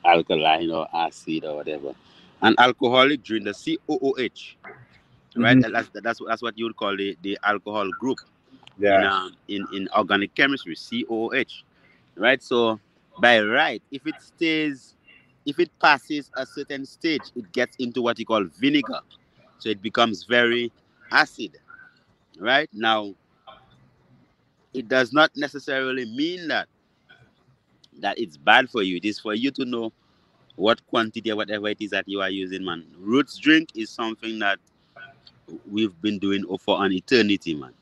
alkaline 0.05 0.71
or 0.71 0.87
acid 0.95 1.45
or 1.45 1.57
whatever. 1.57 1.93
An 2.41 2.55
alcoholic 2.59 3.23
drink, 3.23 3.45
the 3.45 3.51
COOH, 3.53 4.55
right? 5.37 5.57
Mhm. 5.57 5.71
That's, 5.73 5.89
that's 5.93 6.19
that's 6.27 6.41
what 6.43 6.57
you 6.57 6.65
would 6.65 6.77
call 6.77 6.97
the, 6.97 7.17
the 7.23 7.37
alcohol 7.43 7.89
group 7.99 8.19
in, 8.89 9.03
Yeah. 9.03 9.05
um, 9.05 9.35
in 9.47 9.67
in 9.73 9.89
organic 9.97 10.35
chemistry, 10.35 10.75
COOH, 10.75 11.63
right? 12.17 12.43
So 12.43 12.79
by 13.19 13.41
right, 13.41 13.81
if 13.91 14.05
it 14.07 14.15
stays, 14.21 14.95
if 15.45 15.59
it 15.59 15.69
passes 15.81 16.29
a 16.35 16.45
certain 16.45 16.85
stage, 16.85 17.21
it 17.35 17.51
gets 17.51 17.75
into 17.77 18.01
what 18.01 18.19
you 18.19 18.25
call 18.25 18.43
vinegar, 18.59 18.99
so 19.59 19.69
it 19.69 19.81
becomes 19.81 20.23
very 20.23 20.71
acid, 21.11 21.57
right? 22.39 22.69
Now, 22.73 23.13
it 24.73 24.87
does 24.87 25.13
not 25.13 25.31
necessarily 25.35 26.05
mean 26.05 26.47
that 26.47 26.67
that 27.99 28.17
it's 28.19 28.37
bad 28.37 28.69
for 28.69 28.83
you. 28.83 28.97
It 28.97 29.05
is 29.05 29.19
for 29.19 29.33
you 29.33 29.51
to 29.51 29.65
know 29.65 29.91
what 30.55 30.85
quantity 30.87 31.31
or 31.31 31.35
whatever 31.35 31.67
it 31.69 31.77
is 31.81 31.91
that 31.91 32.07
you 32.07 32.21
are 32.21 32.29
using, 32.29 32.63
man. 32.63 32.85
Roots 32.97 33.37
drink 33.37 33.69
is 33.75 33.89
something 33.89 34.39
that 34.39 34.59
we've 35.69 35.99
been 36.01 36.19
doing 36.19 36.45
for 36.59 36.83
an 36.83 36.91
eternity, 36.93 37.55
man. 37.55 37.73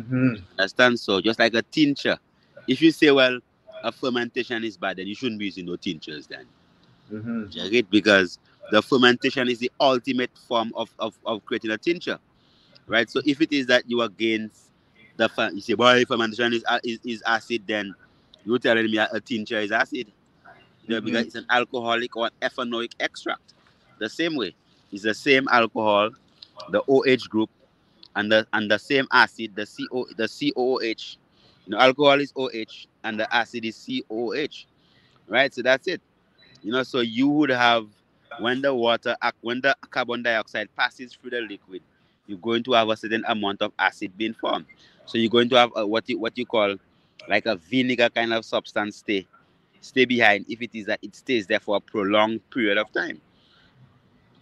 Mhm. 0.00 0.42
Understand? 0.58 1.00
So 1.00 1.20
just 1.20 1.38
like 1.38 1.54
a 1.54 1.62
tincture, 1.62 2.18
if 2.66 2.80
you 2.82 2.92
say, 2.92 3.10
well, 3.10 3.38
a 3.82 3.92
fermentation 3.92 4.64
is 4.64 4.76
bad, 4.76 4.96
then 4.98 5.06
you 5.06 5.14
shouldn't 5.14 5.38
be 5.38 5.46
using 5.46 5.66
no 5.66 5.76
tinctures 5.76 6.26
then. 6.26 6.46
Mhm. 7.12 7.54
You 7.54 7.78
it? 7.78 7.90
Because 7.90 8.38
the 8.70 8.82
fermentation 8.82 9.48
is 9.48 9.58
the 9.58 9.70
ultimate 9.80 10.30
form 10.48 10.72
of, 10.76 10.90
of, 10.98 11.18
of 11.26 11.44
creating 11.44 11.70
a 11.70 11.78
tincture. 11.78 12.18
Right? 12.86 13.08
So 13.10 13.20
if 13.26 13.40
it 13.40 13.52
is 13.52 13.66
that 13.66 13.88
you 13.88 14.00
are 14.00 14.06
against 14.06 14.70
the 15.16 15.28
fer- 15.28 15.50
you 15.52 15.60
say, 15.60 15.74
boy, 15.74 16.04
fermentation 16.06 16.52
is, 16.54 16.64
a- 16.68 16.80
is, 16.84 16.98
is 17.04 17.22
acid, 17.26 17.64
then 17.66 17.94
you're 18.44 18.58
telling 18.58 18.90
me 18.90 18.98
a, 18.98 19.08
tincture 19.20 19.60
is 19.60 19.72
acid. 19.72 20.10
You 20.86 20.94
know, 20.96 21.00
because 21.00 21.22
Mhm. 21.22 21.26
it's 21.26 21.34
an 21.36 21.46
alcoholic 21.50 22.16
or 22.16 22.26
an 22.26 22.32
ethanoic 22.42 22.92
extract. 23.00 23.54
The 23.98 24.08
same 24.08 24.36
way. 24.36 24.54
It's 24.92 25.02
the 25.04 25.14
same 25.14 25.48
alcohol, 25.50 26.10
the 26.70 26.82
OH 26.88 27.28
group, 27.28 27.50
and 28.16 28.30
the 28.32 28.46
and 28.52 28.70
the 28.70 28.78
same 28.78 29.06
acid, 29.12 29.54
the 29.56 29.66
CO 29.66 30.06
the 30.16 30.28
COOH. 30.28 31.18
You 31.66 31.72
know, 31.72 31.78
alcohol 31.78 32.20
is 32.20 32.32
OH 32.36 32.86
and 33.04 33.18
the 33.18 33.34
acid 33.34 33.64
is 33.64 33.76
COOH. 33.76 34.66
Right? 35.28 35.52
So 35.52 35.62
that's 35.62 35.86
it. 35.86 36.00
You 36.62 36.72
know, 36.72 36.82
so 36.82 37.00
you 37.00 37.28
would 37.28 37.50
have 37.50 37.86
when 38.40 38.62
the 38.62 38.74
water 38.74 39.16
when 39.40 39.60
the 39.60 39.76
carbon 39.90 40.22
dioxide 40.22 40.68
passes 40.76 41.14
through 41.14 41.30
the 41.30 41.40
liquid, 41.40 41.82
you're 42.26 42.38
going 42.38 42.62
to 42.64 42.72
have 42.72 42.88
a 42.88 42.96
certain 42.96 43.24
amount 43.26 43.62
of 43.62 43.72
acid 43.78 44.12
being 44.16 44.34
formed. 44.34 44.66
So 45.06 45.18
you're 45.18 45.30
going 45.30 45.48
to 45.50 45.56
have 45.56 45.70
a, 45.76 45.86
what 45.86 46.08
you 46.08 46.18
what 46.18 46.36
you 46.36 46.46
call 46.46 46.76
like 47.28 47.46
a 47.46 47.56
vinegar 47.56 48.08
kind 48.10 48.32
of 48.32 48.44
substance 48.44 48.96
stay 48.96 49.26
stay 49.80 50.04
behind 50.04 50.44
if 50.48 50.60
it 50.62 50.70
is 50.74 50.86
that 50.86 50.98
it 51.02 51.14
stays 51.14 51.46
there 51.46 51.60
for 51.60 51.76
a 51.76 51.80
prolonged 51.80 52.48
period 52.50 52.78
of 52.78 52.92
time. 52.92 53.20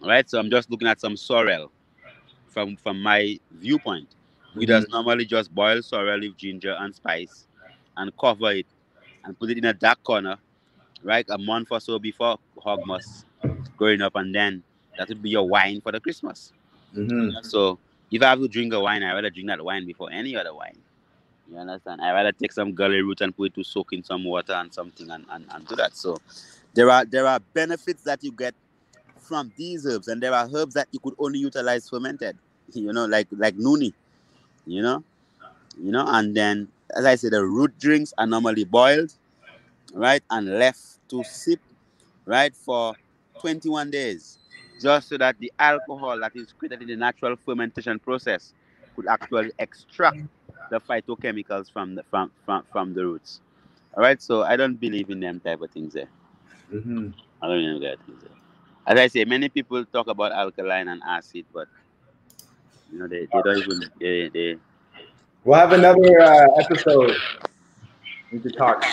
All 0.01 0.09
right, 0.09 0.29
so 0.29 0.39
I'm 0.39 0.49
just 0.49 0.69
looking 0.69 0.87
at 0.87 0.99
some 0.99 1.17
sorrel 1.17 1.71
from 2.47 2.75
from 2.77 3.01
my 3.01 3.39
viewpoint. 3.51 4.09
We 4.55 4.65
mm-hmm. 4.65 4.71
just 4.71 4.89
normally 4.89 5.25
just 5.25 5.53
boil 5.53 5.81
sorrel 5.81 6.19
with 6.19 6.37
ginger 6.37 6.75
and 6.79 6.93
spice 6.93 7.46
and 7.97 8.11
cover 8.17 8.51
it 8.51 8.67
and 9.25 9.37
put 9.39 9.49
it 9.49 9.57
in 9.57 9.65
a 9.65 9.73
dark 9.73 10.03
corner, 10.03 10.37
right? 11.03 11.25
A 11.29 11.37
month 11.37 11.69
or 11.71 11.79
so 11.79 11.99
before 11.99 12.37
Hogmas 12.63 13.25
growing 13.77 14.01
up, 14.01 14.15
and 14.15 14.33
then 14.33 14.63
that 14.97 15.09
would 15.09 15.21
be 15.21 15.31
your 15.31 15.47
wine 15.47 15.81
for 15.81 15.91
the 15.91 15.99
Christmas. 15.99 16.53
Mhm. 16.95 17.43
So 17.43 17.79
if 18.11 18.21
I 18.21 18.29
have 18.29 18.39
to 18.39 18.47
drink 18.47 18.73
a 18.73 18.79
wine, 18.79 19.03
I 19.03 19.13
rather 19.13 19.29
drink 19.29 19.49
that 19.49 19.63
wine 19.63 19.85
before 19.85 20.11
any 20.11 20.35
other 20.35 20.53
wine. 20.53 20.77
You 21.51 21.57
understand? 21.59 22.01
I 22.01 22.11
rather 22.11 22.31
take 22.31 22.51
some 22.51 22.73
gully 22.73 23.01
root 23.01 23.21
and 23.21 23.35
put 23.35 23.45
it 23.51 23.55
to 23.55 23.63
soak 23.63 23.93
in 23.93 24.03
some 24.03 24.23
water 24.25 24.53
and 24.53 24.73
something 24.73 25.09
and, 25.09 25.25
and, 25.31 25.45
and 25.49 25.67
do 25.67 25.75
that. 25.77 25.95
So 25.95 26.17
there 26.73 26.89
are 26.89 27.05
there 27.05 27.25
are 27.27 27.39
benefits 27.53 28.03
that 28.03 28.23
you 28.23 28.31
get 28.31 28.53
from 29.19 29.51
these 29.57 29.85
herbs, 29.85 30.07
and 30.07 30.21
there 30.21 30.33
are 30.33 30.49
herbs 30.53 30.73
that 30.75 30.87
you 30.91 30.99
could 30.99 31.15
only 31.19 31.39
utilize 31.39 31.89
fermented. 31.89 32.37
You 32.73 32.91
know, 32.93 33.05
like 33.05 33.27
like 33.31 33.55
noni. 33.55 33.93
You 34.65 34.81
know, 34.81 35.03
you 35.81 35.91
know, 35.91 36.05
and 36.07 36.35
then 36.35 36.67
as 36.95 37.05
I 37.05 37.15
said, 37.15 37.33
the 37.33 37.43
root 37.45 37.77
drinks 37.79 38.13
are 38.17 38.27
normally 38.27 38.63
boiled, 38.65 39.13
right, 39.93 40.23
and 40.29 40.59
left 40.59 40.81
to 41.09 41.23
sip, 41.23 41.59
right, 42.25 42.55
for 42.55 42.95
21 43.39 43.91
days, 43.91 44.39
just 44.81 45.09
so 45.09 45.17
that 45.17 45.37
the 45.39 45.51
alcohol 45.59 46.19
that 46.19 46.35
is 46.35 46.53
created 46.53 46.81
in 46.81 46.87
the 46.89 46.95
natural 46.95 47.35
fermentation 47.37 47.99
process 47.99 48.53
could 48.95 49.07
actually 49.07 49.51
extract 49.59 50.19
the 50.69 50.79
phytochemicals 50.81 51.71
from 51.71 51.95
the 51.95 52.03
from 52.03 52.31
from, 52.45 52.63
from 52.71 52.93
the 52.93 53.05
roots. 53.05 53.41
All 53.95 54.03
right, 54.03 54.21
so 54.21 54.43
I 54.43 54.55
don't 54.57 54.75
believe 54.79 55.09
in 55.09 55.19
them 55.19 55.39
type 55.39 55.61
of 55.61 55.71
things 55.71 55.93
there. 55.93 56.09
Mhm. 56.73 57.13
I 57.41 57.47
don't 57.47 57.59
even 57.61 57.81
get 57.81 57.99
things 58.05 58.21
there. 58.21 58.31
As 58.87 58.99
I 58.99 59.07
say, 59.07 59.25
many 59.25 59.49
people 59.49 59.85
talk 59.85 60.07
about 60.07 60.31
alkaline 60.31 60.87
and 60.87 61.01
acid, 61.05 61.45
but 61.53 61.67
you 62.91 62.99
know 62.99 63.07
they, 63.07 63.27
they 63.31 63.41
don't 63.41 63.57
even 63.57 63.91
they, 63.99 64.29
they 64.29 64.55
We'll 65.47 65.57
have 65.57 65.71
another 65.71 66.19
uh, 66.19 66.45
episode. 66.59 67.15
We 68.33 68.39
can 68.41 68.51
talk. 68.51 68.83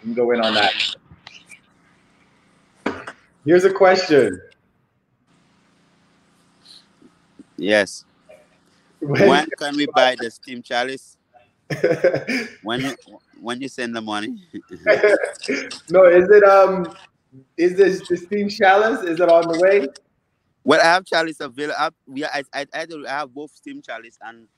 can 0.00 0.14
go 0.14 0.32
in 0.32 0.40
on 0.40 0.52
that. 0.54 0.72
Here's 3.44 3.64
a 3.64 3.72
question. 3.72 4.42
yes. 7.56 8.04
When- 8.98 9.28
When 9.28 9.48
can 9.56 9.76
we 9.76 9.86
buy 9.86 10.16
the 10.18 10.28
steam 10.32 10.60
chalice? 10.60 11.16
When 12.64 12.80
you 12.80 12.96
when 13.40 13.60
you 13.60 13.68
send 13.68 13.94
the 13.94 14.00
money? 14.00 14.34
no, 15.88 16.06
is 16.06 16.28
it 16.30 16.42
um 16.42 16.96
is 17.56 17.76
this 17.76 18.08
the 18.08 18.16
steam 18.16 18.48
chalice? 18.48 19.04
Is 19.04 19.20
it 19.20 19.28
on 19.28 19.46
the 19.46 19.60
way? 19.60 19.86
Well, 20.64 20.80
I 20.80 20.84
have 20.94 21.04
chalice 21.04 21.38
available. 21.38 21.76
I, 21.78 21.90
we 22.08 22.24
I, 22.24 22.42
I, 22.52 22.66
I, 22.74 22.86
I 23.06 23.10
have 23.20 23.32
both 23.32 23.52
steam 23.52 23.80
chalice 23.82 24.18
and 24.20 24.48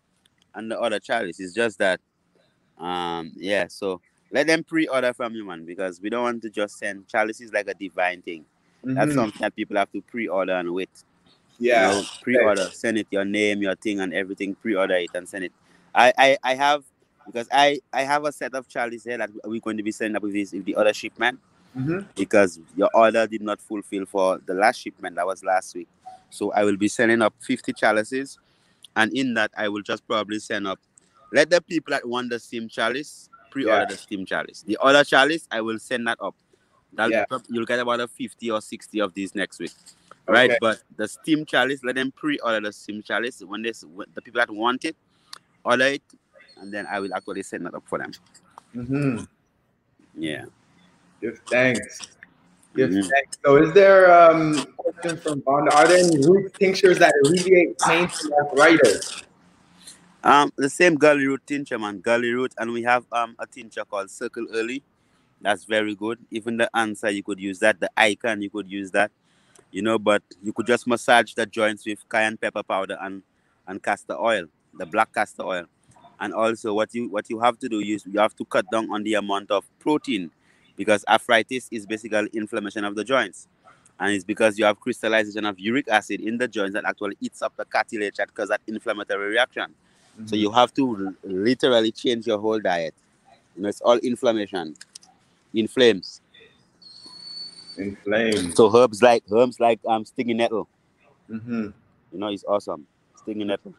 and 0.55 0.71
the 0.71 0.81
other 0.81 0.99
chalice. 0.99 1.41
It's 1.41 1.55
just 1.55 1.79
that, 1.79 2.01
um, 2.79 3.33
yeah. 3.37 3.67
So 3.69 4.01
let 4.31 4.47
them 4.47 4.65
pre-order 4.65 5.13
from 5.13 5.35
you, 5.35 5.45
man, 5.45 5.65
because 5.65 6.01
we 6.01 6.11
don't 6.11 6.23
want 6.23 6.43
to 6.43 6.51
just 6.51 6.79
send 6.79 7.09
chalice 7.09 7.41
is 7.41 7.53
like 7.53 7.69
a 7.69 7.75
divine 7.75 8.23
thing. 8.23 8.45
That's 8.83 9.13
Mhm. 9.13 9.15
something 9.15 9.41
that 9.41 9.57
people 9.57 9.77
have 9.77 9.91
to 9.93 10.03
pre-order 10.03 10.53
and 10.55 10.73
wait. 10.73 10.91
Yeah. 11.59 11.89
You 11.91 11.95
know, 12.03 12.05
pre-order, 12.23 12.69
send 12.73 12.99
it 12.99 13.07
your 13.11 13.25
name, 13.25 13.63
your 13.63 13.77
thing, 13.77 14.01
and 14.01 14.13
everything. 14.13 14.55
Pre-order 14.57 14.97
it 14.97 15.11
and 15.15 15.29
send 15.29 15.45
it. 15.45 15.53
I 15.95 16.13
I, 16.19 16.39
I 16.43 16.55
have 16.55 16.85
because 17.27 17.49
I 17.53 17.81
I 17.93 18.03
have 18.03 18.25
a 18.25 18.33
set 18.33 18.55
of 18.55 18.69
chalices 18.69 19.05
here 19.05 19.19
that 19.19 19.31
we're 19.45 19.61
going 19.61 19.77
to 19.77 19.83
be 19.83 19.93
sending 19.93 20.17
up 20.17 20.23
with 20.23 20.33
this 20.35 20.53
with 20.53 20.65
the 20.65 20.75
other 20.77 20.93
shipment 20.93 21.39
Mhm. 21.77 22.07
because 22.17 22.61
your 22.77 22.91
order 22.93 23.27
did 23.27 23.41
not 23.43 23.61
fulfill 23.61 24.05
for 24.05 24.39
the 24.45 24.55
last 24.55 24.81
shipment 24.81 25.17
that 25.17 25.27
was 25.27 25.43
last 25.45 25.75
week. 25.75 25.89
So 26.31 26.51
I 26.53 26.65
will 26.65 26.77
be 26.77 26.89
sending 26.89 27.23
up 27.23 27.35
50 27.41 27.73
chalices, 27.73 28.39
and 28.97 29.13
in 29.13 29.35
that 29.35 29.51
I 29.57 29.69
will 29.69 29.83
just 29.83 30.07
probably 30.07 30.39
send 30.39 30.67
up. 30.67 30.79
Let 31.33 31.51
the 31.51 31.61
people 31.61 31.91
that 31.93 32.07
want 32.07 32.31
the 32.31 32.39
steam 32.39 32.69
chalice 32.69 33.29
pre-order 33.51 33.81
Yeah. 33.81 33.87
the 33.87 33.97
steam 33.97 34.25
chalice. 34.27 34.63
The 34.63 34.79
other 34.81 35.05
chalice 35.05 35.47
I 35.51 35.61
will 35.61 35.79
send 35.79 36.07
that 36.07 36.19
up. 36.21 36.35
That 36.95 37.11
Yeah. 37.11 37.25
you'll 37.49 37.67
get 37.67 37.81
about 37.81 38.01
a 38.01 38.09
50 38.09 38.51
or 38.51 38.61
60 38.61 39.01
of 39.01 39.15
these 39.15 39.35
next 39.35 39.59
week. 39.59 39.73
Right, 40.27 40.51
Okay. 40.51 40.59
but 40.61 40.83
the 40.97 41.07
steam 41.07 41.45
chalice, 41.45 41.85
let 41.85 41.97
them 41.97 42.11
pre-order 42.13 42.61
the 42.61 42.73
steam 42.73 43.03
chalice 43.03 43.41
when 43.41 43.63
when 43.63 44.07
the 44.15 44.23
people 44.23 44.39
that 44.39 44.51
want 44.51 44.85
it, 44.85 44.97
order 45.65 45.85
it, 45.87 46.03
and 46.57 46.73
then 46.73 46.87
I 46.87 46.99
will 47.01 47.13
actually 47.15 47.43
send 47.43 47.67
that 47.67 47.75
up 47.75 47.87
for 47.87 47.99
them. 47.99 48.13
Mhm. 48.75 49.29
Yeah. 50.15 50.47
Give 51.21 51.39
thanks. 51.47 52.09
Give 52.77 52.91
Mhm. 52.91 53.11
So, 53.45 53.57
is 53.57 53.73
there 53.73 54.13
um 54.13 54.67
question 54.77 55.17
from 55.19 55.41
Bond? 55.41 55.69
Are 55.71 55.87
there 55.87 55.99
any 55.99 56.19
root 56.27 56.53
tinctures 56.59 56.99
that 56.99 57.13
alleviate 57.25 57.79
pain 57.81 58.09
from 58.09 58.33
arthritis? 58.33 59.23
Um, 60.25 60.51
the 60.57 60.71
same 60.71 60.95
gully 60.97 61.27
root 61.27 61.43
tincture, 61.47 61.79
man. 61.79 62.01
Gully 62.01 62.33
root, 62.33 62.53
and 62.59 62.73
we 62.73 62.83
have 62.83 63.05
um 63.13 63.37
a 63.39 63.47
tincture 63.47 63.85
called 63.85 64.11
Circle 64.11 64.47
Early. 64.53 64.83
That's 65.41 65.65
very 65.65 65.95
good. 65.95 66.19
Even 66.31 66.57
the 66.57 66.71
answer, 66.75 67.11
you 67.11 67.23
could 67.23 67.39
use 67.39 67.59
that. 67.61 67.79
The 67.81 67.91
icon, 67.97 68.41
you 68.43 68.51
could 68.51 68.71
use 68.71 68.91
that. 68.93 69.13
You 69.71 69.83
know, 69.83 69.99
but 69.99 70.23
you 70.43 70.53
could 70.53 70.67
just 70.67 70.87
massage 70.87 71.35
the 71.35 71.47
joints 71.47 71.85
with 71.87 72.09
cayenne 72.09 72.39
pepper 72.39 72.63
powder 72.63 72.97
and 73.01 73.23
and 73.67 73.83
castor 73.83 74.17
oil, 74.19 74.47
the 74.79 74.87
black 74.87 75.13
castor 75.13 75.43
oil. 75.45 75.67
And 76.21 76.33
also, 76.33 76.73
what 76.75 76.95
you 76.95 77.09
what 77.11 77.29
you 77.29 77.41
have 77.41 77.59
to 77.59 77.69
do 77.69 77.81
is 77.81 78.07
you 78.07 78.19
have 78.21 78.35
to 78.37 78.45
cut 78.47 78.71
down 78.71 78.91
on 78.91 79.03
the 79.03 79.15
amount 79.15 79.51
of 79.51 79.65
protein, 79.81 80.31
because 80.77 81.05
arthritis 81.09 81.69
is 81.71 81.87
basically 81.87 82.29
inflammation 82.33 82.85
of 82.85 82.95
the 82.95 83.05
joints, 83.05 83.49
and 84.01 84.13
it's 84.13 84.25
because 84.25 84.59
you 84.59 84.65
have 84.65 84.81
crystallization 84.81 85.45
of 85.45 85.59
uric 85.59 85.89
acid 85.89 86.21
in 86.21 86.39
the 86.39 86.49
joints 86.49 86.75
that 86.75 86.85
actually 86.85 87.17
eats 87.21 87.43
up 87.43 87.55
the 87.57 87.65
cartilage 87.65 88.17
that 88.17 88.35
causes 88.35 88.51
that 88.51 88.61
inflammatory 88.67 89.29
reaction. 89.29 89.75
So 90.27 90.37
you 90.37 90.51
have 90.53 90.73
to 90.75 91.15
literally 91.25 91.91
change 91.91 92.27
your 92.27 92.39
whole 92.39 92.61
diet. 92.61 92.95
You 93.57 93.63
know, 93.63 93.69
it's 93.69 93.81
all 93.81 93.99
inflammation. 93.99 94.77
inflames. 95.53 96.21
Inflamed. 97.77 98.57
So 98.57 98.75
herbs 98.77 99.03
like 99.03 99.25
herbs 99.33 99.59
like 99.59 99.81
um 99.87 100.05
stinging 100.05 100.37
nettle. 100.37 100.69
Mm-hmm. 101.29 101.69
You 102.13 102.19
know, 102.19 102.29
it's 102.29 102.45
awesome. 102.45 102.87
Stinging 103.17 103.49
nettle. 103.49 103.75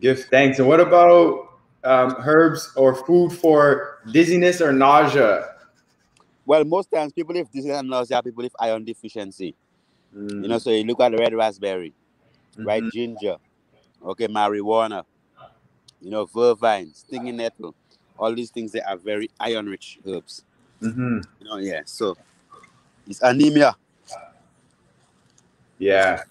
Give 0.00 0.22
thanks. 0.24 0.58
And 0.58 0.68
what 0.68 0.80
about 0.80 1.53
um, 1.84 2.16
herbs 2.18 2.72
or 2.76 2.94
food 2.94 3.32
for 3.32 3.98
dizziness 4.10 4.60
or 4.60 4.72
nausea? 4.72 5.50
Well, 6.46 6.64
most 6.64 6.90
times 6.90 7.12
people 7.12 7.36
if 7.36 7.50
dizziness 7.50 7.82
is 7.82 7.88
nausea, 7.88 8.22
people 8.22 8.44
if 8.44 8.52
iron 8.58 8.84
deficiency. 8.84 9.54
You 10.12 10.48
know, 10.48 10.58
so 10.58 10.70
you 10.70 10.84
look 10.84 11.00
at 11.00 11.12
red 11.18 11.34
raspberry, 11.34 11.92
right? 12.56 12.82
Mhm. 12.82 12.92
Ginger, 12.92 13.36
okay, 14.04 14.28
marijuana, 14.28 15.04
you 16.00 16.10
know, 16.10 16.24
vervine, 16.26 16.94
stinging 16.94 17.36
nettle, 17.36 17.74
all 18.16 18.32
these 18.32 18.50
things 18.50 18.70
they 18.70 18.80
are 18.80 18.96
very 18.96 19.28
iron 19.40 19.66
rich 19.66 19.98
herbs. 20.06 20.44
Mhm. 20.80 21.24
You 21.40 21.46
know, 21.46 21.56
yeah. 21.56 21.82
So 21.84 22.16
it's 23.08 23.22
anemia. 23.22 23.76
Yeah. 25.78 26.22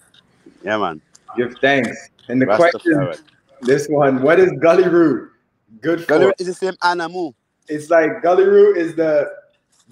Yeah, 0.62 0.78
man. 0.78 1.02
Give 1.36 1.54
thanks. 1.60 2.08
And 2.28 2.40
the 2.40 2.46
question, 2.46 3.12
this 3.60 3.86
one, 3.88 4.22
what 4.22 4.40
is 4.40 4.50
gully 4.52 4.88
root 4.88 5.33
good 5.80 6.00
for? 6.00 6.06
Gully 6.18 6.32
is 6.38 6.46
the 6.46 6.54
same 6.54 6.74
animal. 6.82 7.34
It's 7.68 7.90
like 7.90 8.22
gully 8.22 8.44
root 8.44 8.76
is 8.76 8.94
the 8.94 9.30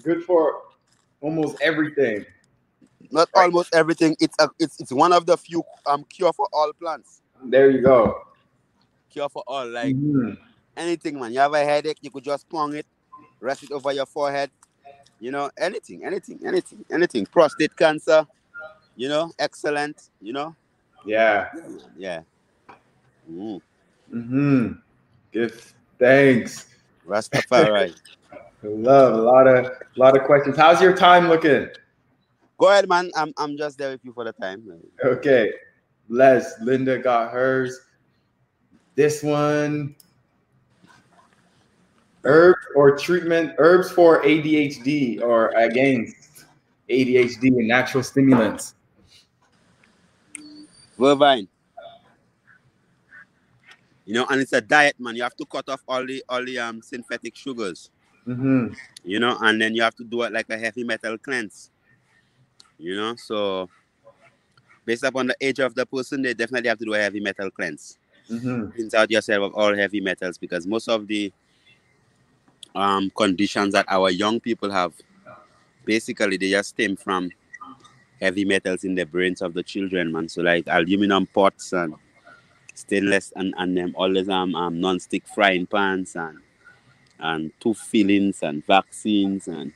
good 0.03 0.23
for 0.23 0.61
almost 1.21 1.57
everything. 1.61 2.25
Not 3.11 3.29
almost 3.33 3.73
everything. 3.75 4.15
It's 4.19 4.35
a, 4.39 4.49
it's 4.59 4.79
it's 4.79 4.91
one 4.91 5.13
of 5.13 5.25
the 5.25 5.37
few 5.37 5.63
um 5.85 6.03
cure 6.05 6.33
for 6.33 6.47
all 6.53 6.71
plants. 6.73 7.21
There 7.43 7.69
you 7.69 7.81
go. 7.81 8.21
Cure 9.09 9.29
for 9.29 9.43
all. 9.47 9.67
Like 9.67 9.95
Mhm. 9.95 10.37
anything, 10.77 11.19
man. 11.19 11.31
You 11.33 11.39
have 11.39 11.53
a 11.53 11.63
headache, 11.63 11.97
you 12.01 12.09
could 12.11 12.23
just 12.23 12.47
pong 12.49 12.75
it, 12.75 12.85
rest 13.39 13.63
it 13.63 13.71
over 13.71 13.91
your 13.91 14.05
forehead. 14.05 14.51
You 15.19 15.31
know, 15.31 15.49
anything, 15.57 16.03
anything, 16.03 16.39
anything, 16.45 16.83
anything. 16.91 17.25
Prostate 17.25 17.75
cancer, 17.77 18.27
you 18.95 19.07
know, 19.07 19.31
excellent, 19.39 20.09
you 20.21 20.33
know. 20.33 20.55
Yeah. 21.05 21.49
Yeah. 21.97 22.21
Mm. 23.29 23.61
hmm 24.11 24.71
Give 25.33 25.73
thanks. 25.97 26.67
Rastafari. 27.07 27.95
Love 28.63 29.13
a 29.13 29.21
lot 29.21 29.47
of 29.47 29.65
a 29.65 29.71
lot 29.97 30.15
of 30.15 30.23
questions. 30.25 30.55
How's 30.55 30.81
your 30.81 30.95
time 30.95 31.27
looking? 31.27 31.67
Go 32.57 32.69
ahead, 32.69 32.87
man. 32.87 33.11
I'm 33.17 33.33
I'm 33.37 33.57
just 33.57 33.77
there 33.77 33.89
with 33.89 34.05
you 34.05 34.13
for 34.13 34.23
the 34.23 34.31
time. 34.33 34.63
Okay. 35.03 35.51
Les, 36.07 36.53
Linda 36.61 36.99
got 36.99 37.31
hers. 37.31 37.77
This 38.95 39.21
one. 39.23 39.95
Herbs 42.25 42.61
or 42.75 42.97
treatment, 42.97 43.53
herbs 43.57 43.91
for 43.91 44.23
ADHD 44.23 45.21
or 45.21 45.49
against 45.57 46.45
ADHD 46.89 47.47
and 47.47 47.67
natural 47.67 48.01
stimulants. 48.01 48.75
Vervine. 50.97 51.49
You 54.05 54.15
know, 54.15 54.25
and 54.29 54.41
it's 54.41 54.53
a 54.53 54.61
diet, 54.61 54.95
man. 54.99 55.15
You 55.15 55.23
have 55.23 55.35
to 55.37 55.45
cut 55.45 55.69
off 55.69 55.81
all 55.87 56.05
the 56.05 56.23
all 56.27 56.43
the 56.43 56.59
um 56.59 56.81
synthetic 56.81 57.35
sugars. 57.35 57.89
Mm-hmm. 58.27 58.73
you 59.03 59.19
know, 59.19 59.37
and 59.41 59.61
then 59.61 59.75
you 59.75 59.81
have 59.81 59.95
to 59.95 60.03
do 60.03 60.21
it 60.21 60.31
like 60.31 60.49
a 60.49 60.57
heavy 60.57 60.85
metal 60.85 61.17
cleanse, 61.17 61.71
you 62.77 62.95
know. 62.95 63.15
So, 63.17 63.69
based 64.85 65.03
upon 65.03 65.27
the 65.27 65.35
age 65.41 65.59
of 65.59 65.75
the 65.75 65.85
person, 65.85 66.21
they 66.21 66.33
definitely 66.33 66.69
have 66.69 66.79
to 66.79 66.85
do 66.85 66.93
a 66.93 66.99
heavy 66.99 67.19
metal 67.19 67.51
cleanse. 67.51 67.97
Mm-hmm. 68.29 68.69
Cleanse 68.71 68.93
out 68.93 69.11
yourself 69.11 69.51
of 69.51 69.55
all 69.55 69.75
heavy 69.75 69.99
metals 69.99 70.37
because 70.37 70.65
most 70.65 70.87
of 70.87 71.05
the 71.05 71.33
um, 72.75 73.11
conditions 73.13 73.73
that 73.73 73.85
our 73.89 74.09
young 74.09 74.39
people 74.39 74.71
have, 74.71 74.93
basically, 75.83 76.37
they 76.37 76.51
just 76.51 76.69
stem 76.69 76.95
from 76.95 77.29
heavy 78.21 78.45
metals 78.45 78.85
in 78.85 78.95
the 78.95 79.05
brains 79.05 79.41
of 79.41 79.53
the 79.53 79.63
children, 79.63 80.13
man. 80.13 80.29
So, 80.29 80.41
like 80.41 80.63
aluminum 80.67 81.25
pots 81.25 81.73
and 81.73 81.93
stainless 82.75 83.31
and 83.35 83.53
and 83.57 83.77
them 83.77 83.93
all 83.95 84.11
these 84.11 84.29
um, 84.29 84.55
um 84.55 84.79
non-stick 84.81 85.23
frying 85.33 85.65
pans 85.65 86.15
and 86.15 86.37
and 87.19 87.51
tooth 87.59 87.77
fillings 87.79 88.41
and 88.43 88.65
vaccines 88.65 89.47
and 89.47 89.71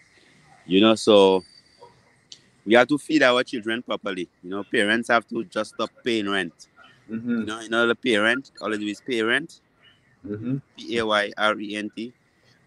you 0.65 0.81
know 0.81 0.95
so 0.95 1.43
we 2.65 2.73
have 2.73 2.87
to 2.87 2.97
feed 2.97 3.23
our 3.23 3.43
children 3.43 3.81
properly 3.83 4.27
you 4.43 4.49
know 4.49 4.63
parents 4.63 5.09
have 5.09 5.27
to 5.27 5.43
just 5.45 5.73
stop 5.75 5.89
paying 6.03 6.29
rent 6.29 6.67
Mm-hmm. 7.09 7.29
you 7.39 7.45
know 7.45 7.59
you 7.61 7.69
know 7.69 7.87
the 7.87 7.95
parent 7.95 8.51
all 8.59 8.69
they 8.69 8.77
do 8.77 8.85
is 8.87 8.99
pay 9.01 9.21
rent 9.21 9.61
Mm-hmm. 10.27 10.57
p-a-y-r-e-n-t 10.77 12.13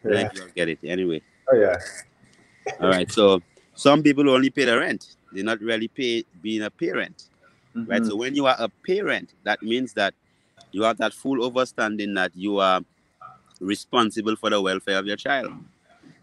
Yeah. 0.04 0.10
Like 0.14 0.34
you'll 0.34 0.48
get 0.54 0.68
it 0.70 0.78
anyway 0.84 1.20
Oh 1.52 1.56
yeah. 1.56 1.76
all 2.80 2.88
right 2.88 3.10
so 3.12 3.42
some 3.74 4.02
people 4.02 4.30
only 4.30 4.48
pay 4.50 4.64
the 4.64 4.78
rent 4.78 5.16
they 5.32 5.42
not 5.42 5.60
really 5.60 5.88
pay 5.88 6.24
being 6.40 6.62
a 6.62 6.70
parent 6.70 7.28
right? 7.86 8.02
Mhm. 8.02 8.06
so 8.08 8.16
when 8.16 8.34
you 8.34 8.46
are 8.46 8.56
a 8.58 8.68
parent 8.86 9.34
that 9.44 9.62
means 9.62 9.92
that 9.94 10.14
you 10.72 10.82
have 10.82 10.98
that 10.98 11.12
full 11.12 11.44
understanding 11.44 12.14
that 12.14 12.32
you 12.34 12.58
are 12.58 12.80
responsible 13.60 14.36
for 14.36 14.50
the 14.50 14.60
welfare 14.60 14.98
of 14.98 15.06
your 15.06 15.16
child. 15.16 15.52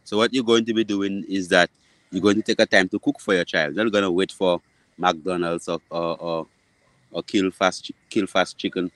So 0.04 0.18
what 0.18 0.34
you're 0.34 0.43
going 0.43 0.66
to 0.66 0.74
be 0.74 0.84
doing 0.84 1.26
is 1.28 1.48
that 1.50 1.70
you're 2.12 2.22
going 2.22 2.38
to 2.38 2.41
take 2.41 2.60
a 2.62 2.66
time 2.66 2.89
to 2.89 3.00
cook 3.00 3.20
for 3.20 3.34
your 3.34 3.45
child. 3.45 3.76
You're 3.76 3.84
not 3.86 3.91
going 3.91 4.04
to 4.04 4.12
wait 4.12 4.32
for 4.32 4.62
mcdonald's 4.98 5.68
or 5.68 5.80
or, 5.91 6.18
or, 6.22 6.48
or 7.12 7.24
kill 7.24 7.52
fast 7.52 7.91
kill 8.10 8.28
fast 8.28 8.58
chicken 8.58 8.91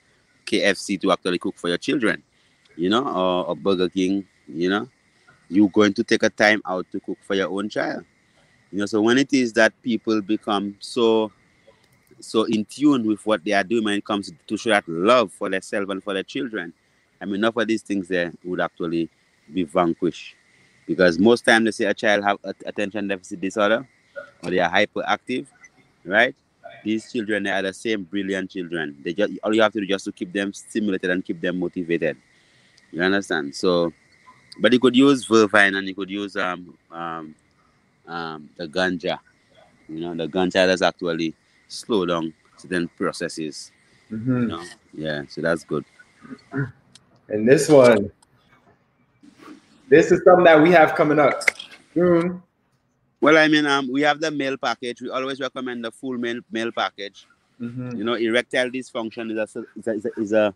kfc 0.46 1.00
to 1.00 1.12
actually 1.12 1.38
cook 1.38 1.56
for 1.56 1.68
your 1.68 1.78
children 1.78 2.22
you 2.76 2.90
know 2.90 3.06
or, 3.06 3.46
or 3.48 3.56
burger 3.56 3.88
king 3.88 4.26
you 4.48 4.68
know. 4.68 4.88
You're 5.48 5.68
going 5.68 5.92
to 5.94 6.04
take 6.04 6.22
a 6.24 6.30
time 6.30 6.62
out 6.66 6.86
to 6.92 7.00
cook 7.00 7.18
for 7.22 7.34
your 7.34 7.50
own 7.50 7.68
child. 7.68 8.04
You 8.72 8.78
know 8.80 8.86
so 8.86 9.02
when 9.02 9.18
it 9.18 9.32
is 9.32 9.52
that 9.54 9.72
people 9.82 10.20
become 10.22 10.76
so 10.80 11.32
so 12.22 12.44
in 12.44 12.64
tune 12.64 13.06
with 13.06 13.24
what 13.26 13.44
they 13.44 13.52
are 13.52 13.64
doing 13.64 13.84
when 13.84 13.94
it 13.94 14.04
comes 14.04 14.32
to 14.46 14.56
show 14.56 14.70
that 14.70 14.88
love 14.88 15.32
for 15.32 15.48
themselves 15.50 15.90
and 15.90 16.02
for 16.02 16.14
their 16.14 16.22
children. 16.22 16.72
I 17.20 17.24
mean, 17.24 17.36
enough 17.36 17.56
of 17.56 17.66
these 17.68 17.82
things 17.82 18.08
there 18.08 18.32
would 18.44 18.60
actually 18.60 19.08
be 19.52 19.64
vanquished. 19.64 20.34
Because 20.86 21.18
most 21.18 21.44
times 21.44 21.64
they 21.64 21.70
say 21.70 21.84
a 21.84 21.94
child 21.94 22.24
have 22.24 22.38
attention 22.66 23.08
deficit 23.08 23.40
disorder 23.40 23.86
or 24.42 24.50
they 24.50 24.58
are 24.58 24.70
hyperactive, 24.70 25.46
right? 26.04 26.34
These 26.84 27.12
children 27.12 27.44
they 27.44 27.50
are 27.50 27.62
the 27.62 27.72
same 27.72 28.02
brilliant 28.02 28.50
children. 28.50 28.96
They 29.04 29.14
just 29.14 29.32
all 29.44 29.54
you 29.54 29.62
have 29.62 29.72
to 29.72 29.80
do 29.80 29.86
just 29.86 30.04
to 30.06 30.12
keep 30.12 30.32
them 30.32 30.52
stimulated 30.52 31.10
and 31.10 31.24
keep 31.24 31.40
them 31.40 31.58
motivated. 31.60 32.16
You 32.90 33.02
understand? 33.02 33.54
So, 33.54 33.92
but 34.60 34.72
you 34.72 34.80
could 34.80 34.96
use 34.96 35.24
vervine 35.26 35.76
and 35.76 35.86
you 35.86 35.94
could 35.94 36.10
use 36.10 36.36
um 36.36 36.76
um 36.90 37.34
um 38.06 38.48
the 38.56 38.66
ganja. 38.66 39.18
You 39.88 40.00
know, 40.00 40.14
the 40.14 40.26
ganja 40.28 40.66
does 40.66 40.82
actually 40.82 41.34
slow 41.72 42.06
down 42.06 42.32
certain 42.56 42.88
processes. 42.88 43.72
Mhm. 44.10 44.26
You 44.26 44.46
know? 44.48 44.64
Yeah, 44.92 45.22
so 45.28 45.40
that's 45.40 45.64
good. 45.64 45.84
And 47.28 47.48
this 47.48 47.68
one, 47.68 48.10
this 49.88 50.12
is 50.12 50.22
something 50.24 50.44
that 50.44 50.62
we 50.62 50.70
have 50.72 50.94
coming 50.94 51.18
up 51.18 51.42
soon. 51.94 52.42
Well, 53.20 53.38
I 53.38 53.48
mean, 53.48 53.66
um, 53.66 53.90
we 53.90 54.02
have 54.02 54.20
the 54.20 54.30
meal 54.30 54.56
package. 54.56 55.00
We 55.00 55.08
always 55.08 55.40
recommend 55.40 55.84
the 55.84 55.92
full 55.92 56.18
meal 56.18 56.40
meal 56.50 56.72
package. 56.72 57.26
Mhm. 57.60 57.96
You 57.96 58.04
know, 58.04 58.14
erectile 58.14 58.70
dysfunction 58.70 59.30
is 59.30 59.38
a 59.38 59.64
is 59.76 59.86
a 59.86 59.92
is 59.92 60.04
a, 60.04 60.20
is, 60.20 60.32
a, 60.32 60.54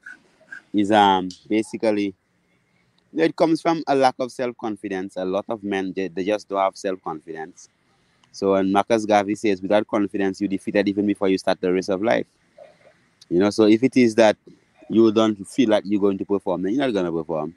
is 0.75 0.91
um 0.93 1.29
basically 1.49 2.15
it 3.15 3.37
comes 3.37 3.63
from 3.63 3.83
a 3.87 3.95
lack 3.95 4.17
of 4.19 4.33
self 4.33 4.57
confidence. 4.59 5.17
A 5.17 5.25
lot 5.25 5.45
of 5.49 5.63
men 5.63 5.93
they, 5.95 6.09
they 6.09 6.25
just 6.25 6.49
don't 6.49 6.61
have 6.61 6.77
self 6.77 7.01
confidence. 7.03 7.69
So 8.37 8.53
when 8.53 8.71
Marcus 8.71 9.07
Garvey 9.07 9.35
says, 9.35 9.63
without 9.63 9.87
confidence, 9.87 10.43
you 10.43 10.47
defeated 10.49 10.87
even 10.89 11.07
before 11.07 11.29
you 11.29 11.39
start 11.39 11.59
the 11.59 11.73
race 11.73 11.89
of 11.89 12.03
life. 12.03 12.27
You 13.31 13.39
know, 13.39 13.49
so 13.49 13.65
if 13.65 13.83
it 13.83 13.97
is 13.97 14.15
that 14.17 14.37
you 14.91 15.11
don't 15.11 15.43
feel 15.49 15.71
like 15.71 15.85
you're 15.87 16.03
going 16.03 16.19
to 16.19 16.25
perform, 16.27 16.61
then 16.63 16.75
you're 16.75 16.85
not 16.85 16.93
gonna 16.93 17.11
perform. 17.11 17.55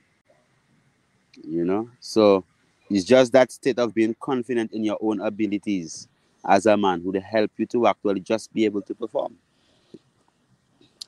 You 1.43 1.65
know, 1.65 1.89
so 1.99 2.45
it's 2.89 3.03
just 3.03 3.33
that 3.33 3.51
state 3.51 3.77
of 3.77 3.93
being 3.93 4.15
confident 4.21 4.71
in 4.71 4.85
your 4.85 4.97
own 5.01 5.19
abilities 5.19 6.07
as 6.47 6.65
a 6.65 6.77
man 6.77 7.03
would 7.03 7.17
help 7.17 7.51
you 7.57 7.65
to 7.65 7.87
actually 7.87 8.21
just 8.21 8.53
be 8.53 8.63
able 8.63 8.81
to 8.83 8.95
perform. 8.95 9.35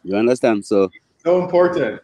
You 0.03 0.17
understand? 0.17 0.65
So, 0.65 0.91
So 1.23 1.41
important. 1.41 2.01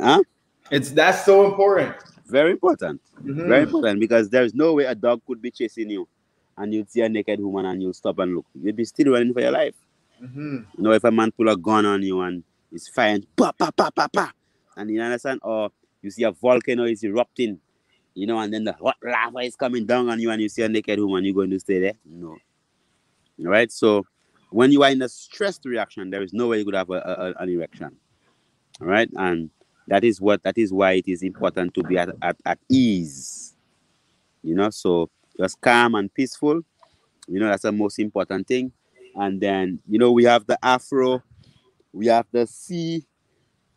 huh? 0.00 0.22
It's 0.70 0.90
that's 0.92 1.26
so 1.26 1.44
important. 1.44 1.94
Very 2.26 2.52
important. 2.52 3.02
Mhm. 3.22 3.48
Very 3.48 3.64
important 3.64 4.00
because 4.00 4.30
there 4.30 4.44
is 4.44 4.54
no 4.54 4.72
way 4.72 4.84
a 4.84 4.94
dog 4.94 5.20
could 5.26 5.42
be 5.42 5.50
chasing 5.50 5.90
you 5.90 6.08
and 6.58 6.74
you'd 6.74 6.90
see 6.90 7.00
a 7.00 7.08
naked 7.08 7.40
woman 7.40 7.66
and 7.66 7.82
you'll 7.82 7.92
stop 7.94 8.18
and 8.18 8.34
look. 8.36 8.46
You'd 8.60 8.76
be 8.76 8.84
still 8.84 9.12
running 9.12 9.32
for 9.32 9.40
your 9.40 9.52
life. 9.52 9.74
Mhm. 10.22 10.66
You 10.76 10.82
know, 10.84 10.92
if 10.92 11.04
a 11.04 11.10
man 11.10 11.32
pull 11.32 11.48
a 11.48 11.56
gun 11.56 11.84
on 11.86 12.02
you 12.02 12.20
and 12.20 12.42
is 12.70 12.88
firing, 12.88 13.26
pa, 13.36 13.52
pa, 13.52 13.70
pa, 13.70 13.90
pa, 13.90 14.08
pa, 14.08 14.32
and 14.76 14.90
you 14.90 15.00
understand? 15.00 15.40
Or 15.42 15.70
you 16.00 16.10
see 16.10 16.22
a 16.24 16.30
volcano 16.30 16.84
is 16.84 17.02
erupting, 17.04 17.58
you 18.14 18.26
know, 18.26 18.38
and 18.38 18.52
then 18.52 18.64
the 18.64 18.72
hot 18.72 18.96
lava 19.02 19.38
is 19.40 19.56
coming 19.56 19.84
down 19.86 20.08
on 20.08 20.20
you 20.20 20.30
and 20.30 20.40
you 20.40 20.48
see 20.48 20.62
a 20.62 20.68
naked 20.68 20.98
woman, 21.00 21.24
you're 21.24 21.34
going 21.34 21.50
to 21.50 21.60
stay 21.60 21.80
there? 21.80 21.94
No. 22.04 22.30
All 22.30 23.46
right? 23.46 23.70
So 23.72 24.06
when 24.50 24.70
you 24.70 24.82
are 24.84 24.90
in 24.90 25.02
a 25.02 25.08
stressed 25.08 25.64
reaction, 25.64 26.10
there 26.10 26.22
is 26.22 26.32
no 26.32 26.48
way 26.48 26.58
you 26.58 26.64
could 26.64 26.74
have 26.74 26.90
a- 26.90 27.34
a- 27.38 27.42
an 27.42 27.48
erection. 27.48 27.96
All 28.80 28.86
right? 28.86 29.10
And 29.16 29.50
that 29.88 30.04
is 30.04 30.20
what 30.20 30.42
that 30.44 30.56
is 30.58 30.72
why 30.72 30.92
it 30.92 31.08
is 31.08 31.22
important 31.22 31.74
to 31.74 31.82
be 31.82 31.98
at, 31.98 32.10
at, 32.22 32.36
at 32.46 32.58
ease. 32.68 33.54
You 34.42 34.54
know, 34.54 34.70
so 34.70 35.10
just 35.36 35.60
calm 35.60 35.94
and 35.94 36.12
peaceful. 36.12 36.62
You 37.28 37.40
know, 37.40 37.48
that's 37.48 37.62
the 37.62 37.72
most 37.72 37.98
important 37.98 38.46
thing. 38.46 38.72
And 39.14 39.40
then, 39.40 39.80
you 39.88 39.98
know, 39.98 40.12
we 40.12 40.24
have 40.24 40.46
the 40.46 40.58
afro, 40.62 41.22
we 41.92 42.06
have 42.06 42.26
the 42.32 42.46
C, 42.46 43.04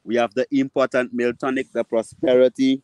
we 0.03 0.15
have 0.15 0.33
the 0.33 0.47
important 0.51 1.13
male 1.13 1.33
tonic, 1.33 1.71
the 1.71 1.83
prosperity. 1.83 2.81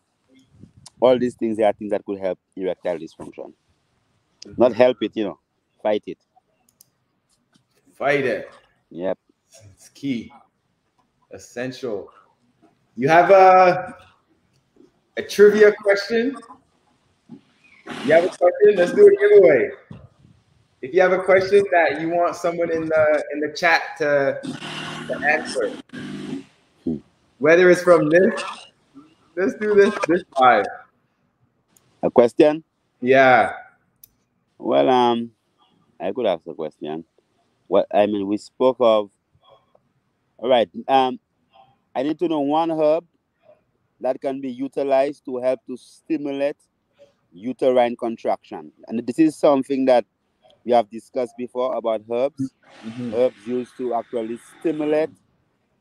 All 1.00 1.18
these 1.18 1.36
things 1.36 1.60
are 1.60 1.74
things 1.74 1.92
that 1.92 2.06
could 2.06 2.20
help 2.20 2.40
erectile 2.56 2.98
dysfunction. 2.98 3.54
Not 4.58 4.74
help 4.74 4.98
it, 5.02 5.12
you 5.16 5.26
know, 5.26 5.40
fight 5.82 6.04
it. 6.08 6.18
Fight 7.94 8.26
it. 8.26 8.50
Yep. 8.90 9.18
It's 9.74 9.90
key. 9.90 10.32
Essential. 11.32 12.10
You 12.96 13.08
have 13.08 13.30
a 13.32 13.96
a 15.18 15.22
trivia 15.22 15.72
question? 15.74 16.36
You 18.06 18.14
have 18.14 18.24
a 18.26 18.30
question? 18.30 18.76
Let's 18.76 18.94
do 18.94 19.08
a 19.08 19.16
giveaway. 19.16 19.70
If 20.82 20.94
you 20.94 21.02
have 21.02 21.12
a 21.12 21.22
question 21.22 21.64
that 21.72 22.02
you 22.02 22.10
want 22.10 22.36
someone 22.36 22.72
in 22.72 22.86
the 22.86 23.24
in 23.34 23.40
the 23.40 23.54
chat 23.54 23.82
to, 24.00 24.42
to 25.08 25.20
answer, 25.28 25.72
whether 27.38 27.70
it's 27.70 27.84
from 27.84 28.10
this, 28.10 28.42
let's 29.36 29.54
do 29.56 29.76
this 29.76 29.94
this 30.08 30.24
live. 30.40 30.66
A 32.02 32.10
question? 32.10 32.64
Yeah. 33.00 33.54
Well, 34.58 34.90
um, 34.90 35.32
I 36.00 36.12
could 36.12 36.26
ask 36.26 36.42
a 36.48 36.56
question. 36.56 37.06
What 37.68 37.86
I 37.94 38.08
mean, 38.08 38.26
we 38.26 38.38
spoke 38.38 38.78
of. 38.80 39.12
All 40.38 40.50
right. 40.50 40.70
Um, 40.88 41.20
I 41.94 42.02
need 42.02 42.18
to 42.18 42.28
know 42.28 42.40
one 42.40 42.72
herb 42.72 43.06
that 44.00 44.20
can 44.20 44.42
be 44.42 44.52
utilized 44.52 45.24
to 45.26 45.38
help 45.38 45.60
to 45.68 45.78
stimulate 45.78 46.58
uterine 47.32 47.96
contraction, 47.96 48.72
and 48.88 49.06
this 49.06 49.20
is 49.20 49.36
something 49.36 49.86
that 49.86 50.06
we 50.66 50.72
have 50.72 50.90
discussed 50.90 51.36
before 51.38 51.76
about 51.76 52.02
herbs. 52.12 52.54
Mhm. 52.86 53.14
Herbs 53.14 53.48
used 53.48 53.76
to 53.78 53.94
actually 53.94 54.38
stimulate 54.60 55.10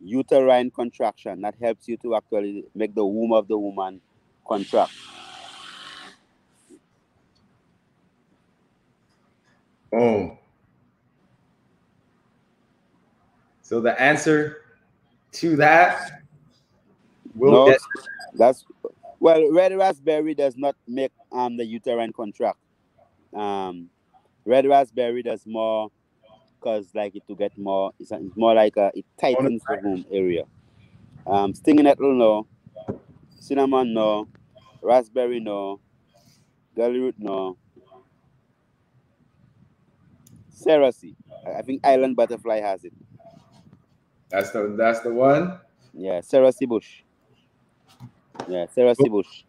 uterine 0.00 0.70
contraction. 0.70 1.42
That 1.42 1.54
helps 1.60 1.88
you 1.88 1.96
to 1.98 2.16
actually 2.16 2.64
make 2.74 2.94
the 2.94 3.04
womb 3.04 3.32
of 3.32 3.48
the 3.48 3.58
woman 3.58 4.00
contract. 4.46 4.92
Boom. 9.90 10.38
So 13.62 13.80
the 13.80 14.00
answer 14.00 14.64
to 15.32 15.56
that 15.56 16.22
will 17.34 17.52
No, 17.52 17.66
get 17.66 17.80
That's 18.34 18.64
well, 19.20 19.52
red 19.52 19.76
raspberry 19.76 20.34
does 20.34 20.56
not 20.56 20.74
make 20.88 21.12
um 21.30 21.56
the 21.56 21.64
uterine 21.64 22.12
contract. 22.12 22.58
Um, 23.34 23.90
red 24.44 24.66
raspberry 24.66 25.22
does 25.22 25.44
more 25.46 25.90
because 26.58 26.88
like 26.94 27.14
it 27.14 27.22
to 27.28 27.36
get 27.36 27.56
more. 27.56 27.92
It's, 28.00 28.10
it's 28.10 28.36
more 28.36 28.54
like 28.54 28.76
a, 28.76 28.90
it 28.94 29.04
tightens 29.20 29.62
the 29.68 29.78
womb 29.82 30.04
area. 30.10 30.44
Um, 31.26 31.54
stinging 31.54 31.84
nettle 31.84 32.14
no, 32.14 32.46
cinnamon 33.38 33.92
no, 33.92 34.26
raspberry 34.82 35.38
no, 35.38 35.80
gully 36.74 36.98
root 36.98 37.16
no. 37.18 37.56
Cerasee. 40.50 41.14
I 41.46 41.58
I 41.58 41.62
think 41.62 41.86
island 41.86 42.16
butterfly 42.16 42.60
has 42.60 42.84
it. 42.84 42.92
that's 44.30 44.50
the 44.50 44.74
that's 44.76 45.00
the 45.00 45.12
one. 45.12 45.58
Yeah, 45.92 46.20
Cerasee 46.20 46.68
bush. 46.68 47.02
Yeah, 48.50 48.66
Cerasee 48.66 49.08
bush. 49.10 49.44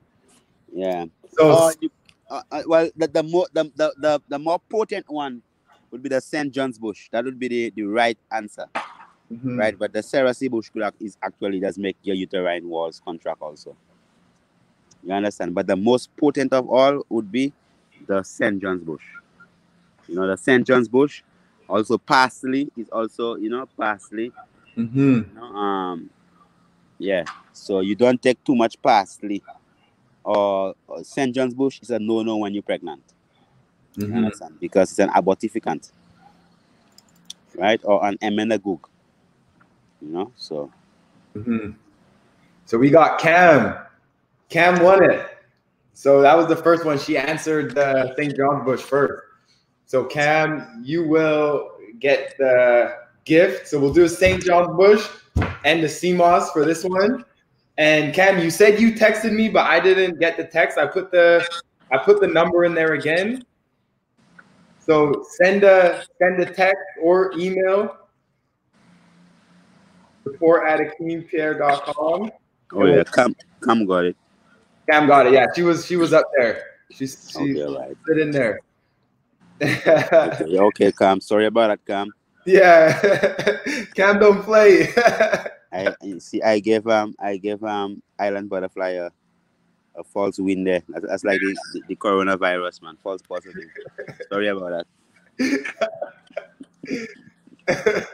Yeah. 0.74 1.06
So 1.34 1.52
Oh, 1.52 1.74
you, 1.82 1.90
uh, 2.30 2.42
uh, 2.52 2.62
well, 2.68 2.90
the 2.96 3.08
the 3.08 3.24
more 3.24 3.48
the, 3.52 3.64
the, 3.76 3.94
the, 3.98 4.22
the 4.30 4.40
more 4.40 4.60
potent 4.70 5.06
one 5.10 5.42
would 5.90 6.04
be 6.04 6.10
the 6.10 6.22
St. 6.22 6.52
John's 6.54 6.78
bush. 6.78 7.10
That 7.12 7.26
would 7.26 7.40
be 7.40 7.48
the, 7.48 7.70
the 7.76 7.84
right 7.84 8.18
answer, 8.32 8.68
Mhm. 9.32 9.58
right? 9.58 9.78
But 9.78 9.92
the 9.92 10.00
Cerasee 10.00 10.50
bush 10.50 10.70
could 10.70 10.84
is 11.00 11.18
actually 11.24 11.60
does 11.60 11.78
make 11.78 11.98
your 12.04 12.16
uterine 12.16 12.70
walls 12.70 13.02
contract 13.04 13.42
also. 13.42 13.76
You 15.04 15.14
understand? 15.14 15.56
But 15.56 15.66
the 15.68 15.76
most 15.76 16.16
potent 16.16 16.54
of 16.54 16.70
all 16.70 17.04
would 17.10 17.32
be 17.32 17.52
the 18.08 18.22
St. 18.24 18.62
John's 18.62 18.84
bush. 18.84 19.04
You 20.08 20.16
know, 20.16 20.28
the 20.28 20.38
St. 20.38 20.66
John's 20.66 20.88
bush. 20.88 21.24
Also, 21.68 21.98
parsley 21.98 22.70
is 22.78 22.90
also 22.90 23.36
you 23.36 23.50
know 23.50 23.66
parsley. 23.78 24.32
Mhm. 24.78 25.28
You 25.28 25.34
know, 25.36 25.44
um, 25.44 26.10
yeah. 27.02 27.24
So 27.54 27.80
you 27.82 27.96
don't 27.96 28.22
take 28.22 28.44
too 28.44 28.56
much 28.56 28.82
parsley. 28.82 29.44
Or, 30.24 30.76
or 30.88 31.04
St. 31.04 31.34
John's 31.34 31.54
bush 31.54 31.80
is 31.82 31.90
a 31.90 32.00
no-no 32.00 32.38
when 32.38 32.54
you're 32.54 32.64
pregnant. 32.64 33.02
You 33.96 34.08
Mhm. 34.08 34.18
understand? 34.18 34.60
Because 34.60 34.92
it's 34.92 35.00
an 35.00 35.10
abortificant, 35.10 35.92
right? 37.56 37.82
Or 37.84 38.06
an 38.06 38.18
emmenagogue. 38.20 38.86
You 40.02 40.08
know, 40.08 40.32
so 40.38 40.72
Mhm. 41.36 41.76
So 42.66 42.78
we 42.78 42.90
got 42.90 43.20
Cam. 43.20 43.76
Cam 44.50 44.82
won 44.84 45.04
it. 45.04 45.26
So 45.94 46.22
that 46.22 46.38
was 46.38 46.48
the 46.48 46.56
first 46.56 46.86
one. 46.86 46.98
She 46.98 47.18
answered 47.18 47.76
the 47.76 48.14
St. 48.16 48.36
John's 48.36 48.64
Bush 48.64 48.82
first. 48.82 49.24
So 49.86 50.06
Cam, 50.06 50.82
you 50.84 51.08
will 51.08 51.72
get 52.00 52.36
the 52.38 52.96
gift. 53.26 53.68
So 53.68 53.80
we'll 53.80 53.94
do 53.94 54.08
St. 54.08 54.42
John's 54.44 54.76
Bush 54.78 55.08
and 55.66 55.84
the 55.84 55.90
sea 55.90 56.14
moss 56.14 56.52
for 56.52 56.66
this 56.66 56.84
one. 56.84 57.26
And 57.78 58.14
Cam, 58.14 58.40
you 58.40 58.52
said 58.52 58.80
you 58.80 58.94
texted 58.94 59.34
me, 59.34 59.50
but 59.50 59.66
I 59.66 59.80
didn't 59.80 60.20
get 60.20 60.38
the 60.38 60.44
text. 60.44 60.78
I 60.78 60.86
put 60.86 61.12
the 61.12 61.48
I 61.92 61.98
put 61.98 62.22
the 62.22 62.28
number 62.28 62.66
in 62.66 62.74
there 62.74 62.94
again. 62.94 63.44
So 64.80 65.26
send 65.42 65.64
a 65.64 66.04
send 66.20 66.40
a 66.40 66.46
text 66.46 66.84
or 67.02 67.34
email 67.38 67.98
support 70.24 70.68
at 70.68 70.80
akeempierre.com. 70.80 72.32
oh 72.74 72.86
yeah, 72.86 73.04
come 73.04 73.36
come 73.60 73.86
got 73.86 74.06
it. 74.06 74.16
Cam 74.90 75.08
got 75.08 75.28
it. 75.28 75.34
Yeah, 75.34 75.48
she 75.56 75.64
was 75.64 75.86
she 75.86 75.96
was 75.96 76.14
up 76.14 76.26
there. 76.38 76.64
She's 76.92 77.32
she 77.32 77.62
Okay, 77.62 77.78
right. 77.78 78.20
in 78.20 78.32
there. 78.32 78.60
Okay, 79.62 80.58
okay, 80.58 80.92
Cam. 80.92 81.22
Sorry 81.22 81.46
about 81.46 81.68
that, 81.68 81.86
Cam. 81.86 82.12
Yeah, 82.46 83.00
Cam 83.96 84.20
don't 84.20 84.42
play. 84.44 84.94
I 85.72 85.94
see. 86.20 86.42
I 86.42 86.60
gave 86.60 86.88
um 86.88 87.16
I 87.20 87.38
gave 87.38 87.64
um 87.64 88.02
Island 88.20 88.50
Butterfly 88.50 88.90
a, 88.90 89.10
a 89.96 90.04
false 90.04 90.40
win 90.40 90.64
there. 90.64 90.84
That's, 90.90 91.06
that's 91.06 91.24
like 91.24 91.40
the, 91.40 91.58
the, 91.74 91.82
the 91.90 91.96
coronavirus, 91.96 92.82
man. 92.82 92.98
False 93.02 93.22
positive. 93.22 93.70
Sorry 94.30 94.48
about 94.48 94.86
that. 94.86 94.88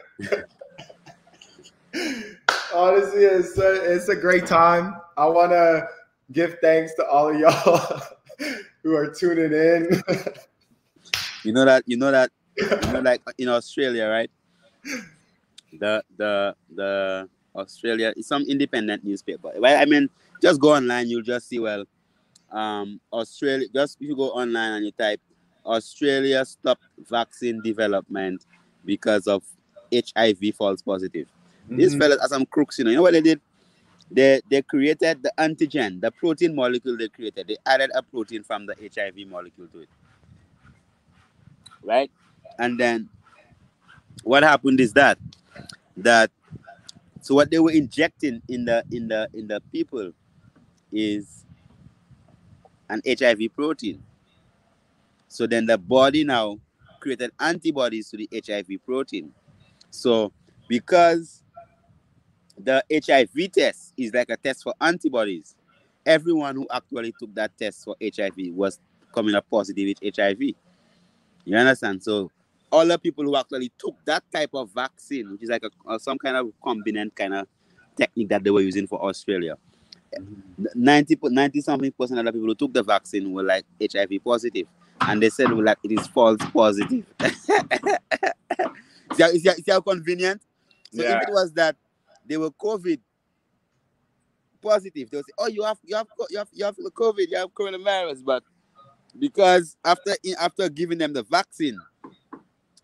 Honestly, 2.74 3.24
it's 3.24 3.58
a, 3.58 3.94
it's 3.94 4.10
a 4.10 4.16
great 4.16 4.46
time. 4.46 4.96
I 5.18 5.26
want 5.26 5.52
to 5.52 5.88
give 6.32 6.58
thanks 6.62 6.94
to 6.96 7.06
all 7.08 7.30
of 7.30 7.40
y'all 7.40 8.02
who 8.84 8.96
are 8.96 9.10
tuning 9.10 9.52
in. 9.52 10.04
You 11.44 11.54
know 11.54 11.66
that 11.66 11.84
you 11.88 11.98
know 11.98 12.12
that 12.12 12.32
you 12.58 12.92
know 12.94 13.00
like 13.02 13.22
in 13.38 13.50
Australia, 13.50 14.08
right? 14.08 14.32
The 15.80 16.04
the 16.18 16.56
the 16.76 17.30
Australia 17.56 18.14
is 18.16 18.28
some 18.28 18.44
independent 18.44 19.04
newspaper. 19.04 19.52
Well, 19.58 19.80
I 19.80 19.86
mean, 19.86 20.10
just 20.42 20.60
go 20.60 20.74
online, 20.76 21.08
you'll 21.10 21.24
just 21.24 21.50
see 21.50 21.60
well, 21.60 21.86
um, 22.52 23.00
Australia. 23.12 23.68
Just 23.74 23.98
if 24.02 24.08
you 24.08 24.16
go 24.16 24.30
online 24.32 24.74
and 24.74 24.86
you 24.86 24.92
type 24.92 25.22
Australia 25.66 26.46
stop 26.46 26.80
vaccine 27.10 27.62
development 27.62 28.46
because 28.86 29.28
of 29.28 29.44
HIV 29.92 30.52
false 30.58 30.82
positive. 30.82 31.28
These 31.70 31.96
Mhm. 31.96 32.00
fellas 32.00 32.20
are 32.20 32.30
some 32.30 32.46
crooks, 32.46 32.80
you 32.80 32.86
know. 32.86 32.92
You 32.92 32.98
know 32.98 33.04
what 33.04 33.14
they 33.14 33.22
did? 33.22 33.42
They 34.10 34.42
they 34.50 34.62
created 34.62 35.22
the 35.22 35.34
antigen, 35.38 36.00
the 36.00 36.12
protein 36.12 36.56
molecule 36.56 36.96
they 36.96 37.10
created. 37.10 37.48
They 37.48 37.58
added 37.66 37.92
a 37.94 38.02
protein 38.02 38.44
from 38.44 38.66
the 38.66 38.76
HIV 38.82 39.26
molecule 39.26 39.68
to 39.74 39.80
it. 39.82 39.90
Right? 41.84 42.10
And 42.60 42.80
then 42.80 43.10
what 44.24 44.44
happened 44.44 44.80
is 44.80 44.94
that 44.94 45.18
that 45.98 46.32
so 47.22 47.36
what 47.36 47.52
they 47.52 47.60
were 47.60 47.72
injecting 47.72 48.42
in 48.48 48.66
the 48.66 48.84
in 48.92 49.08
the 49.08 49.30
in 49.34 49.48
the 49.48 49.62
people 49.72 50.12
is 50.92 51.46
an 52.90 53.02
HIV 53.06 53.40
protein. 53.56 54.02
So 55.28 55.46
then 55.46 55.66
the 55.66 55.78
body 55.78 56.24
now 56.24 56.60
created 57.00 57.32
antibodies 57.40 58.10
to 58.10 58.18
the 58.18 58.30
HIV 58.34 58.80
protein. 58.86 59.34
So 59.90 60.32
because 60.68 61.44
the 62.58 62.84
HIV 62.92 63.52
test 63.52 63.94
is 63.98 64.14
like 64.14 64.30
a 64.30 64.38
test 64.38 64.64
for 64.64 64.74
antibodies, 64.82 65.56
everyone 66.06 66.56
who 66.56 66.68
actually 66.72 67.14
took 67.20 67.34
that 67.36 67.58
test 67.58 67.84
for 67.84 67.96
HIV 68.02 68.36
was 68.54 68.80
coming 69.14 69.36
up 69.36 69.46
positive 69.50 69.96
with 70.02 70.16
HIV. 70.16 70.42
You 71.46 71.58
understand? 71.58 72.04
So 72.04 72.32
all 72.72 72.86
the 72.86 72.98
people 72.98 73.24
who 73.24 73.36
actually 73.36 73.72
took 73.78 73.96
that 74.06 74.24
type 74.32 74.50
of 74.54 74.70
vaccine, 74.74 75.32
which 75.32 75.44
is 75.44 75.50
like 75.50 75.64
a, 75.64 75.70
uh, 75.90 75.98
some 75.98 76.18
kind 76.18 76.36
of 76.38 76.52
combinant 76.64 77.16
kind 77.16 77.34
of 77.34 77.48
technique 77.96 78.30
that 78.30 78.44
they 78.44 78.52
were 78.52 78.62
using 78.62 78.88
for 78.88 79.04
Australia, 79.04 79.56
90 80.76 81.18
90 81.22 81.62
something 81.62 81.92
percent 81.92 82.20
of 82.20 82.26
the 82.26 82.32
people 82.34 82.48
who 82.48 82.56
took 82.56 82.74
the 82.74 82.84
vaccine 82.84 83.32
were 83.32 83.44
like 83.44 83.66
HIV 83.82 84.24
positive, 84.24 84.68
and 85.02 85.22
they 85.22 85.30
said 85.30 85.52
like 85.52 85.78
it 85.84 85.92
is 86.00 86.08
false 86.08 86.40
positive. 86.54 87.06
see, 87.30 89.24
how, 89.24 89.30
see, 89.32 89.48
how, 89.48 89.54
see 89.54 89.72
how 89.72 89.82
convenient? 89.82 90.42
So 90.92 91.04
Yeah. 91.04 91.18
if 91.18 91.28
it 91.28 91.32
was 91.32 91.54
that 91.54 91.76
they 92.26 92.38
were 92.38 92.52
COVID 92.52 93.00
positive, 94.62 95.10
they'll 95.10 95.24
say, 95.24 95.34
"Oh, 95.38 95.48
you 95.48 95.64
have 95.64 95.78
you 95.84 95.96
have 95.96 96.08
you 96.30 96.38
have 96.38 96.50
you 96.52 96.66
have 96.66 96.76
COVID, 96.76 97.26
you 97.30 97.38
have 97.38 97.54
coronavirus," 97.54 98.24
but 98.26 98.44
because 99.20 99.76
after 99.86 100.16
after 100.40 100.70
giving 100.70 100.98
them 100.98 101.14
the 101.14 101.24
vaccine, 101.24 101.80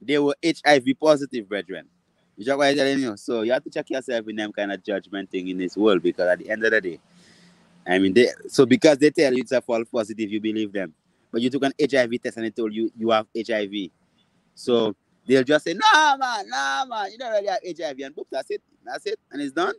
they 0.06 0.20
were 0.20 0.36
HIV 0.43 0.86
positive, 0.99 1.47
brethren. 1.47 1.88
You 2.36 2.58
what 2.58 2.68
I'm 2.68 2.76
telling 2.76 2.99
you. 2.99 3.16
So 3.18 3.41
you 3.43 3.51
have 3.51 3.64
to 3.64 3.70
check 3.70 3.89
yourself 3.89 4.28
in 4.28 4.36
them 4.36 4.51
kind 4.51 4.72
of 4.72 4.84
judgment 4.84 5.30
thing 5.30 5.49
in 5.49 5.58
this 5.58 5.78
world 5.78 6.01
because 6.01 6.28
at 6.28 6.39
the 6.39 6.49
end 6.49 6.64
of 6.64 6.72
the 6.72 6.82
day, 6.82 6.99
I 7.86 7.99
mean, 7.99 8.14
they 8.14 8.30
so 8.47 8.66
because 8.66 8.97
they 8.97 9.12
tell 9.12 9.34
you 9.34 9.41
it's 9.41 9.51
a 9.51 9.62
false 9.62 9.88
positive, 9.89 10.32
you 10.32 10.41
believe 10.41 10.72
them. 10.72 10.93
But 11.32 11.41
you 11.41 11.49
took 11.49 11.64
an 11.64 11.74
HIV 11.80 12.22
test 12.22 12.38
and 12.38 12.45
they 12.45 12.51
told 12.51 12.74
you 12.74 12.91
you 12.97 13.10
have 13.12 13.28
HIV. 13.36 13.89
So 14.56 14.95
they'll 15.26 15.43
just 15.43 15.66
say, 15.66 15.74
nah, 15.74 16.18
man, 16.18 16.47
nah, 16.47 16.86
man, 16.86 17.12
you 17.12 17.18
don't 17.18 17.32
really 17.32 17.47
have 17.47 17.60
HIV. 17.64 17.99
And 17.99 18.16
boop, 18.16 18.26
that's 18.32 18.49
it. 18.51 18.62
That's 18.86 19.06
it. 19.06 19.20
And 19.32 19.41
it's 19.41 19.51
done. 19.51 19.74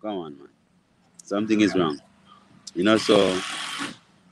Come 0.00 0.16
on, 0.16 0.38
man. 0.38 0.48
Something 1.22 1.60
is 1.60 1.74
wrong. 1.76 2.00
You 2.74 2.84
know, 2.84 2.96
so 2.96 3.16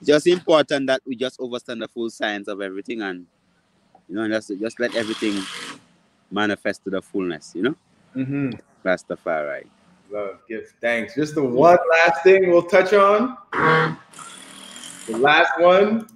it's 0.01 0.07
just 0.07 0.27
important 0.27 0.87
that 0.87 1.03
we 1.05 1.17
just 1.17 1.41
understand 1.41 1.83
the 1.83 1.89
full 1.89 2.11
science 2.11 2.49
of 2.49 2.61
everything 2.61 3.03
and 3.03 3.27
you 4.09 4.17
know, 4.17 4.29
just 4.29 4.53
just 4.59 4.81
let 4.81 4.95
everything 4.95 5.43
manifest 6.31 6.85
to 6.85 6.91
the 6.91 7.03
fullness, 7.03 7.53
you 7.55 7.63
know? 7.63 7.75
Mm-hmm. 8.17 8.51
Rastafari. 8.87 9.67
Love, 10.11 10.39
give 10.49 10.65
thanks. 10.81 11.15
Just 11.15 11.35
the 11.35 11.43
one 11.43 11.77
last 11.91 12.23
thing 12.23 12.51
we'll 12.51 12.63
touch 12.63 12.93
on. 12.93 13.37
The 13.53 15.17
last 15.17 15.53
one. 15.61 16.09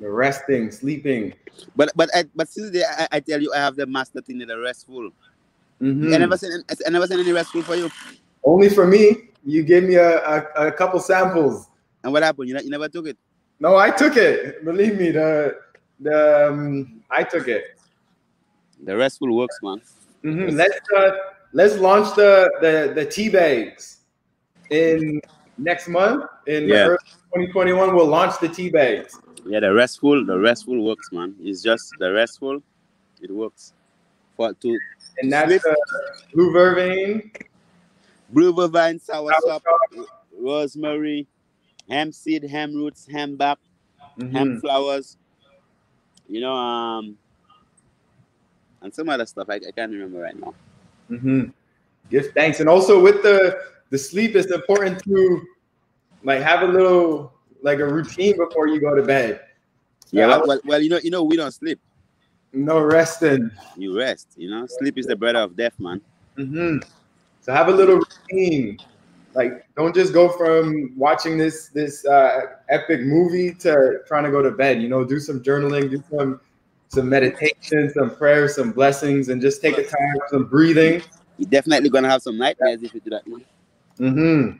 The 0.00 0.10
resting, 0.10 0.70
sleeping. 0.70 1.32
But 1.74 1.92
but 1.96 2.10
I, 2.14 2.24
but 2.34 2.48
since 2.48 2.70
they, 2.70 2.84
I, 2.84 3.08
I 3.12 3.20
tell 3.20 3.40
you 3.40 3.52
I 3.54 3.58
have 3.58 3.76
the 3.76 3.86
master 3.86 4.20
thing 4.20 4.40
in 4.40 4.48
the 4.48 4.58
restful. 4.58 5.10
Mhm. 5.80 6.14
I 6.14 6.18
never 6.18 6.36
seen 6.36 6.62
I 6.86 6.90
never 6.90 7.06
seen 7.06 7.20
any 7.20 7.32
restful 7.32 7.62
for 7.62 7.76
you. 7.76 7.90
Only 8.44 8.68
for 8.68 8.86
me. 8.86 9.30
You 9.44 9.62
gave 9.62 9.84
me 9.84 9.94
a, 9.94 10.18
a, 10.18 10.68
a 10.68 10.72
couple 10.72 10.98
samples. 11.00 11.68
And 12.02 12.12
what 12.12 12.22
happened? 12.22 12.48
You, 12.48 12.58
you 12.58 12.70
never 12.70 12.88
took 12.88 13.06
it. 13.06 13.16
No, 13.60 13.76
I 13.76 13.90
took 13.90 14.16
it. 14.16 14.64
Believe 14.64 14.98
me, 14.98 15.10
the 15.10 15.56
the 16.00 16.48
um, 16.50 17.02
I 17.10 17.22
took 17.22 17.48
it. 17.48 17.78
The 18.84 18.96
restful 18.96 19.34
works, 19.34 19.58
man. 19.62 19.80
Mhm. 20.24 20.52
Let's 20.56 20.78
uh, 20.96 21.10
let's 21.52 21.76
launch 21.78 22.14
the 22.16 22.50
the 22.60 22.92
the 22.94 23.04
tea 23.06 23.28
bags 23.30 24.00
in 24.70 25.20
next 25.58 25.88
month 25.88 26.24
in 26.46 26.68
Yeah. 26.68 26.88
early 26.88 26.98
2021. 27.34 27.94
We'll 27.94 28.06
launch 28.06 28.38
the 28.40 28.48
tea 28.48 28.70
bags. 28.70 29.18
Yeah, 29.46 29.60
the 29.60 29.72
restful, 29.72 30.24
the 30.26 30.38
restful 30.38 30.82
works, 30.82 31.12
man. 31.12 31.36
It's 31.40 31.62
just 31.62 31.94
the 31.98 32.12
restful, 32.12 32.60
it 33.22 33.30
works. 33.30 33.72
For 34.36 34.52
to 34.52 34.78
And 35.18 35.32
that's 35.32 35.64
uh, 35.64 35.74
blue 36.34 36.52
vervain, 36.52 37.32
blue 38.28 38.52
vervine, 38.52 39.00
sour 39.00 39.32
Sour 39.40 39.60
rosemary, 40.38 41.26
hemp 41.88 42.14
seed, 42.14 42.44
hemp 42.44 42.74
roots, 42.74 43.06
hemp 43.10 43.38
bark, 43.38 43.58
Mhm. 44.18 44.32
hemp 44.32 44.60
flowers. 44.60 45.16
You 46.28 46.40
know, 46.40 46.54
um, 46.54 47.16
and 48.82 48.94
some 48.94 49.08
other 49.08 49.26
stuff 49.26 49.48
I, 49.48 49.54
I 49.54 49.70
can't 49.74 49.92
remember 49.92 50.18
right 50.18 50.38
now. 50.38 50.54
Mm-hmm. 51.10 51.44
Give 52.10 52.32
thanks, 52.32 52.60
and 52.60 52.68
also 52.68 53.00
with 53.00 53.22
the 53.22 53.58
the 53.90 53.98
sleep, 53.98 54.34
it's 54.34 54.50
important 54.52 55.02
to 55.04 55.42
like 56.24 56.42
have 56.42 56.62
a 56.62 56.66
little 56.66 57.32
like 57.62 57.78
a 57.78 57.86
routine 57.86 58.36
before 58.36 58.66
you 58.68 58.80
go 58.80 58.94
to 58.94 59.02
bed. 59.02 59.40
Yeah, 60.10 60.26
well, 60.26 60.44
well, 60.46 60.60
well, 60.64 60.80
you 60.80 60.88
know, 60.88 60.98
you 61.02 61.10
know, 61.10 61.24
we 61.24 61.36
don't 61.36 61.52
sleep. 61.52 61.80
No 62.52 62.80
resting. 62.80 63.50
You 63.76 63.96
rest. 63.98 64.28
You 64.36 64.50
know, 64.50 64.66
sleep 64.66 64.98
is 64.98 65.06
the 65.06 65.16
brother 65.16 65.40
of 65.40 65.56
death, 65.56 65.78
man. 65.78 66.00
Mm-hmm. 66.38 66.88
So 67.40 67.52
have 67.52 67.68
a 67.68 67.72
little 67.72 67.98
routine. 67.98 68.78
Like, 69.36 69.68
don't 69.76 69.94
just 69.94 70.14
go 70.14 70.30
from 70.30 70.94
watching 70.96 71.36
this 71.36 71.68
this 71.68 72.06
uh, 72.06 72.40
epic 72.70 73.02
movie 73.02 73.52
to 73.56 73.98
trying 74.06 74.24
to 74.24 74.30
go 74.30 74.40
to 74.40 74.50
bed. 74.50 74.80
You 74.80 74.88
know, 74.88 75.04
do 75.04 75.20
some 75.20 75.42
journaling, 75.42 75.90
do 75.90 76.02
some 76.10 76.40
some 76.88 77.06
meditation, 77.10 77.92
some 77.94 78.16
prayers, 78.16 78.56
some 78.56 78.72
blessings, 78.72 79.28
and 79.28 79.42
just 79.42 79.60
take 79.60 79.76
a 79.76 79.84
time 79.84 80.14
some 80.30 80.46
breathing. 80.46 81.02
You're 81.36 81.50
definitely 81.50 81.90
gonna 81.90 82.08
have 82.08 82.22
some 82.22 82.38
nightmares 82.38 82.82
if 82.82 82.94
you 82.94 83.00
do 83.00 83.10
that, 83.10 83.26
man. 83.26 83.44
hmm 83.98 84.56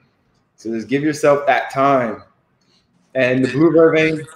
So 0.56 0.70
just 0.70 0.88
give 0.88 1.02
yourself 1.02 1.46
that 1.46 1.70
time. 1.70 2.22
And 3.14 3.42
the 3.42 3.50
blue 3.50 3.70
vervain, 3.70 4.26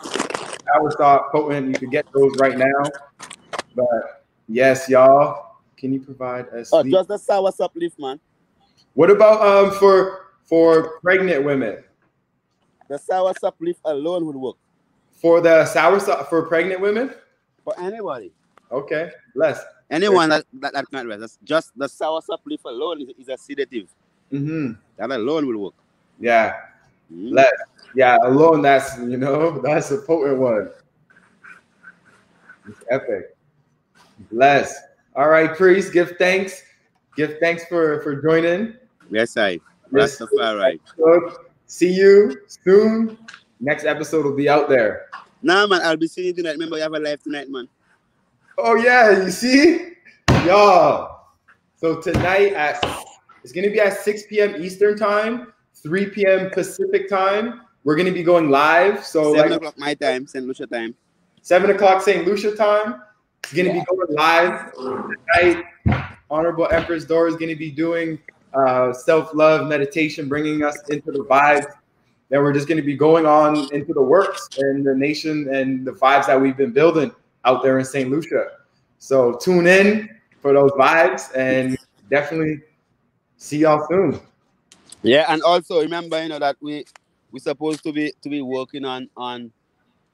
soursop 0.75 1.33
potent. 1.33 1.69
You 1.69 1.75
can 1.75 1.91
get 1.91 2.07
those 2.15 2.33
right 2.39 2.57
now. 2.57 2.91
But 3.75 4.25
yes, 4.49 4.89
y'all, 4.89 5.57
can 5.77 5.93
you 5.93 6.01
provide 6.01 6.49
us? 6.49 6.71
Oh, 6.73 6.83
just 6.83 7.09
the 7.09 7.19
sour 7.19 7.53
leaf, 7.75 7.93
man. 7.99 8.19
What 8.95 9.11
about 9.11 9.43
um 9.43 9.71
for 9.79 10.30
for 10.51 10.99
pregnant 11.01 11.45
women? 11.45 11.79
The 12.89 12.99
sour 12.99 13.33
sop 13.41 13.55
leaf 13.61 13.77
alone 13.85 14.27
would 14.27 14.35
work 14.37 14.57
For 15.13 15.41
the 15.41 15.63
soursop 15.65 16.29
for 16.29 16.43
pregnant 16.47 16.81
women? 16.81 17.15
for 17.65 17.73
anybody. 17.79 18.33
Okay, 18.73 19.11
bless. 19.35 19.63
Anyone 19.91 20.29
that, 20.31 20.45
that, 20.55 20.73
that 20.73 20.85
can't 20.91 21.07
rest. 21.09 21.21
That's 21.21 21.39
just 21.45 21.71
the 21.79 21.87
soursop 21.87 22.41
leaf 22.47 22.65
alone 22.65 23.01
is, 23.03 23.09
is 23.19 23.29
a 23.29 23.39
sedative. 23.39 23.87
Mm-hmm. 24.33 24.73
That 24.97 25.11
alone 25.13 25.47
will 25.47 25.59
work. 25.59 25.75
Yeah, 26.19 26.55
Mm. 27.13 27.31
bless. 27.31 27.53
Yeah, 27.95 28.19
alone. 28.23 28.63
That's 28.63 28.97
you 28.99 29.17
know 29.17 29.61
that's 29.65 29.91
a 29.91 29.99
potent 30.03 30.39
one. 30.39 30.71
It's 32.69 32.83
epic. 32.91 33.37
Bless. 34.31 34.77
All 35.17 35.29
right, 35.29 35.57
priest. 35.57 35.93
Give 35.93 36.13
thanks. 36.19 36.63
Give 37.17 37.35
thanks 37.41 37.65
for 37.67 38.01
for 38.03 38.23
joining. 38.23 38.75
Yes, 39.11 39.37
I. 39.37 39.59
Rastafari. 39.93 40.81
See 41.67 41.93
you 41.93 42.37
soon. 42.47 43.19
Next 43.61 43.85
episode 43.85 44.25
will 44.25 44.37
be 44.37 44.49
out 44.49 44.69
there. 44.69 45.07
Nah, 45.43 45.67
man, 45.67 45.81
I'll 45.83 45.97
be 45.97 46.07
seeing 46.07 46.29
you 46.29 46.33
tonight. 46.35 46.53
Remember, 46.53 46.77
you 46.77 46.83
have 46.83 46.93
a 46.95 46.99
live 46.99 47.23
tonight, 47.23 47.49
man. 47.49 47.69
Oh 48.59 48.75
yeah, 48.75 49.23
you 49.25 49.31
see, 49.31 49.93
y'all. 50.45 51.29
So 51.77 52.01
tonight 52.01 52.53
at 52.53 52.85
it's 53.43 53.53
gonna 53.53 53.71
be 53.71 53.81
at 53.81 53.99
6 53.99 54.23
p.m. 54.29 54.63
Eastern 54.63 54.99
time, 54.99 55.53
3 55.75 56.11
p.m. 56.11 56.51
Pacific 56.51 57.09
time. 57.09 57.63
We're 57.85 57.97
gonna 57.97 58.13
be 58.13 58.23
going 58.23 58.51
live. 58.51 59.05
So 59.05 59.35
Seven 59.35 59.51
like 59.53 59.57
o'clock 59.59 59.79
my 59.79 59.95
time, 59.95 60.27
St. 60.27 60.45
Lucia 60.45 60.67
time. 60.67 60.95
seven 61.41 61.71
o'clock 61.71 62.03
St. 62.03 62.27
Lucia 62.27 62.55
time. 62.55 63.01
It's 63.45 63.55
gonna 63.55 63.73
be 63.73 63.83
going 63.89 64.15
live 64.15 64.73
tonight. 64.75 65.65
Honorable 66.31 66.69
Empress 66.71 67.05
Dora 67.07 67.31
is 67.31 67.37
gonna 67.37 67.57
be 67.57 67.71
doing 67.71 68.19
uh, 68.55 68.93
self-love 68.93 69.69
meditation, 69.69 70.29
bringing 70.29 70.63
us 70.63 70.79
into 70.89 71.13
the 71.13 71.25
vibes. 71.25 71.67
Then 72.29 72.43
we're 72.43 72.53
just 72.53 72.69
gonna 72.69 72.83
be 72.83 72.97
going 72.97 73.27
on 73.27 73.73
into 73.73 73.93
the 73.93 74.03
works 74.03 74.49
and 74.59 74.85
the 74.85 74.95
nation 74.95 75.53
and 75.53 75.85
the 75.85 75.93
vibes 75.93 76.27
that 76.27 76.41
we've 76.41 76.57
been 76.57 76.73
building 76.73 77.13
out 77.45 77.63
there 77.63 77.79
in 77.79 77.85
St. 77.85 78.11
Lucia. 78.11 78.51
So 78.99 79.33
tune 79.35 79.67
in 79.67 80.09
for 80.41 80.53
those 80.53 80.71
vibes 80.73 81.35
and 81.35 81.77
definitely 82.11 82.61
see 83.37 83.59
y'all 83.59 83.87
soon. 83.89 84.21
Yeah, 85.03 85.25
and 85.29 85.43
also 85.43 85.81
remember, 85.81 86.23
you 86.23 86.29
know, 86.29 86.39
that 86.39 86.57
we 86.61 86.85
we 87.31 87.41
supposed 87.41 87.83
to 87.85 87.93
be 87.93 88.13
to 88.23 88.29
be 88.29 88.43
working 88.43 88.85
on 88.85 89.09
on 89.17 89.51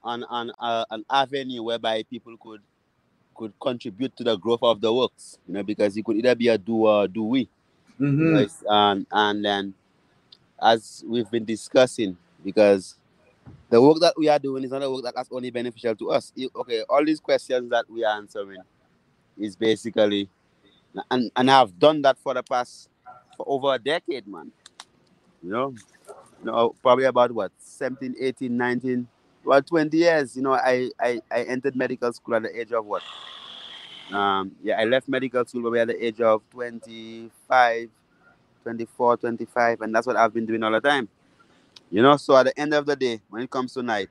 on 0.03 0.23
on 0.25 0.51
uh, 0.59 0.85
an 0.91 1.03
avenue 1.09 1.63
whereby 1.63 2.03
people 2.03 2.37
could 2.37 2.61
could 3.35 3.53
contribute 3.59 4.15
to 4.17 4.23
the 4.23 4.37
growth 4.37 4.63
of 4.63 4.79
the 4.79 4.91
works. 4.91 5.37
You 5.47 5.55
know, 5.55 5.63
because 5.63 5.97
it 5.97 6.05
could 6.05 6.17
either 6.17 6.35
be 6.35 6.47
a 6.47 6.57
do 6.57 6.87
or 6.87 7.07
do 7.07 7.23
we. 7.23 7.49
Mhm. 7.99 8.39
Yes, 8.39 8.63
and 8.67 9.05
and 9.11 9.43
then 9.45 9.73
as 10.61 11.03
we've 11.07 11.29
been 11.31 11.45
discussing, 11.45 12.17
because 12.43 12.95
the 13.69 13.81
work 13.81 13.99
that 14.01 14.15
we 14.17 14.29
are 14.29 14.39
doing 14.39 14.63
is 14.63 14.71
not 14.71 14.83
a 14.83 14.91
work 14.91 15.03
that's 15.15 15.29
only 15.31 15.51
beneficial 15.51 15.95
to 15.95 16.11
us. 16.11 16.31
You- 16.35 16.51
Okay, 16.55 16.83
all 16.89 17.05
these 17.05 17.19
questions 17.21 17.69
that 17.71 17.89
we 17.89 18.03
are 18.05 18.17
answering 18.17 18.63
is 19.37 19.55
basically, 19.55 20.29
and 21.11 21.31
and 21.35 21.51
I've 21.51 21.77
done 21.79 22.01
that 22.03 22.19
for 22.19 22.33
the 22.35 22.43
past 22.43 22.89
for 23.37 23.45
over 23.47 23.75
a 23.75 23.79
decade, 23.79 24.27
man. 24.27 24.51
You 25.43 25.51
know, 25.51 25.69
you 26.39 26.45
know, 26.45 26.75
probably 26.81 27.05
about 27.05 27.31
what 27.31 27.51
17, 27.59 28.15
18, 28.19 28.57
19, 28.57 29.07
well, 29.43 29.61
20 29.61 29.97
years. 29.99 30.35
You 30.37 30.43
know, 30.43 30.53
I 30.53 30.89
I, 30.99 31.21
I 31.31 31.43
entered 31.43 31.75
medical 31.75 32.13
school 32.13 32.35
at 32.35 32.43
the 32.43 32.59
age 32.59 32.71
of 32.73 32.85
what? 32.85 33.03
Um, 34.11 34.51
yeah, 34.63 34.79
I 34.79 34.85
left 34.85 35.07
medical 35.07 35.45
school 35.45 35.77
at 35.77 35.87
the 35.87 36.05
age 36.05 36.21
of 36.21 36.41
25, 36.51 37.89
24, 38.63 39.17
25, 39.17 39.81
and 39.81 39.93
that's 39.93 40.07
what 40.07 40.15
I've 40.15 40.33
been 40.33 40.45
doing 40.45 40.63
all 40.63 40.71
the 40.71 40.79
time. 40.79 41.09
You 41.91 42.01
know, 42.01 42.17
so 42.17 42.35
at 42.35 42.43
the 42.43 42.59
end 42.59 42.73
of 42.73 42.85
the 42.85 42.95
day, 42.95 43.21
when 43.29 43.41
it 43.43 43.49
comes 43.49 43.73
to 43.73 43.83
night, 43.83 44.09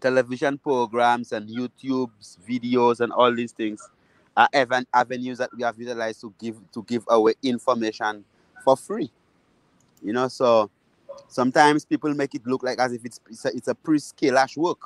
television 0.00 0.58
programs 0.58 1.32
and 1.32 1.48
YouTube's 1.48 2.38
videos 2.46 3.00
and 3.00 3.12
all 3.12 3.34
these 3.34 3.52
things 3.52 3.88
are 4.36 4.48
even 4.54 4.86
avenues 4.92 5.38
that 5.38 5.50
we 5.56 5.62
have 5.62 5.78
utilized 5.78 6.20
to 6.22 6.34
give 6.40 6.56
to 6.72 6.82
give 6.84 7.04
away 7.08 7.34
information 7.42 8.24
for 8.64 8.76
free. 8.76 9.10
You 10.02 10.12
know, 10.12 10.28
so 10.28 10.70
sometimes 11.28 11.84
people 11.84 12.12
make 12.14 12.34
it 12.34 12.46
look 12.46 12.62
like 12.62 12.78
as 12.78 12.92
if 12.92 13.04
it's 13.04 13.20
it's 13.30 13.44
a, 13.44 13.48
it's 13.56 13.68
a 13.68 13.74
pre-scalash 13.74 14.56
work. 14.56 14.80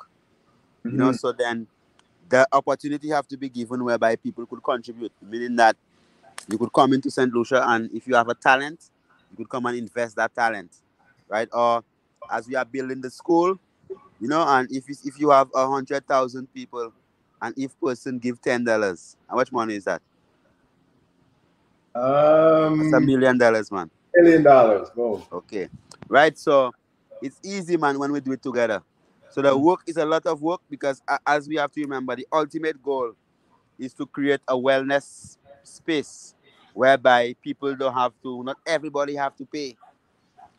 Mm-hmm. 0.85 0.89
You 0.89 0.97
know, 0.97 1.09
mm-hmm. 1.09 1.15
so 1.15 1.31
then 1.31 1.67
the 2.29 2.47
opportunity 2.51 3.09
have 3.09 3.27
to 3.27 3.37
be 3.37 3.49
given 3.49 3.83
whereby 3.83 4.15
people 4.15 4.45
could 4.45 4.63
contribute, 4.63 5.11
meaning 5.21 5.55
that 5.55 5.75
you 6.49 6.57
could 6.57 6.71
come 6.73 6.93
into 6.93 7.11
St. 7.11 7.31
Lucia 7.33 7.63
and 7.69 7.89
if 7.93 8.07
you 8.07 8.15
have 8.15 8.29
a 8.29 8.35
talent, 8.35 8.89
you 9.31 9.37
could 9.37 9.49
come 9.49 9.65
and 9.65 9.77
invest 9.77 10.15
that 10.15 10.33
talent, 10.33 10.71
right? 11.27 11.49
Or 11.53 11.83
as 12.31 12.47
we 12.47 12.55
are 12.55 12.65
building 12.65 13.01
the 13.01 13.09
school, 13.09 13.59
you 14.19 14.27
know, 14.27 14.43
and 14.47 14.67
if 14.71 14.89
if 14.89 15.19
you 15.19 15.29
have 15.29 15.49
a 15.53 15.67
hundred 15.67 16.07
thousand 16.07 16.51
people, 16.53 16.91
and 17.41 17.53
if 17.57 17.79
person 17.79 18.17
give 18.17 18.41
ten 18.41 18.63
dollars, 18.63 19.15
how 19.29 19.35
much 19.35 19.51
money 19.51 19.75
is 19.75 19.83
that? 19.83 20.01
Um, 21.93 22.81
it's 22.81 22.93
a 22.93 22.99
million 22.99 23.37
dollars, 23.37 23.71
man. 23.71 23.89
Million 24.15 24.43
dollars, 24.43 24.89
boom. 24.95 25.23
Okay, 25.31 25.69
right. 26.07 26.37
So 26.37 26.71
it's 27.21 27.39
easy, 27.43 27.77
man, 27.77 27.99
when 27.99 28.11
we 28.11 28.19
do 28.21 28.31
it 28.31 28.41
together. 28.41 28.81
So 29.37 29.43
the 29.43 29.55
work 29.55 29.81
is 29.85 29.97
a 29.97 30.05
lot 30.05 30.25
of 30.25 30.41
work 30.41 30.61
because, 30.67 30.99
as 31.27 31.47
we 31.47 31.57
have 31.57 31.71
to 31.73 31.81
remember, 31.81 32.15
the 32.15 32.25
ultimate 32.33 32.81
goal 32.81 33.13
is 33.77 33.93
to 33.93 34.07
create 34.07 34.39
a 34.47 34.55
wellness 34.55 35.37
space 35.61 36.33
whereby 36.73 37.35
people 37.43 37.75
don't 37.75 37.93
have 37.93 38.13
to, 38.23 38.43
not 38.43 38.57
everybody 38.65 39.13
have 39.13 39.35
to 39.35 39.45
pay. 39.45 39.77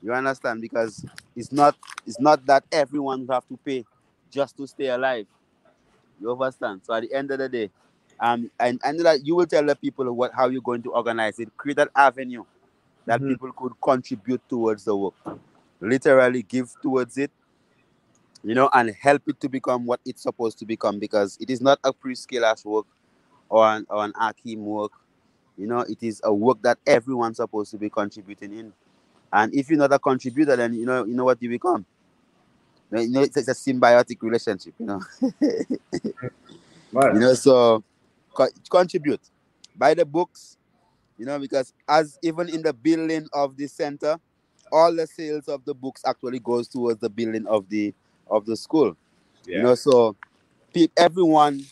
You 0.00 0.12
understand? 0.12 0.60
Because 0.60 1.04
it's 1.34 1.50
not 1.50 1.74
it's 2.06 2.20
not 2.20 2.46
that 2.46 2.62
everyone 2.70 3.26
have 3.28 3.48
to 3.48 3.56
pay 3.56 3.84
just 4.30 4.56
to 4.58 4.66
stay 4.68 4.86
alive. 4.86 5.26
You 6.20 6.30
understand? 6.30 6.82
So 6.84 6.94
at 6.94 7.02
the 7.02 7.12
end 7.12 7.32
of 7.32 7.40
the 7.40 7.48
day, 7.48 7.70
um, 8.20 8.48
and, 8.60 8.80
and 8.84 9.00
that 9.00 9.26
you 9.26 9.34
will 9.34 9.46
tell 9.46 9.66
the 9.66 9.74
people 9.74 10.08
what 10.12 10.32
how 10.32 10.46
you're 10.50 10.62
going 10.62 10.84
to 10.84 10.92
organize 10.92 11.40
it, 11.40 11.48
create 11.56 11.78
that 11.78 11.90
avenue 11.96 12.44
that 13.06 13.18
mm-hmm. 13.18 13.30
people 13.30 13.50
could 13.54 13.72
contribute 13.82 14.48
towards 14.48 14.84
the 14.84 14.96
work. 14.96 15.14
Literally 15.80 16.44
give 16.44 16.72
towards 16.80 17.18
it, 17.18 17.32
you 18.44 18.54
know, 18.54 18.70
and 18.72 18.94
help 19.00 19.22
it 19.26 19.40
to 19.40 19.48
become 19.48 19.86
what 19.86 20.00
it's 20.04 20.22
supposed 20.22 20.58
to 20.58 20.66
become 20.66 20.98
because 20.98 21.36
it 21.40 21.50
is 21.50 21.60
not 21.60 21.78
a 21.84 21.92
Priest 21.92 22.28
Kailash 22.28 22.64
work 22.64 22.86
or 23.48 23.66
an 23.66 23.86
or 23.88 24.04
an 24.04 24.12
Akeem 24.12 24.58
work. 24.58 24.92
You 25.56 25.66
know, 25.66 25.80
it 25.80 25.98
is 26.02 26.20
a 26.24 26.32
work 26.32 26.62
that 26.62 26.78
everyone's 26.86 27.38
supposed 27.38 27.70
to 27.72 27.78
be 27.78 27.90
contributing 27.90 28.56
in. 28.56 28.72
And 29.32 29.52
if 29.54 29.68
you're 29.68 29.78
not 29.78 29.92
a 29.92 29.98
contributor, 29.98 30.56
then 30.56 30.74
you 30.74 30.86
know 30.86 31.04
you 31.04 31.14
know 31.14 31.24
what 31.24 31.42
you 31.42 31.48
become. 31.48 31.84
You 32.90 33.08
know, 33.08 33.20
it's, 33.22 33.36
it's 33.36 33.48
a 33.48 33.52
symbiotic 33.52 34.22
relationship. 34.22 34.74
You 34.78 34.86
know, 34.86 35.00
right. 36.92 37.14
you 37.14 37.20
know. 37.20 37.34
So 37.34 37.82
co- 38.32 38.48
contribute, 38.70 39.20
buy 39.76 39.94
the 39.94 40.06
books. 40.06 40.56
You 41.18 41.26
know, 41.26 41.38
because 41.40 41.74
as 41.88 42.16
even 42.22 42.48
in 42.48 42.62
the 42.62 42.72
building 42.72 43.26
of 43.32 43.56
the 43.56 43.66
center, 43.66 44.20
all 44.70 44.94
the 44.94 45.06
sales 45.06 45.48
of 45.48 45.64
the 45.64 45.74
books 45.74 46.02
actually 46.06 46.38
goes 46.38 46.68
towards 46.68 47.00
the 47.00 47.10
building 47.10 47.44
of 47.48 47.68
the 47.68 47.92
of 48.30 48.46
the 48.46 48.56
school. 48.56 48.96
Yeah. 49.46 49.58
You 49.58 49.62
know, 49.64 49.74
so 49.74 50.16
everyone 50.96 51.64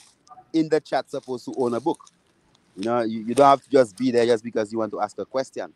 in 0.52 0.68
the 0.68 0.80
chat 0.80 1.10
supposed 1.10 1.44
to 1.44 1.54
own 1.56 1.74
a 1.74 1.80
book. 1.80 2.00
You 2.76 2.84
know, 2.84 3.02
you, 3.02 3.20
you 3.20 3.34
don't 3.34 3.46
have 3.46 3.62
to 3.62 3.70
just 3.70 3.96
be 3.96 4.10
there 4.10 4.26
just 4.26 4.44
because 4.44 4.72
you 4.72 4.78
want 4.78 4.92
to 4.92 5.00
ask 5.00 5.18
a 5.18 5.24
question. 5.24 5.72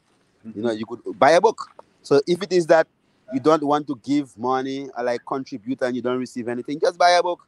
Mm-hmm. 0.47 0.59
You 0.59 0.65
know, 0.65 0.73
you 0.73 0.87
could 0.87 1.19
buy 1.19 1.33
a 1.33 1.41
book. 1.41 1.71
So 2.03 2.21
if 2.27 2.43
it 2.43 2.53
is 2.53 2.67
that 2.67 2.87
you 3.33 3.41
don't 3.41 3.63
want 3.63 3.87
to 3.87 3.99
give 4.05 4.37
money 4.37 4.89
or 4.97 5.05
like 5.05 5.25
contribute 5.27 5.83
and 5.83 5.95
you 5.95 6.03
don't 6.03 6.19
receive 6.19 6.49
anything, 6.49 6.81
just 6.81 6.99
buy 6.99 7.11
a 7.11 7.23
book. 7.23 7.47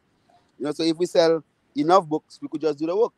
You 0.58 0.66
know, 0.66 0.72
so 0.72 0.82
if 0.82 0.96
we 0.96 1.06
sell 1.06 1.42
enough 1.76 2.06
books, 2.06 2.38
we 2.40 2.48
could 2.48 2.60
just 2.60 2.78
do 2.78 2.86
the 2.86 2.96
work. 2.96 3.12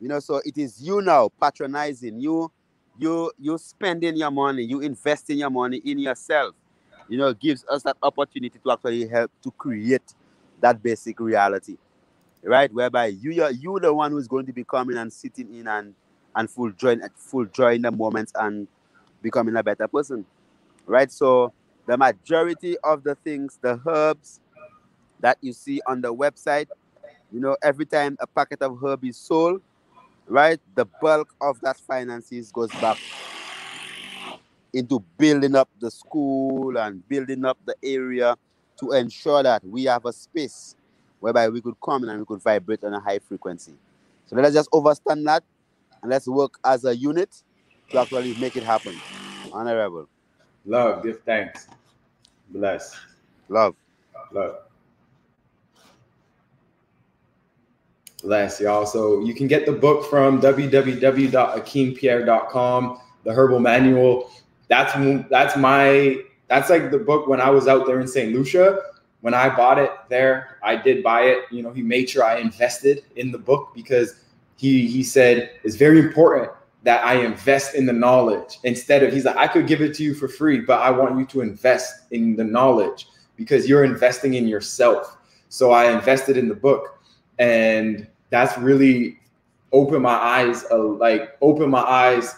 You 0.00 0.08
know, 0.08 0.20
so 0.20 0.40
it 0.44 0.58
is 0.58 0.80
you 0.80 1.00
now 1.00 1.30
patronizing 1.40 2.20
you, 2.20 2.50
you 2.98 3.32
you 3.38 3.56
spending 3.58 4.16
your 4.16 4.30
money, 4.30 4.62
you 4.62 4.80
investing 4.80 5.38
your 5.38 5.50
money 5.50 5.78
in 5.78 5.98
yourself. 5.98 6.54
You 7.08 7.18
know, 7.18 7.34
gives 7.34 7.64
us 7.68 7.82
that 7.82 7.96
opportunity 8.02 8.58
to 8.58 8.72
actually 8.72 9.06
help 9.08 9.30
to 9.42 9.50
create 9.52 10.14
that 10.60 10.82
basic 10.82 11.20
reality, 11.20 11.76
right? 12.42 12.72
Whereby 12.72 13.06
you 13.06 13.42
are 13.44 13.52
you 13.52 13.78
the 13.80 13.92
one 13.92 14.12
who's 14.12 14.28
going 14.28 14.46
to 14.46 14.52
be 14.52 14.64
coming 14.64 14.96
and 14.96 15.12
sitting 15.12 15.54
in 15.54 15.68
and 15.68 15.94
and 16.36 16.50
full 16.50 16.70
joy, 16.72 16.96
full 17.16 17.46
joy 17.46 17.74
in 17.74 17.82
the 17.82 17.90
moments 17.90 18.32
and 18.36 18.68
becoming 19.22 19.56
a 19.56 19.62
better 19.62 19.88
person, 19.88 20.24
right? 20.86 21.10
So 21.12 21.52
the 21.86 21.96
majority 21.98 22.78
of 22.84 23.04
the 23.04 23.14
things, 23.16 23.58
the 23.62 23.80
herbs 23.86 24.40
that 25.20 25.38
you 25.40 25.52
see 25.52 25.80
on 25.86 26.00
the 26.00 26.14
website, 26.14 26.68
you 27.32 27.40
know, 27.40 27.56
every 27.62 27.86
time 27.86 28.16
a 28.20 28.26
packet 28.26 28.62
of 28.62 28.78
herb 28.82 29.04
is 29.04 29.16
sold, 29.16 29.62
right, 30.26 30.60
the 30.74 30.86
bulk 31.00 31.34
of 31.40 31.60
that 31.62 31.78
finances 31.78 32.52
goes 32.52 32.70
back 32.80 32.98
into 34.72 35.00
building 35.18 35.54
up 35.54 35.68
the 35.80 35.90
school 35.90 36.76
and 36.78 37.06
building 37.08 37.44
up 37.44 37.58
the 37.64 37.74
area 37.82 38.36
to 38.80 38.92
ensure 38.92 39.42
that 39.42 39.64
we 39.64 39.84
have 39.84 40.04
a 40.04 40.12
space 40.12 40.74
whereby 41.20 41.48
we 41.48 41.60
could 41.60 41.76
come 41.84 42.08
and 42.08 42.18
we 42.18 42.24
could 42.24 42.42
vibrate 42.42 42.82
on 42.84 42.94
a 42.94 43.00
high 43.00 43.18
frequency. 43.18 43.74
So 44.26 44.36
let 44.36 44.46
us 44.46 44.54
just 44.54 44.68
understand 44.72 45.26
that 45.26 45.44
and 46.02 46.10
let's 46.10 46.26
work 46.26 46.58
as 46.64 46.84
a 46.84 46.96
unit 46.96 47.42
to 47.90 48.00
actually 48.00 48.34
make 48.36 48.56
it 48.56 48.62
happen. 48.62 48.96
Honorable. 49.52 50.08
Love, 50.64 51.02
give 51.02 51.22
thanks. 51.22 51.68
Bless. 52.50 52.96
Love. 53.48 53.74
Love. 54.32 54.56
Bless, 58.22 58.60
y'all. 58.60 58.86
So 58.86 59.20
you 59.20 59.34
can 59.34 59.48
get 59.48 59.66
the 59.66 59.72
book 59.72 60.08
from 60.08 60.40
www.akeempierre.com, 60.40 63.00
the 63.24 63.32
herbal 63.32 63.58
manual. 63.58 64.30
That's 64.72 64.94
that's 65.28 65.54
my 65.54 66.16
that's 66.48 66.70
like 66.70 66.90
the 66.90 66.96
book 66.96 67.26
when 67.26 67.42
I 67.42 67.50
was 67.50 67.68
out 67.68 67.84
there 67.86 68.00
in 68.00 68.08
St. 68.08 68.34
Lucia. 68.34 68.78
When 69.20 69.34
I 69.34 69.54
bought 69.54 69.78
it 69.78 69.90
there, 70.08 70.56
I 70.62 70.76
did 70.76 71.04
buy 71.04 71.24
it. 71.24 71.40
You 71.50 71.62
know, 71.62 71.72
he 71.74 71.82
made 71.82 72.08
sure 72.08 72.24
I 72.24 72.38
invested 72.38 73.04
in 73.16 73.30
the 73.30 73.38
book 73.38 73.72
because 73.74 74.14
he 74.56 74.86
he 74.86 75.02
said 75.02 75.50
it's 75.62 75.76
very 75.76 75.98
important 75.98 76.50
that 76.84 77.04
I 77.04 77.16
invest 77.22 77.74
in 77.74 77.84
the 77.84 77.92
knowledge 77.92 78.60
instead 78.64 79.02
of 79.02 79.12
he's 79.12 79.26
like, 79.26 79.36
I 79.36 79.46
could 79.46 79.66
give 79.66 79.82
it 79.82 79.94
to 79.96 80.02
you 80.02 80.14
for 80.14 80.26
free, 80.26 80.60
but 80.60 80.80
I 80.80 80.90
want 80.90 81.18
you 81.18 81.26
to 81.26 81.42
invest 81.42 82.10
in 82.10 82.34
the 82.34 82.42
knowledge 82.42 83.08
because 83.36 83.68
you're 83.68 83.84
investing 83.84 84.34
in 84.34 84.48
yourself. 84.48 85.18
So 85.50 85.72
I 85.72 85.92
invested 85.92 86.38
in 86.38 86.48
the 86.48 86.54
book, 86.54 86.98
and 87.38 88.06
that's 88.30 88.56
really 88.56 89.18
opened 89.70 90.02
my 90.02 90.14
eyes, 90.14 90.64
uh, 90.70 90.82
like 90.82 91.36
opened 91.42 91.70
my 91.70 91.82
eyes 91.82 92.36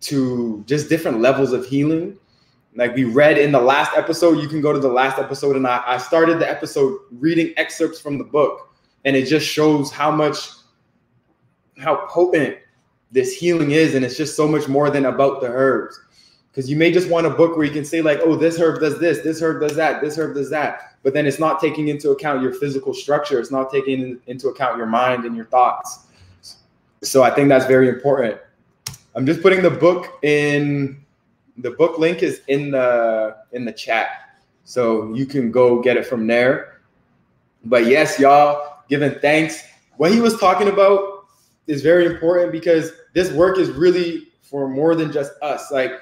to 0.00 0.64
just 0.66 0.88
different 0.88 1.20
levels 1.20 1.52
of 1.52 1.66
healing. 1.66 2.16
Like 2.74 2.94
we 2.94 3.04
read 3.04 3.36
in 3.36 3.52
the 3.52 3.60
last 3.60 3.96
episode, 3.96 4.38
you 4.38 4.48
can 4.48 4.60
go 4.60 4.72
to 4.72 4.78
the 4.78 4.88
last 4.88 5.18
episode, 5.18 5.56
and 5.56 5.66
I, 5.66 5.82
I 5.86 5.98
started 5.98 6.38
the 6.38 6.48
episode 6.48 6.98
reading 7.10 7.52
excerpts 7.56 8.00
from 8.00 8.16
the 8.16 8.24
book, 8.24 8.72
and 9.04 9.16
it 9.16 9.26
just 9.26 9.46
shows 9.46 9.90
how 9.90 10.10
much, 10.10 10.50
how 11.78 12.06
potent 12.06 12.56
this 13.12 13.36
healing 13.36 13.72
is 13.72 13.94
and 13.94 14.04
it's 14.04 14.16
just 14.16 14.36
so 14.36 14.46
much 14.46 14.68
more 14.68 14.90
than 14.90 15.06
about 15.06 15.40
the 15.40 15.48
herbs. 15.48 15.98
Because 16.50 16.68
you 16.68 16.76
may 16.76 16.90
just 16.90 17.08
want 17.08 17.26
a 17.26 17.30
book 17.30 17.56
where 17.56 17.64
you 17.64 17.72
can 17.72 17.84
say 17.84 18.02
like 18.02 18.20
oh 18.22 18.36
this 18.36 18.58
herb 18.58 18.80
does 18.80 18.98
this 18.98 19.20
this 19.20 19.40
herb 19.40 19.60
does 19.60 19.76
that 19.76 20.00
this 20.00 20.18
herb 20.18 20.34
does 20.34 20.50
that 20.50 20.96
but 21.02 21.14
then 21.14 21.26
it's 21.26 21.38
not 21.38 21.60
taking 21.60 21.88
into 21.88 22.10
account 22.10 22.42
your 22.42 22.52
physical 22.52 22.92
structure 22.92 23.38
it's 23.38 23.52
not 23.52 23.70
taking 23.70 24.20
into 24.26 24.48
account 24.48 24.76
your 24.76 24.86
mind 24.86 25.24
and 25.24 25.36
your 25.36 25.46
thoughts. 25.46 26.06
So 27.02 27.22
i 27.22 27.30
think 27.30 27.48
that's 27.48 27.66
very 27.66 27.88
important 27.88 28.38
i'm 29.14 29.26
just 29.26 29.42
putting 29.42 29.62
the 29.62 29.70
book 29.70 30.18
in 30.22 31.04
the 31.58 31.70
book 31.72 31.98
link 31.98 32.22
is 32.22 32.42
in 32.48 32.70
the 32.70 33.36
in 33.52 33.64
the 33.64 33.72
chat 33.72 34.08
so 34.64 35.12
you 35.14 35.26
can 35.26 35.50
go 35.50 35.80
get 35.80 35.96
it 35.96 36.06
from 36.06 36.26
there 36.26 36.80
but 37.64 37.86
yes 37.86 38.18
y'all 38.18 38.78
giving 38.88 39.12
thanks 39.20 39.62
what 39.96 40.12
he 40.12 40.20
was 40.20 40.38
talking 40.38 40.68
about 40.68 41.26
is 41.66 41.82
very 41.82 42.06
important 42.06 42.52
because 42.52 42.90
this 43.12 43.30
work 43.32 43.58
is 43.58 43.70
really 43.70 44.28
for 44.42 44.68
more 44.68 44.94
than 44.94 45.12
just 45.12 45.32
us. 45.42 45.70
Like 45.70 45.92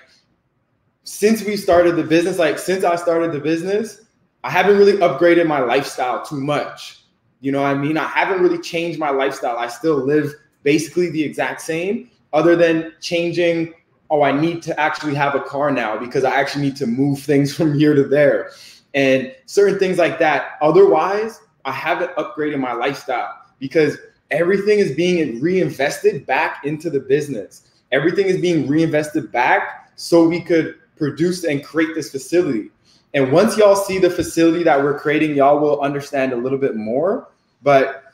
since 1.04 1.44
we 1.44 1.56
started 1.56 1.96
the 1.96 2.02
business, 2.02 2.38
like 2.38 2.58
since 2.58 2.84
I 2.84 2.96
started 2.96 3.32
the 3.32 3.40
business, 3.40 4.06
I 4.42 4.50
haven't 4.50 4.78
really 4.78 4.94
upgraded 4.94 5.46
my 5.46 5.58
lifestyle 5.58 6.24
too 6.24 6.40
much. 6.40 7.04
You 7.40 7.52
know 7.52 7.62
what 7.62 7.68
I 7.68 7.74
mean? 7.74 7.98
I 7.98 8.06
haven't 8.06 8.40
really 8.40 8.60
changed 8.60 8.98
my 8.98 9.10
lifestyle. 9.10 9.58
I 9.58 9.68
still 9.68 9.96
live 9.96 10.32
basically 10.62 11.10
the 11.10 11.22
exact 11.22 11.60
same, 11.60 12.10
other 12.32 12.56
than 12.56 12.92
changing. 13.00 13.74
Oh, 14.10 14.22
I 14.22 14.32
need 14.32 14.62
to 14.62 14.80
actually 14.80 15.14
have 15.14 15.34
a 15.34 15.40
car 15.40 15.70
now 15.70 15.98
because 15.98 16.24
I 16.24 16.34
actually 16.34 16.62
need 16.62 16.76
to 16.76 16.86
move 16.86 17.20
things 17.20 17.54
from 17.56 17.78
here 17.78 17.94
to 17.94 18.04
there 18.04 18.50
and 18.94 19.34
certain 19.46 19.78
things 19.78 19.98
like 19.98 20.18
that. 20.18 20.58
Otherwise, 20.60 21.40
I 21.64 21.72
haven't 21.72 22.14
upgraded 22.16 22.58
my 22.58 22.72
lifestyle 22.72 23.32
because 23.58 23.98
everything 24.30 24.78
is 24.78 24.94
being 24.94 25.40
reinvested 25.40 26.26
back 26.26 26.64
into 26.64 26.90
the 26.90 27.00
business. 27.00 27.68
Everything 27.92 28.26
is 28.26 28.40
being 28.40 28.66
reinvested 28.66 29.30
back 29.32 29.92
so 29.96 30.26
we 30.26 30.40
could 30.40 30.76
produce 30.96 31.44
and 31.44 31.64
create 31.64 31.94
this 31.94 32.10
facility. 32.10 32.70
And 33.14 33.32
once 33.32 33.56
y'all 33.56 33.76
see 33.76 33.98
the 33.98 34.10
facility 34.10 34.62
that 34.64 34.82
we're 34.82 34.98
creating, 34.98 35.34
y'all 35.34 35.58
will 35.60 35.80
understand 35.80 36.32
a 36.32 36.36
little 36.36 36.58
bit 36.58 36.76
more. 36.76 37.28
But 37.62 38.04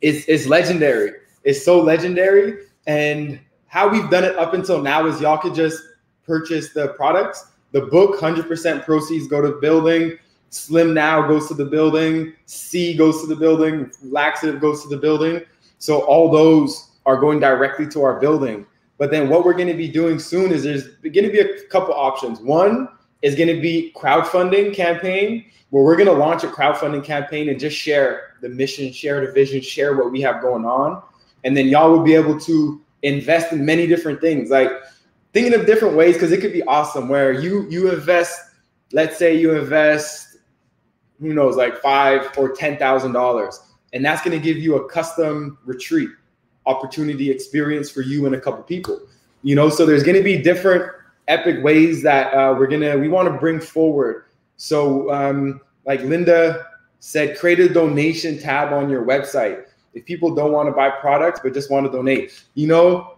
it's 0.00 0.26
it's 0.26 0.46
legendary. 0.46 1.12
It's 1.44 1.64
so 1.64 1.80
legendary. 1.80 2.65
And 2.86 3.40
how 3.66 3.88
we've 3.88 4.08
done 4.10 4.24
it 4.24 4.36
up 4.36 4.54
until 4.54 4.80
now 4.80 5.06
is 5.06 5.20
y'all 5.20 5.38
could 5.38 5.54
just 5.54 5.82
purchase 6.24 6.72
the 6.72 6.88
products. 6.88 7.52
The 7.72 7.82
book, 7.82 8.18
100% 8.20 8.84
proceeds 8.84 9.26
go 9.26 9.40
to 9.40 9.58
building. 9.60 10.18
Slim 10.50 10.94
Now 10.94 11.26
goes 11.26 11.48
to 11.48 11.54
the 11.54 11.64
building. 11.64 12.32
C 12.46 12.96
goes 12.96 13.20
to 13.20 13.26
the 13.26 13.36
building. 13.36 13.90
Laxative 14.02 14.60
goes 14.60 14.82
to 14.82 14.88
the 14.88 14.96
building. 14.96 15.42
So 15.78 16.00
all 16.02 16.30
those 16.30 16.92
are 17.04 17.16
going 17.16 17.40
directly 17.40 17.86
to 17.88 18.02
our 18.02 18.18
building. 18.18 18.66
But 18.98 19.10
then 19.10 19.28
what 19.28 19.44
we're 19.44 19.54
going 19.54 19.68
to 19.68 19.74
be 19.74 19.88
doing 19.88 20.18
soon 20.18 20.52
is 20.52 20.62
there's 20.62 20.88
going 21.02 21.26
to 21.26 21.30
be 21.30 21.40
a 21.40 21.62
couple 21.68 21.94
options. 21.94 22.40
One 22.40 22.88
is 23.22 23.34
going 23.34 23.54
to 23.54 23.60
be 23.60 23.92
crowdfunding 23.94 24.74
campaign 24.74 25.44
where 25.70 25.84
we're 25.84 25.96
going 25.96 26.08
to 26.08 26.12
launch 26.12 26.44
a 26.44 26.48
crowdfunding 26.48 27.04
campaign 27.04 27.48
and 27.48 27.60
just 27.60 27.76
share 27.76 28.36
the 28.40 28.48
mission, 28.48 28.92
share 28.92 29.26
the 29.26 29.32
vision, 29.32 29.60
share 29.60 29.96
what 29.96 30.10
we 30.10 30.20
have 30.22 30.40
going 30.40 30.64
on. 30.64 31.02
And 31.46 31.56
then 31.56 31.68
y'all 31.68 31.90
will 31.90 32.02
be 32.02 32.14
able 32.14 32.38
to 32.40 32.82
invest 33.02 33.52
in 33.52 33.64
many 33.64 33.86
different 33.86 34.20
things. 34.20 34.50
Like 34.50 34.70
thinking 35.32 35.54
of 35.54 35.64
different 35.64 35.96
ways 35.96 36.14
because 36.14 36.32
it 36.32 36.40
could 36.40 36.52
be 36.52 36.62
awesome 36.64 37.08
where 37.08 37.32
you 37.32 37.66
you 37.70 37.90
invest, 37.90 38.38
let's 38.92 39.16
say 39.16 39.34
you 39.38 39.56
invest, 39.56 40.38
who 41.20 41.32
knows, 41.32 41.56
like 41.56 41.80
five 41.80 42.30
or 42.36 42.50
ten 42.50 42.76
thousand 42.76 43.12
dollars, 43.12 43.60
and 43.92 44.04
that's 44.04 44.22
going 44.22 44.36
to 44.38 44.44
give 44.44 44.58
you 44.58 44.76
a 44.76 44.88
custom 44.88 45.56
retreat 45.64 46.10
opportunity 46.66 47.30
experience 47.30 47.88
for 47.88 48.02
you 48.02 48.26
and 48.26 48.34
a 48.34 48.40
couple 48.40 48.62
people. 48.64 49.00
You 49.42 49.54
know, 49.54 49.70
so 49.70 49.86
there's 49.86 50.02
going 50.02 50.16
to 50.16 50.24
be 50.24 50.42
different 50.42 50.90
epic 51.28 51.62
ways 51.62 52.02
that 52.02 52.32
uh, 52.34 52.54
we're 52.58 52.66
gonna 52.66 52.98
we 52.98 53.08
want 53.08 53.32
to 53.32 53.38
bring 53.38 53.60
forward. 53.60 54.24
So, 54.56 55.12
um, 55.12 55.60
like 55.84 56.00
Linda 56.00 56.66
said, 56.98 57.38
create 57.38 57.60
a 57.60 57.68
donation 57.68 58.38
tab 58.38 58.72
on 58.72 58.90
your 58.90 59.04
website. 59.04 59.65
If 59.96 60.04
people 60.04 60.34
don't 60.34 60.52
want 60.52 60.68
to 60.68 60.72
buy 60.72 60.90
products 60.90 61.40
but 61.42 61.54
just 61.54 61.70
want 61.70 61.86
to 61.86 61.90
donate, 61.90 62.44
you 62.54 62.66
know, 62.66 63.16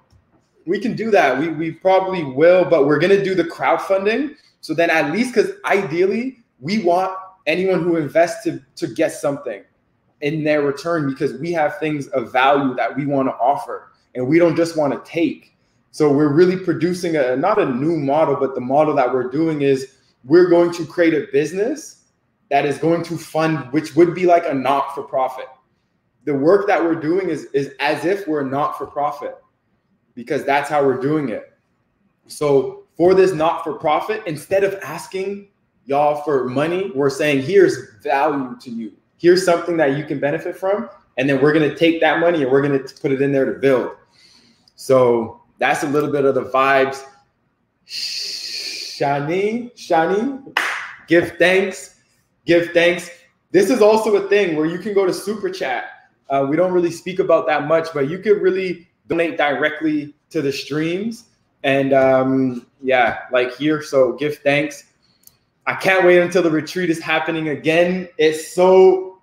we 0.64 0.78
can 0.78 0.94
do 0.94 1.10
that. 1.10 1.38
We 1.38 1.48
we 1.48 1.72
probably 1.72 2.22
will, 2.22 2.64
but 2.64 2.86
we're 2.86 3.00
gonna 3.00 3.22
do 3.22 3.34
the 3.34 3.44
crowdfunding. 3.44 4.36
So 4.60 4.74
then 4.74 4.88
at 4.88 5.12
least 5.12 5.34
because 5.34 5.50
ideally 5.64 6.38
we 6.60 6.84
want 6.84 7.16
anyone 7.46 7.82
who 7.82 7.96
invests 7.96 8.44
to 8.44 8.62
to 8.76 8.86
get 8.86 9.12
something 9.12 9.64
in 10.20 10.44
their 10.44 10.62
return 10.62 11.08
because 11.08 11.34
we 11.34 11.52
have 11.52 11.78
things 11.78 12.06
of 12.08 12.32
value 12.32 12.74
that 12.74 12.94
we 12.94 13.06
want 13.06 13.28
to 13.28 13.32
offer 13.34 13.92
and 14.14 14.26
we 14.26 14.38
don't 14.38 14.56
just 14.56 14.76
want 14.76 14.92
to 14.92 15.10
take. 15.10 15.56
So 15.90 16.12
we're 16.12 16.32
really 16.32 16.56
producing 16.56 17.16
a 17.16 17.36
not 17.36 17.60
a 17.60 17.66
new 17.66 17.96
model, 17.96 18.36
but 18.36 18.54
the 18.54 18.60
model 18.60 18.94
that 18.94 19.12
we're 19.12 19.30
doing 19.30 19.62
is 19.62 19.94
we're 20.24 20.48
going 20.48 20.72
to 20.74 20.86
create 20.86 21.14
a 21.14 21.26
business 21.32 22.04
that 22.50 22.64
is 22.64 22.78
going 22.78 23.02
to 23.04 23.16
fund, 23.16 23.72
which 23.72 23.94
would 23.96 24.14
be 24.14 24.26
like 24.26 24.44
a 24.46 24.54
not 24.54 24.94
for 24.94 25.02
profit. 25.02 25.46
The 26.28 26.34
work 26.34 26.66
that 26.66 26.84
we're 26.84 26.94
doing 26.94 27.30
is, 27.30 27.44
is 27.54 27.72
as 27.80 28.04
if 28.04 28.28
we're 28.28 28.44
not 28.44 28.76
for 28.76 28.86
profit 28.86 29.34
because 30.14 30.44
that's 30.44 30.68
how 30.68 30.84
we're 30.84 31.00
doing 31.00 31.30
it. 31.30 31.54
So 32.26 32.84
for 32.98 33.14
this 33.14 33.32
not 33.32 33.64
for 33.64 33.72
profit, 33.72 34.22
instead 34.26 34.62
of 34.62 34.74
asking 34.82 35.48
y'all 35.86 36.20
for 36.24 36.44
money, 36.44 36.92
we're 36.94 37.08
saying 37.08 37.40
here's 37.40 37.94
value 38.02 38.54
to 38.60 38.68
you. 38.68 38.92
Here's 39.16 39.42
something 39.42 39.78
that 39.78 39.96
you 39.96 40.04
can 40.04 40.20
benefit 40.20 40.54
from. 40.54 40.90
And 41.16 41.26
then 41.26 41.40
we're 41.40 41.54
going 41.54 41.66
to 41.66 41.74
take 41.74 41.98
that 42.02 42.20
money 42.20 42.42
and 42.42 42.52
we're 42.52 42.60
going 42.60 42.78
to 42.78 42.94
put 42.96 43.10
it 43.10 43.22
in 43.22 43.32
there 43.32 43.46
to 43.46 43.58
build. 43.58 43.92
So 44.76 45.40
that's 45.56 45.82
a 45.82 45.88
little 45.88 46.12
bit 46.12 46.26
of 46.26 46.34
the 46.34 46.44
vibes. 46.44 47.04
Shani, 47.86 49.74
Shani, 49.74 50.58
give 51.06 51.38
thanks, 51.38 52.00
give 52.44 52.72
thanks. 52.72 53.08
This 53.50 53.70
is 53.70 53.80
also 53.80 54.16
a 54.16 54.28
thing 54.28 54.56
where 54.56 54.66
you 54.66 54.78
can 54.78 54.92
go 54.92 55.06
to 55.06 55.14
Super 55.14 55.48
Chat. 55.48 55.92
Uh, 56.30 56.46
we 56.48 56.56
don't 56.56 56.72
really 56.72 56.90
speak 56.90 57.18
about 57.18 57.46
that 57.46 57.66
much, 57.66 57.88
but 57.94 58.08
you 58.08 58.18
could 58.18 58.42
really 58.42 58.88
donate 59.06 59.36
directly 59.36 60.14
to 60.30 60.42
the 60.42 60.52
streams. 60.52 61.24
And 61.64 61.92
um, 61.92 62.66
yeah, 62.82 63.20
like 63.32 63.56
here. 63.56 63.82
So 63.82 64.12
give 64.12 64.38
thanks. 64.38 64.84
I 65.66 65.74
can't 65.74 66.04
wait 66.04 66.18
until 66.18 66.42
the 66.42 66.50
retreat 66.50 66.90
is 66.90 67.00
happening 67.00 67.48
again. 67.50 68.08
It's 68.16 68.54
so, 68.54 69.20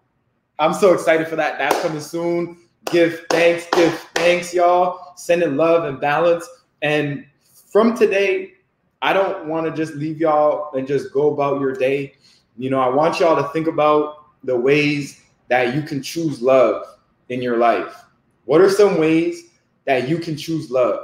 I'm 0.59 0.73
so 0.73 0.93
excited 0.93 1.27
for 1.27 1.35
that. 1.35 1.57
That's 1.57 1.81
coming 1.81 1.99
soon. 1.99 2.57
Give 2.91 3.25
thanks, 3.31 3.65
give 3.73 3.93
thanks, 4.13 4.53
y'all. 4.53 5.13
Sending 5.15 5.57
love 5.57 5.85
and 5.85 5.99
balance. 5.99 6.47
And 6.83 7.25
from 7.71 7.97
today, 7.97 8.53
I 9.01 9.11
don't 9.13 9.47
want 9.47 9.65
to 9.65 9.71
just 9.71 9.95
leave 9.95 10.19
y'all 10.19 10.75
and 10.75 10.87
just 10.87 11.11
go 11.11 11.33
about 11.33 11.59
your 11.59 11.73
day. 11.73 12.15
You 12.57 12.69
know, 12.69 12.79
I 12.79 12.89
want 12.89 13.19
y'all 13.19 13.35
to 13.41 13.49
think 13.49 13.67
about 13.67 14.25
the 14.43 14.55
ways 14.55 15.21
that 15.47 15.75
you 15.75 15.81
can 15.81 16.01
choose 16.01 16.41
love 16.41 16.85
in 17.29 17.41
your 17.41 17.57
life. 17.57 18.05
What 18.45 18.61
are 18.61 18.69
some 18.69 18.99
ways 18.99 19.51
that 19.85 20.07
you 20.07 20.17
can 20.17 20.37
choose 20.37 20.69
love? 20.69 20.99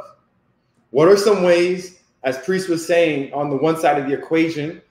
What 0.92 1.08
are 1.08 1.18
some 1.18 1.44
ways, 1.44 2.00
as 2.24 2.38
Priest 2.40 2.70
was 2.70 2.86
saying, 2.86 3.34
on 3.34 3.50
the 3.50 3.56
one 3.56 3.80
side 3.80 4.00
of 4.00 4.08
the 4.08 4.14
equation, 4.14 4.82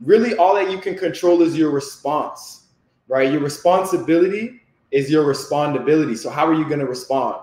really 0.00 0.34
all 0.36 0.54
that 0.54 0.70
you 0.70 0.78
can 0.78 0.96
control 0.96 1.42
is 1.42 1.56
your 1.56 1.70
response, 1.70 2.68
right? 3.08 3.30
Your 3.30 3.40
responsibility 3.40 4.60
is 4.90 5.10
your 5.10 5.24
respondability. 5.24 6.16
So, 6.16 6.30
how 6.30 6.46
are 6.46 6.54
you 6.54 6.64
going 6.64 6.80
to 6.80 6.86
respond? 6.86 7.36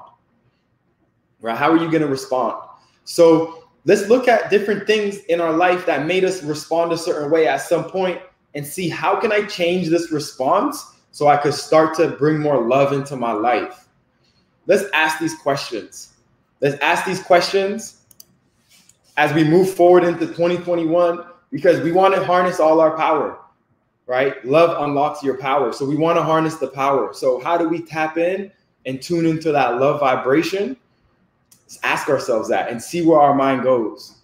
Right? 1.41 1.57
How 1.57 1.71
are 1.71 1.77
you 1.77 1.89
going 1.89 2.01
to 2.01 2.07
respond? 2.07 2.55
So, 3.03 3.69
let's 3.85 4.07
look 4.09 4.27
at 4.27 4.49
different 4.49 4.87
things 4.87 5.17
in 5.25 5.39
our 5.39 5.53
life 5.53 5.85
that 5.85 6.05
made 6.05 6.25
us 6.25 6.43
respond 6.43 6.91
a 6.91 6.97
certain 6.97 7.29
way 7.29 7.47
at 7.47 7.57
some 7.57 7.85
point 7.85 8.21
and 8.55 8.65
see 8.65 8.89
how 8.89 9.19
can 9.19 9.31
I 9.31 9.43
change 9.45 9.89
this 9.89 10.11
response 10.11 10.96
so 11.17 11.27
I 11.27 11.35
could 11.35 11.55
start 11.55 11.95
to 11.95 12.09
bring 12.09 12.37
more 12.37 12.61
love 12.61 12.93
into 12.93 13.15
my 13.15 13.31
life. 13.31 13.87
Let's 14.67 14.83
ask 14.93 15.17
these 15.17 15.33
questions. 15.33 16.13
Let's 16.61 16.79
ask 16.79 17.07
these 17.07 17.23
questions 17.23 18.03
as 19.17 19.33
we 19.33 19.43
move 19.43 19.73
forward 19.73 20.03
into 20.03 20.27
2021 20.27 21.25
because 21.51 21.81
we 21.81 21.91
want 21.91 22.13
to 22.13 22.23
harness 22.23 22.59
all 22.59 22.79
our 22.79 22.95
power, 22.95 23.39
right? 24.05 24.45
Love 24.45 24.79
unlocks 24.83 25.23
your 25.23 25.39
power. 25.39 25.73
So 25.73 25.85
we 25.85 25.95
want 25.95 26.19
to 26.19 26.23
harness 26.23 26.57
the 26.57 26.67
power. 26.67 27.11
So, 27.15 27.39
how 27.39 27.57
do 27.57 27.67
we 27.67 27.81
tap 27.81 28.19
in 28.19 28.51
and 28.85 29.01
tune 29.01 29.25
into 29.25 29.51
that 29.51 29.79
love 29.79 29.99
vibration? 29.99 30.77
Let's 31.63 31.79
ask 31.81 32.09
ourselves 32.09 32.47
that 32.49 32.69
and 32.69 32.79
see 32.79 33.03
where 33.03 33.19
our 33.19 33.33
mind 33.33 33.63
goes. 33.63 34.17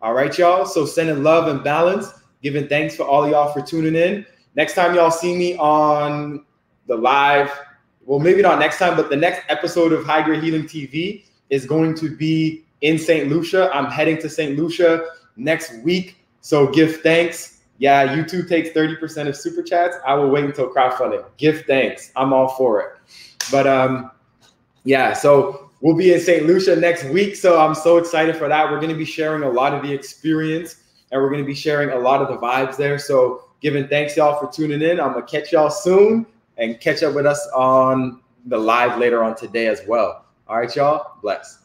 All 0.00 0.14
right, 0.14 0.38
y'all. 0.38 0.64
So, 0.64 0.86
sending 0.86 1.22
love 1.22 1.48
and 1.48 1.62
balance, 1.62 2.14
giving 2.42 2.66
thanks 2.66 2.96
for 2.96 3.02
all 3.02 3.28
y'all 3.28 3.52
for 3.52 3.60
tuning 3.60 3.94
in. 3.94 4.24
Next 4.56 4.74
time 4.74 4.94
y'all 4.94 5.10
see 5.10 5.36
me 5.36 5.56
on 5.56 6.44
the 6.86 6.96
live, 6.96 7.50
well, 8.04 8.18
maybe 8.18 8.42
not 8.42 8.58
next 8.58 8.78
time, 8.78 8.96
but 8.96 9.10
the 9.10 9.16
next 9.16 9.42
episode 9.48 9.92
of 9.92 10.04
High 10.04 10.22
Grade 10.22 10.42
Healing 10.42 10.64
TV 10.64 11.24
is 11.50 11.66
going 11.66 11.94
to 11.96 12.16
be 12.16 12.64
in 12.80 12.98
St. 12.98 13.28
Lucia. 13.28 13.70
I'm 13.72 13.86
heading 13.86 14.18
to 14.18 14.28
St. 14.28 14.58
Lucia 14.58 15.06
next 15.36 15.82
week 15.82 16.20
so 16.40 16.66
give 16.66 17.00
thanks. 17.02 17.58
Yeah, 17.78 18.14
YouTube 18.14 18.48
takes 18.48 18.70
30% 18.70 19.28
of 19.28 19.36
super 19.36 19.62
chats. 19.62 19.96
I 20.06 20.14
will 20.14 20.28
wait 20.28 20.44
until 20.44 20.72
crowdfunding. 20.72 21.24
Give 21.38 21.64
thanks. 21.66 22.12
I'm 22.14 22.32
all 22.32 22.48
for 22.48 22.80
it. 22.80 22.88
But 23.50 23.66
um, 23.66 24.10
yeah, 24.84 25.14
so 25.14 25.70
we'll 25.80 25.96
be 25.96 26.12
in 26.12 26.20
St. 26.20 26.46
Lucia 26.46 26.76
next 26.76 27.04
week. 27.04 27.36
So 27.36 27.58
I'm 27.58 27.74
so 27.74 27.96
excited 27.96 28.36
for 28.36 28.48
that. 28.48 28.70
We're 28.70 28.80
going 28.80 28.90
to 28.90 28.98
be 28.98 29.06
sharing 29.06 29.42
a 29.44 29.48
lot 29.48 29.72
of 29.72 29.82
the 29.82 29.92
experience 29.92 30.76
and 31.10 31.20
we're 31.20 31.30
going 31.30 31.42
to 31.42 31.46
be 31.46 31.54
sharing 31.54 31.90
a 31.90 31.98
lot 31.98 32.20
of 32.20 32.28
the 32.28 32.36
vibes 32.36 32.76
there. 32.76 32.98
So 32.98 33.48
giving 33.60 33.86
thanks 33.88 34.16
y'all 34.16 34.38
for 34.38 34.52
tuning 34.52 34.82
in. 34.82 35.00
I'm 35.00 35.12
gonna 35.12 35.26
catch 35.26 35.52
y'all 35.52 35.70
soon 35.70 36.26
and 36.56 36.80
catch 36.80 37.02
up 37.02 37.14
with 37.14 37.26
us 37.26 37.46
on 37.54 38.20
the 38.46 38.58
live 38.58 38.98
later 38.98 39.22
on 39.22 39.36
today 39.36 39.66
as 39.66 39.82
well. 39.86 40.24
All 40.48 40.58
right, 40.58 40.74
y'all. 40.74 41.18
Bless. 41.22 41.59